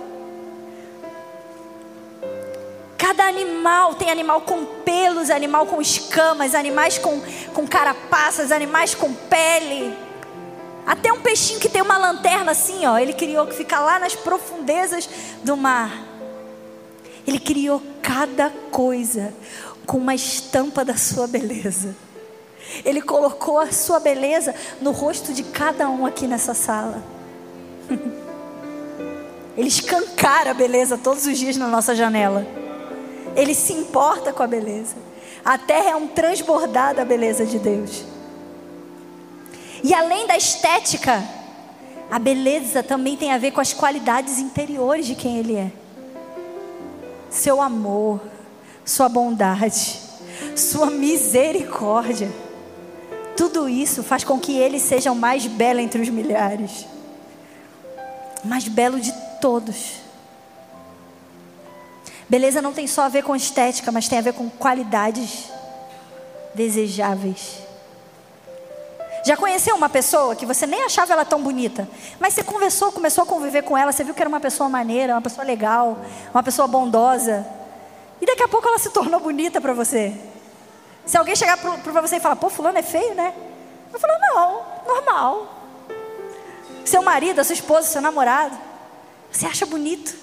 Cada 2.98 3.24
animal 3.24 3.94
tem 3.94 4.10
animal 4.10 4.40
com 4.40 4.64
pelos, 4.64 5.30
animal 5.30 5.66
com 5.66 5.80
escamas, 5.80 6.54
animais 6.54 6.98
com, 6.98 7.20
com 7.54 7.66
carapaças, 7.66 8.50
animais 8.50 8.94
com 8.94 9.12
pele. 9.12 9.96
Até 10.86 11.12
um 11.12 11.20
peixinho 11.20 11.58
que 11.58 11.68
tem 11.68 11.82
uma 11.82 11.98
lanterna 11.98 12.52
assim, 12.52 12.86
ó, 12.86 12.98
ele 12.98 13.12
criou 13.12 13.46
que 13.46 13.54
fica 13.54 13.80
lá 13.80 13.98
nas 13.98 14.14
profundezas 14.14 15.08
do 15.42 15.56
mar. 15.56 16.04
Ele 17.26 17.40
criou 17.40 17.82
cada 18.00 18.50
coisa 18.70 19.34
com 19.84 19.98
uma 19.98 20.14
estampa 20.14 20.84
da 20.84 20.96
sua 20.96 21.26
beleza. 21.26 22.05
Ele 22.84 23.00
colocou 23.00 23.58
a 23.58 23.72
sua 23.72 24.00
beleza 24.00 24.54
no 24.80 24.90
rosto 24.90 25.32
de 25.32 25.42
cada 25.42 25.88
um 25.88 26.04
aqui 26.04 26.26
nessa 26.26 26.54
sala. 26.54 27.02
Ele 29.56 29.68
escancara 29.68 30.50
a 30.50 30.54
beleza 30.54 30.98
todos 30.98 31.26
os 31.26 31.38
dias 31.38 31.56
na 31.56 31.66
nossa 31.66 31.94
janela. 31.94 32.46
Ele 33.34 33.54
se 33.54 33.72
importa 33.72 34.32
com 34.32 34.42
a 34.42 34.46
beleza. 34.46 34.96
A 35.44 35.56
terra 35.56 35.90
é 35.90 35.96
um 35.96 36.06
transbordar 36.06 36.94
da 36.94 37.04
beleza 37.04 37.46
de 37.46 37.58
Deus. 37.58 38.04
E 39.82 39.94
além 39.94 40.26
da 40.26 40.36
estética, 40.36 41.22
a 42.10 42.18
beleza 42.18 42.82
também 42.82 43.16
tem 43.16 43.32
a 43.32 43.38
ver 43.38 43.52
com 43.52 43.60
as 43.60 43.72
qualidades 43.72 44.38
interiores 44.38 45.06
de 45.06 45.14
quem 45.14 45.38
Ele 45.38 45.56
é. 45.56 45.70
Seu 47.30 47.60
amor, 47.60 48.20
sua 48.84 49.08
bondade, 49.08 50.00
sua 50.54 50.90
misericórdia. 50.90 52.30
Tudo 53.36 53.68
isso 53.68 54.02
faz 54.02 54.24
com 54.24 54.38
que 54.38 54.56
Ele 54.56 54.80
seja 54.80 55.12
o 55.12 55.16
mais 55.16 55.46
belo 55.46 55.80
entre 55.80 56.00
os 56.00 56.08
milhares. 56.08 56.86
O 58.42 58.48
mais 58.48 58.66
belo 58.66 58.98
de 58.98 59.12
todos. 59.40 60.06
Beleza 62.28 62.60
não 62.60 62.72
tem 62.72 62.86
só 62.86 63.02
a 63.02 63.08
ver 63.08 63.22
com 63.22 63.36
estética, 63.36 63.92
mas 63.92 64.08
tem 64.08 64.18
a 64.18 64.22
ver 64.22 64.32
com 64.32 64.48
qualidades 64.48 65.50
desejáveis. 66.54 67.66
Já 69.24 69.36
conheceu 69.36 69.74
uma 69.74 69.88
pessoa 69.88 70.34
que 70.36 70.46
você 70.46 70.66
nem 70.66 70.84
achava 70.84 71.12
ela 71.12 71.24
tão 71.24 71.42
bonita, 71.42 71.88
mas 72.18 72.32
você 72.32 72.42
conversou, 72.42 72.92
começou 72.92 73.24
a 73.24 73.26
conviver 73.26 73.62
com 73.62 73.76
ela, 73.76 73.90
você 73.90 74.04
viu 74.04 74.14
que 74.14 74.20
era 74.20 74.28
uma 74.28 74.40
pessoa 74.40 74.68
maneira, 74.68 75.14
uma 75.14 75.22
pessoa 75.22 75.44
legal, 75.44 75.98
uma 76.32 76.42
pessoa 76.44 76.68
bondosa, 76.68 77.44
e 78.20 78.26
daqui 78.26 78.42
a 78.42 78.48
pouco 78.48 78.68
ela 78.68 78.78
se 78.78 78.90
tornou 78.90 79.20
bonita 79.20 79.60
para 79.60 79.74
você. 79.74 80.14
Se 81.06 81.16
alguém 81.16 81.36
chegar 81.36 81.56
para 81.56 82.00
você 82.02 82.16
e 82.16 82.20
falar, 82.20 82.36
pô, 82.36 82.50
fulano 82.50 82.76
é 82.76 82.82
feio, 82.82 83.14
né? 83.14 83.32
Eu 83.92 83.98
falo, 83.98 84.12
não, 84.18 84.62
normal. 84.86 85.46
Seu 86.84 87.00
marido, 87.00 87.40
a 87.40 87.44
sua 87.44 87.54
esposa, 87.54 87.88
seu 87.88 88.02
namorado, 88.02 88.58
você 89.30 89.46
acha 89.46 89.64
bonito, 89.64 90.14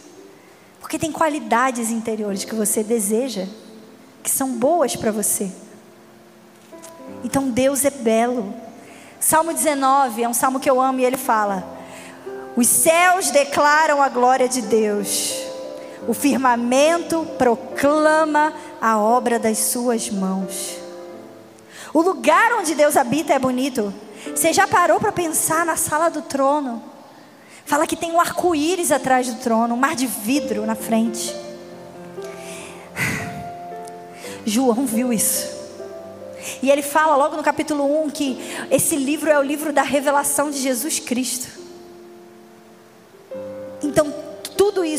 porque 0.79 0.99
tem 0.99 1.11
qualidades 1.11 1.89
interiores 1.89 2.43
que 2.43 2.53
você 2.53 2.83
deseja, 2.83 3.47
que 4.21 4.29
são 4.29 4.57
boas 4.57 4.95
para 4.95 5.11
você. 5.11 5.51
Então 7.23 7.49
Deus 7.49 7.85
é 7.85 7.89
belo. 7.89 8.53
Salmo 9.19 9.53
19 9.53 10.23
é 10.23 10.27
um 10.27 10.33
salmo 10.33 10.59
que 10.59 10.69
eu 10.69 10.81
amo 10.81 10.99
e 10.99 11.05
ele 11.05 11.17
fala: 11.17 11.63
Os 12.55 12.67
céus 12.67 13.31
declaram 13.31 14.01
a 14.01 14.09
glória 14.09 14.49
de 14.49 14.61
Deus, 14.61 15.33
o 16.07 16.13
firmamento 16.13 17.25
proclama 17.37 18.53
a 18.81 18.99
obra 18.99 19.39
das 19.39 19.57
suas 19.57 20.09
mãos. 20.09 20.77
O 21.93 22.01
lugar 22.01 22.53
onde 22.53 22.75
Deus 22.75 22.97
habita 22.97 23.33
é 23.33 23.39
bonito. 23.39 23.93
Você 24.35 24.51
já 24.51 24.67
parou 24.67 24.99
para 24.99 25.11
pensar 25.11 25.65
na 25.65 25.75
sala 25.75 26.09
do 26.09 26.21
trono? 26.21 26.83
Fala 27.65 27.87
que 27.87 27.95
tem 27.95 28.11
um 28.11 28.19
arco-íris 28.19 28.91
atrás 28.91 29.27
do 29.27 29.39
trono, 29.39 29.75
um 29.75 29.77
mar 29.77 29.95
de 29.95 30.07
vidro 30.07 30.65
na 30.65 30.75
frente. 30.75 31.33
João 34.45 34.85
viu 34.85 35.13
isso. 35.13 35.53
E 36.61 36.69
ele 36.69 36.81
fala 36.81 37.15
logo 37.15 37.37
no 37.37 37.43
capítulo 37.43 38.05
1 38.05 38.09
que 38.09 38.37
esse 38.69 38.95
livro 38.95 39.29
é 39.29 39.39
o 39.39 39.43
livro 39.43 39.71
da 39.71 39.81
revelação 39.81 40.51
de 40.51 40.59
Jesus 40.59 40.99
Cristo. 40.99 41.62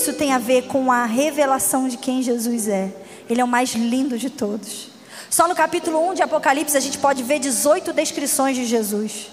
Isso 0.04 0.12
tem 0.12 0.32
a 0.32 0.38
ver 0.38 0.64
com 0.64 0.92
a 0.92 1.06
revelação 1.06 1.88
de 1.88 1.96
quem 1.96 2.22
Jesus 2.22 2.68
é. 2.68 2.92
Ele 3.28 3.40
é 3.40 3.44
o 3.44 3.48
mais 3.48 3.70
lindo 3.70 4.18
de 4.18 4.28
todos. 4.28 4.88
Só 5.30 5.48
no 5.48 5.54
capítulo 5.54 6.10
1 6.10 6.14
de 6.16 6.22
Apocalipse 6.22 6.76
a 6.76 6.80
gente 6.80 6.98
pode 6.98 7.22
ver 7.22 7.38
18 7.38 7.90
descrições 7.94 8.54
de 8.54 8.66
Jesus. 8.66 9.28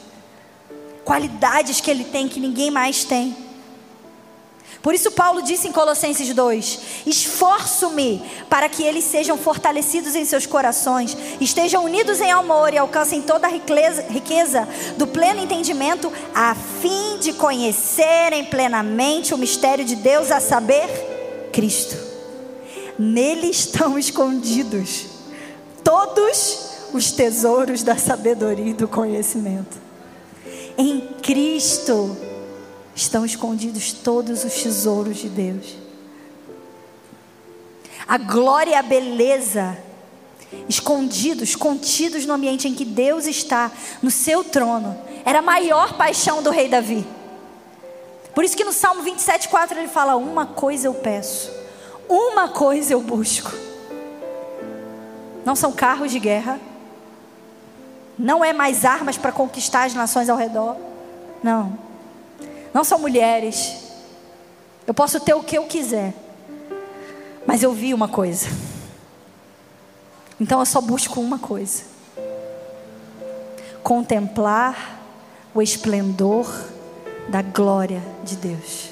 Qualidades 1.03 1.82
que 1.82 1.91
ele 1.91 2.05
tem 2.05 2.30
que 2.30 2.39
ninguém 2.39 2.72
mais 2.72 3.03
tem. 3.03 3.36
Por 4.82 4.95
isso, 4.95 5.11
Paulo 5.11 5.43
disse 5.43 5.67
em 5.67 5.72
Colossenses 5.72 6.34
2: 6.34 6.80
Esforço-me 7.05 8.22
para 8.49 8.67
que 8.67 8.84
eles 8.84 9.03
sejam 9.03 9.38
fortalecidos 9.38 10.15
em 10.15 10.26
seus 10.26 10.45
corações, 10.45 11.15
estejam 11.39 11.86
unidos 11.86 12.19
em 12.19 12.32
amor 12.32 12.74
e 12.74 12.78
alcancem 12.78 13.22
toda 13.22 13.47
a 13.47 13.49
riqueza, 13.49 14.03
riqueza 14.09 14.67
do 14.97 15.05
pleno 15.05 15.41
entendimento, 15.41 16.11
a 16.34 16.55
fim 16.55 17.19
de 17.19 17.34
conhecerem 17.34 18.45
plenamente 18.45 19.34
o 19.34 19.38
mistério 19.38 19.86
de 19.86 19.95
Deus, 19.95 20.32
a 20.32 20.39
saber, 20.39 20.89
Cristo. 21.53 21.95
Nele 22.97 23.47
estão 23.47 23.97
escondidos 23.99 25.05
todos 25.84 26.72
os 26.93 27.11
tesouros 27.11 27.84
da 27.84 27.97
sabedoria 27.97 28.72
e 28.72 28.74
do 28.74 28.88
conhecimento. 28.88 29.78
Em 30.78 31.01
Cristo 31.22 32.30
estão 33.02 33.26
escondidos 33.26 33.91
todos 33.91 34.43
os 34.43 34.54
tesouros 34.54 35.18
de 35.18 35.30
Deus. 35.30 35.76
A 38.08 38.18
glória 38.18 38.72
e 38.72 38.76
a 38.76 38.82
beleza 38.82 39.78
escondidos, 40.68 41.56
contidos 41.56 42.26
no 42.26 42.34
ambiente 42.34 42.68
em 42.68 42.76
que 42.76 42.86
Deus 42.86 43.26
está, 43.26 43.72
no 44.02 44.12
seu 44.12 44.43
trono, 44.43 44.97
era 45.26 45.39
a 45.39 45.41
maior 45.41 45.93
paixão 45.93 46.43
do 46.43 46.49
rei 46.49 46.68
Davi. 46.68 47.06
Por 48.36 48.43
isso 48.43 48.56
que 48.56 48.64
no 48.64 48.74
Salmo 48.74 49.04
27,4 49.04 49.72
ele 49.78 49.88
fala: 49.88 50.16
Uma 50.16 50.45
coisa 50.45 50.88
eu 50.88 50.93
peço, 50.93 51.52
uma 52.08 52.49
coisa 52.49 52.93
eu 52.93 53.02
busco. 53.02 53.52
Não 55.43 55.56
são 55.56 55.72
carros 55.72 56.12
de 56.12 56.20
guerra, 56.20 56.60
não 58.18 58.45
é 58.45 58.54
mais 58.54 58.86
armas 58.86 59.18
para 59.18 59.32
conquistar 59.32 59.86
as 59.86 59.93
nações 59.93 60.30
ao 60.30 60.38
redor. 60.38 60.76
Não 61.41 61.90
não 62.74 62.84
são 62.84 62.99
mulheres. 62.99 63.78
Eu 64.88 64.93
posso 64.93 65.19
ter 65.19 65.34
o 65.34 65.43
que 65.43 65.57
eu 65.57 65.63
quiser. 65.65 66.13
Mas 67.45 67.63
eu 67.63 67.74
vi 67.74 67.93
uma 67.93 68.07
coisa. 68.07 68.47
Então 70.39 70.59
eu 70.59 70.65
só 70.65 70.82
busco 70.82 71.19
uma 71.19 71.38
coisa: 71.38 71.84
contemplar 73.84 74.99
o 75.53 75.61
esplendor 75.61 76.47
da 77.28 77.41
glória 77.41 78.01
de 78.24 78.36
Deus. 78.36 78.89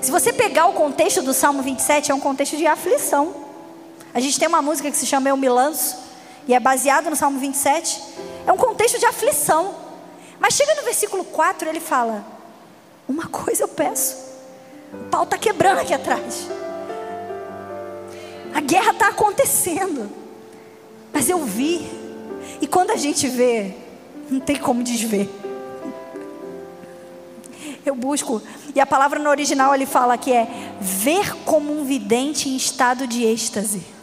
Se 0.00 0.10
você 0.10 0.32
pegar 0.32 0.66
o 0.66 0.72
contexto 0.72 1.22
do 1.22 1.34
Salmo 1.34 1.62
27, 1.62 2.10
é 2.10 2.14
um 2.14 2.20
contexto 2.20 2.56
de 2.56 2.66
aflição. 2.66 3.34
A 4.12 4.18
gente 4.18 4.38
tem 4.38 4.48
uma 4.48 4.62
música 4.62 4.90
que 4.90 4.96
se 4.96 5.06
chama 5.06 5.28
Eu 5.28 5.36
Me 5.36 5.48
Lanço, 5.48 5.96
e 6.48 6.54
é 6.54 6.58
baseado 6.58 7.10
no 7.10 7.16
Salmo 7.16 7.38
27. 7.38 8.02
É 8.46 8.52
um 8.52 8.56
contexto 8.56 8.98
de 8.98 9.06
aflição. 9.06 9.74
Mas 10.40 10.54
chega 10.54 10.74
no 10.74 10.82
versículo 10.82 11.22
4, 11.22 11.68
ele 11.68 11.80
fala: 11.80 12.24
Uma 13.06 13.26
coisa 13.26 13.62
eu 13.62 13.68
peço. 13.68 14.16
O 14.92 15.04
pau 15.10 15.24
está 15.24 15.36
quebrando 15.36 15.78
aqui 15.78 15.92
atrás. 15.92 16.48
A 18.54 18.60
guerra 18.60 18.92
está 18.92 19.08
acontecendo. 19.08 20.10
Mas 21.12 21.28
eu 21.28 21.44
vi. 21.44 21.86
E 22.60 22.66
quando 22.66 22.90
a 22.90 22.96
gente 22.96 23.28
vê, 23.28 23.74
não 24.30 24.40
tem 24.40 24.56
como 24.56 24.82
desver. 24.82 25.28
Eu 27.84 27.94
busco. 27.94 28.42
E 28.74 28.80
a 28.80 28.86
palavra 28.86 29.18
no 29.18 29.28
original 29.28 29.74
ele 29.74 29.86
fala 29.86 30.16
que 30.16 30.32
é 30.32 30.48
ver 30.80 31.34
como 31.44 31.72
um 31.78 31.84
vidente 31.84 32.48
em 32.48 32.56
estado 32.56 33.06
de 33.06 33.24
êxtase. 33.24 33.99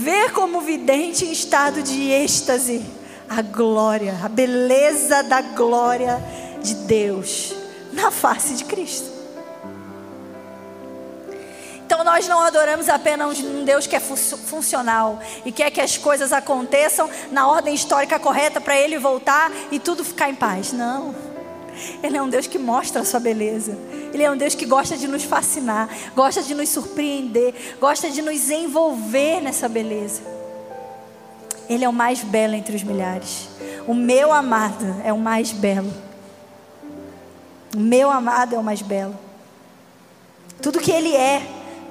Ver 0.00 0.32
como 0.32 0.62
vidente 0.62 1.26
em 1.26 1.32
estado 1.32 1.82
de 1.82 2.10
êxtase 2.10 2.82
a 3.28 3.42
glória, 3.42 4.18
a 4.24 4.28
beleza 4.28 5.22
da 5.22 5.42
glória 5.42 6.18
de 6.62 6.74
Deus 6.74 7.54
na 7.92 8.10
face 8.10 8.54
de 8.54 8.64
Cristo. 8.64 9.10
Então 11.84 12.02
nós 12.02 12.26
não 12.26 12.40
adoramos 12.40 12.88
apenas 12.88 13.40
um 13.40 13.62
Deus 13.62 13.86
que 13.86 13.94
é 13.94 14.00
funcional 14.00 15.20
e 15.44 15.52
quer 15.52 15.70
que 15.70 15.80
as 15.80 15.98
coisas 15.98 16.32
aconteçam 16.32 17.10
na 17.30 17.46
ordem 17.46 17.74
histórica 17.74 18.18
correta 18.18 18.60
para 18.60 18.76
ele 18.76 18.98
voltar 18.98 19.52
e 19.70 19.78
tudo 19.78 20.02
ficar 20.02 20.30
em 20.30 20.34
paz. 20.34 20.72
Não. 20.72 21.14
Ele 22.02 22.16
é 22.16 22.22
um 22.22 22.28
Deus 22.28 22.46
que 22.46 22.58
mostra 22.58 23.02
a 23.02 23.04
sua 23.04 23.20
beleza. 23.20 23.76
Ele 24.12 24.22
é 24.22 24.30
um 24.30 24.36
Deus 24.36 24.54
que 24.54 24.66
gosta 24.66 24.96
de 24.96 25.06
nos 25.06 25.24
fascinar, 25.24 25.88
gosta 26.14 26.42
de 26.42 26.54
nos 26.54 26.68
surpreender, 26.68 27.54
gosta 27.80 28.10
de 28.10 28.22
nos 28.22 28.50
envolver 28.50 29.40
nessa 29.40 29.68
beleza. 29.68 30.22
Ele 31.68 31.84
é 31.84 31.88
o 31.88 31.92
mais 31.92 32.22
belo 32.22 32.54
entre 32.54 32.74
os 32.74 32.82
milhares. 32.82 33.48
O 33.86 33.94
meu 33.94 34.32
amado 34.32 34.96
é 35.04 35.12
o 35.12 35.18
mais 35.18 35.52
belo. 35.52 35.92
O 37.74 37.78
meu 37.78 38.10
amado 38.10 38.56
é 38.56 38.58
o 38.58 38.64
mais 38.64 38.82
belo. 38.82 39.16
Tudo 40.60 40.80
que 40.80 40.90
ele 40.90 41.14
é 41.14 41.42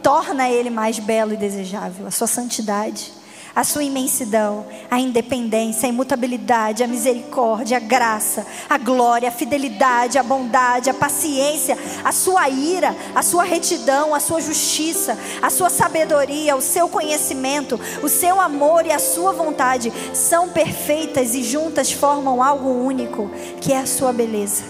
torna 0.04 0.50
ele 0.50 0.70
mais 0.70 1.00
belo 1.00 1.34
e 1.34 1.38
desejável. 1.38 2.06
A 2.06 2.12
sua 2.12 2.28
santidade, 2.28 3.12
a 3.60 3.64
sua 3.66 3.84
imensidão, 3.84 4.66
a 4.90 5.02
independência, 5.02 5.86
a 5.86 5.90
imutabilidade, 5.90 6.82
a 6.82 6.88
misericórdia, 6.88 7.76
a 7.76 7.80
graça, 7.82 8.48
a 8.70 8.78
glória, 8.78 9.28
a 9.28 9.34
fidelidade, 9.34 10.18
a 10.18 10.24
bondade, 10.24 10.90
a 10.90 10.94
paciência, 10.94 11.78
a 12.02 12.14
sua 12.14 12.48
ira, 12.48 12.96
a 13.14 13.22
sua 13.22 13.44
retidão, 13.44 14.16
a 14.16 14.20
sua 14.22 14.40
justiça, 14.40 15.20
a 15.42 15.50
sua 15.50 15.70
sabedoria, 15.70 16.56
o 16.56 16.62
seu 16.62 16.88
conhecimento, 16.88 17.78
o 18.02 18.08
seu 18.08 18.40
amor 18.40 18.86
e 18.86 18.94
a 18.94 18.98
sua 18.98 19.34
vontade 19.34 19.92
são 20.14 20.48
perfeitas 20.48 21.36
e 21.36 21.44
juntas 21.44 21.92
formam 21.92 22.42
algo 22.42 22.70
único, 22.70 23.30
que 23.60 23.74
é 23.74 23.80
a 23.80 23.86
sua 23.86 24.14
beleza. 24.14 24.64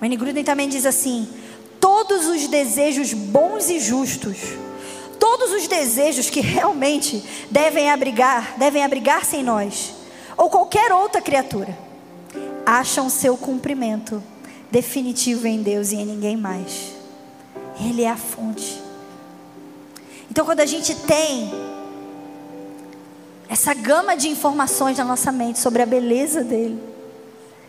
Wayne 0.00 0.16
Gruden 0.16 0.42
também 0.42 0.68
diz 0.68 0.84
assim: 0.84 1.28
todos 1.78 2.26
os 2.26 2.48
desejos 2.48 3.12
bons 3.12 3.70
e 3.70 3.78
justos, 3.78 4.38
todos 5.32 5.50
os 5.50 5.66
desejos 5.66 6.28
que 6.28 6.42
realmente 6.42 7.24
devem 7.50 7.90
abrigar, 7.90 8.54
devem 8.58 8.84
abrigar-se 8.84 9.38
em 9.38 9.42
nós, 9.42 9.94
ou 10.36 10.50
qualquer 10.50 10.92
outra 10.92 11.22
criatura, 11.22 11.74
acham 12.66 13.08
seu 13.08 13.34
cumprimento 13.34 14.22
definitivo 14.70 15.46
em 15.46 15.62
Deus 15.62 15.90
e 15.90 15.96
em 15.96 16.04
ninguém 16.04 16.36
mais. 16.36 16.92
Ele 17.80 18.02
é 18.02 18.10
a 18.10 18.16
fonte. 18.16 18.82
Então, 20.30 20.44
quando 20.44 20.60
a 20.60 20.66
gente 20.66 20.94
tem 20.94 21.50
essa 23.48 23.72
gama 23.72 24.14
de 24.14 24.28
informações 24.28 24.98
na 24.98 25.04
nossa 25.04 25.32
mente 25.32 25.58
sobre 25.58 25.80
a 25.80 25.86
beleza 25.86 26.44
dele, 26.44 26.78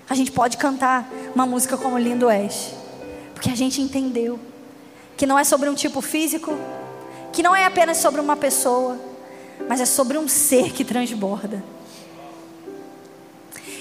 a 0.10 0.16
gente 0.16 0.34
pode 0.34 0.58
cantar 0.58 1.10
uma 1.34 1.46
música 1.46 1.78
como 1.78 1.98
Lindo 1.98 2.30
És. 2.30 2.72
Porque 3.34 3.50
a 3.50 3.56
gente 3.56 3.82
entendeu 3.82 4.38
que 5.16 5.26
não 5.26 5.40
é 5.40 5.46
sobre 5.46 5.70
um 5.70 5.74
tipo 5.74 6.02
físico, 6.02 6.58
que 7.34 7.44
não 7.44 7.56
é 7.56 7.66
apenas 7.66 7.98
sobre 7.98 8.22
uma 8.22 8.38
pessoa, 8.38 8.98
mas 9.68 9.82
é 9.82 9.86
sobre 9.86 10.18
um 10.18 10.28
ser 10.28 10.72
que 10.72 10.86
transborda. 10.86 11.64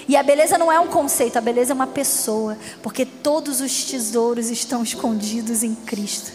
E 0.07 0.17
a 0.17 0.23
beleza 0.23 0.57
não 0.57 0.71
é 0.71 0.79
um 0.79 0.87
conceito, 0.87 1.37
a 1.37 1.41
beleza 1.41 1.71
é 1.71 1.75
uma 1.75 1.87
pessoa, 1.87 2.57
porque 2.81 3.05
todos 3.05 3.61
os 3.61 3.85
tesouros 3.85 4.49
estão 4.49 4.83
escondidos 4.83 5.63
em 5.63 5.73
Cristo. 5.73 6.31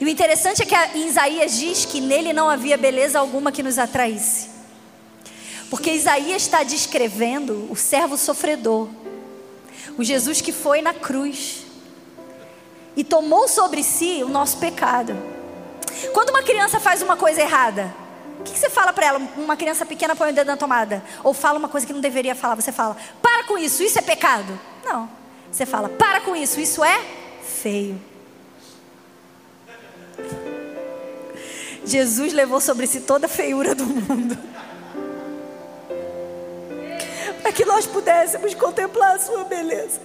E 0.00 0.04
o 0.04 0.08
interessante 0.08 0.62
é 0.62 0.64
que 0.64 0.98
Isaías 0.98 1.56
diz 1.56 1.84
que 1.84 2.00
nele 2.00 2.32
não 2.32 2.48
havia 2.48 2.76
beleza 2.76 3.18
alguma 3.18 3.52
que 3.52 3.62
nos 3.62 3.78
atraísse. 3.78 4.48
Porque 5.68 5.90
Isaías 5.90 6.42
está 6.42 6.62
descrevendo 6.62 7.66
o 7.70 7.76
servo 7.76 8.16
sofredor, 8.16 8.88
o 9.98 10.04
Jesus 10.04 10.40
que 10.40 10.52
foi 10.52 10.80
na 10.80 10.94
cruz, 10.94 11.66
e 12.96 13.04
tomou 13.04 13.48
sobre 13.48 13.82
si 13.82 14.22
o 14.24 14.28
nosso 14.28 14.56
pecado. 14.58 15.35
Quando 16.12 16.30
uma 16.30 16.42
criança 16.42 16.80
faz 16.80 17.02
uma 17.02 17.16
coisa 17.16 17.40
errada, 17.40 17.94
o 18.40 18.42
que, 18.44 18.52
que 18.52 18.58
você 18.58 18.70
fala 18.70 18.92
para 18.92 19.06
ela? 19.06 19.20
Uma 19.36 19.56
criança 19.56 19.84
pequena 19.84 20.14
põe 20.14 20.30
o 20.30 20.34
dedo 20.34 20.46
na 20.46 20.56
tomada. 20.56 21.02
Ou 21.24 21.32
fala 21.32 21.58
uma 21.58 21.68
coisa 21.68 21.86
que 21.86 21.92
não 21.92 22.00
deveria 22.00 22.34
falar. 22.34 22.54
Você 22.54 22.72
fala, 22.72 22.96
para 23.22 23.44
com 23.44 23.58
isso, 23.58 23.82
isso 23.82 23.98
é 23.98 24.02
pecado. 24.02 24.58
Não. 24.84 25.08
Você 25.50 25.64
fala, 25.64 25.88
para 25.88 26.20
com 26.20 26.36
isso, 26.36 26.60
isso 26.60 26.84
é 26.84 27.00
feio. 27.42 28.00
Jesus 31.84 32.32
levou 32.32 32.60
sobre 32.60 32.86
si 32.86 33.00
toda 33.00 33.26
a 33.26 33.28
feiura 33.28 33.74
do 33.74 33.86
mundo. 33.86 34.36
para 37.42 37.52
que 37.52 37.64
nós 37.64 37.86
pudéssemos 37.86 38.54
contemplar 38.54 39.14
a 39.14 39.18
sua 39.20 39.44
beleza. 39.44 40.00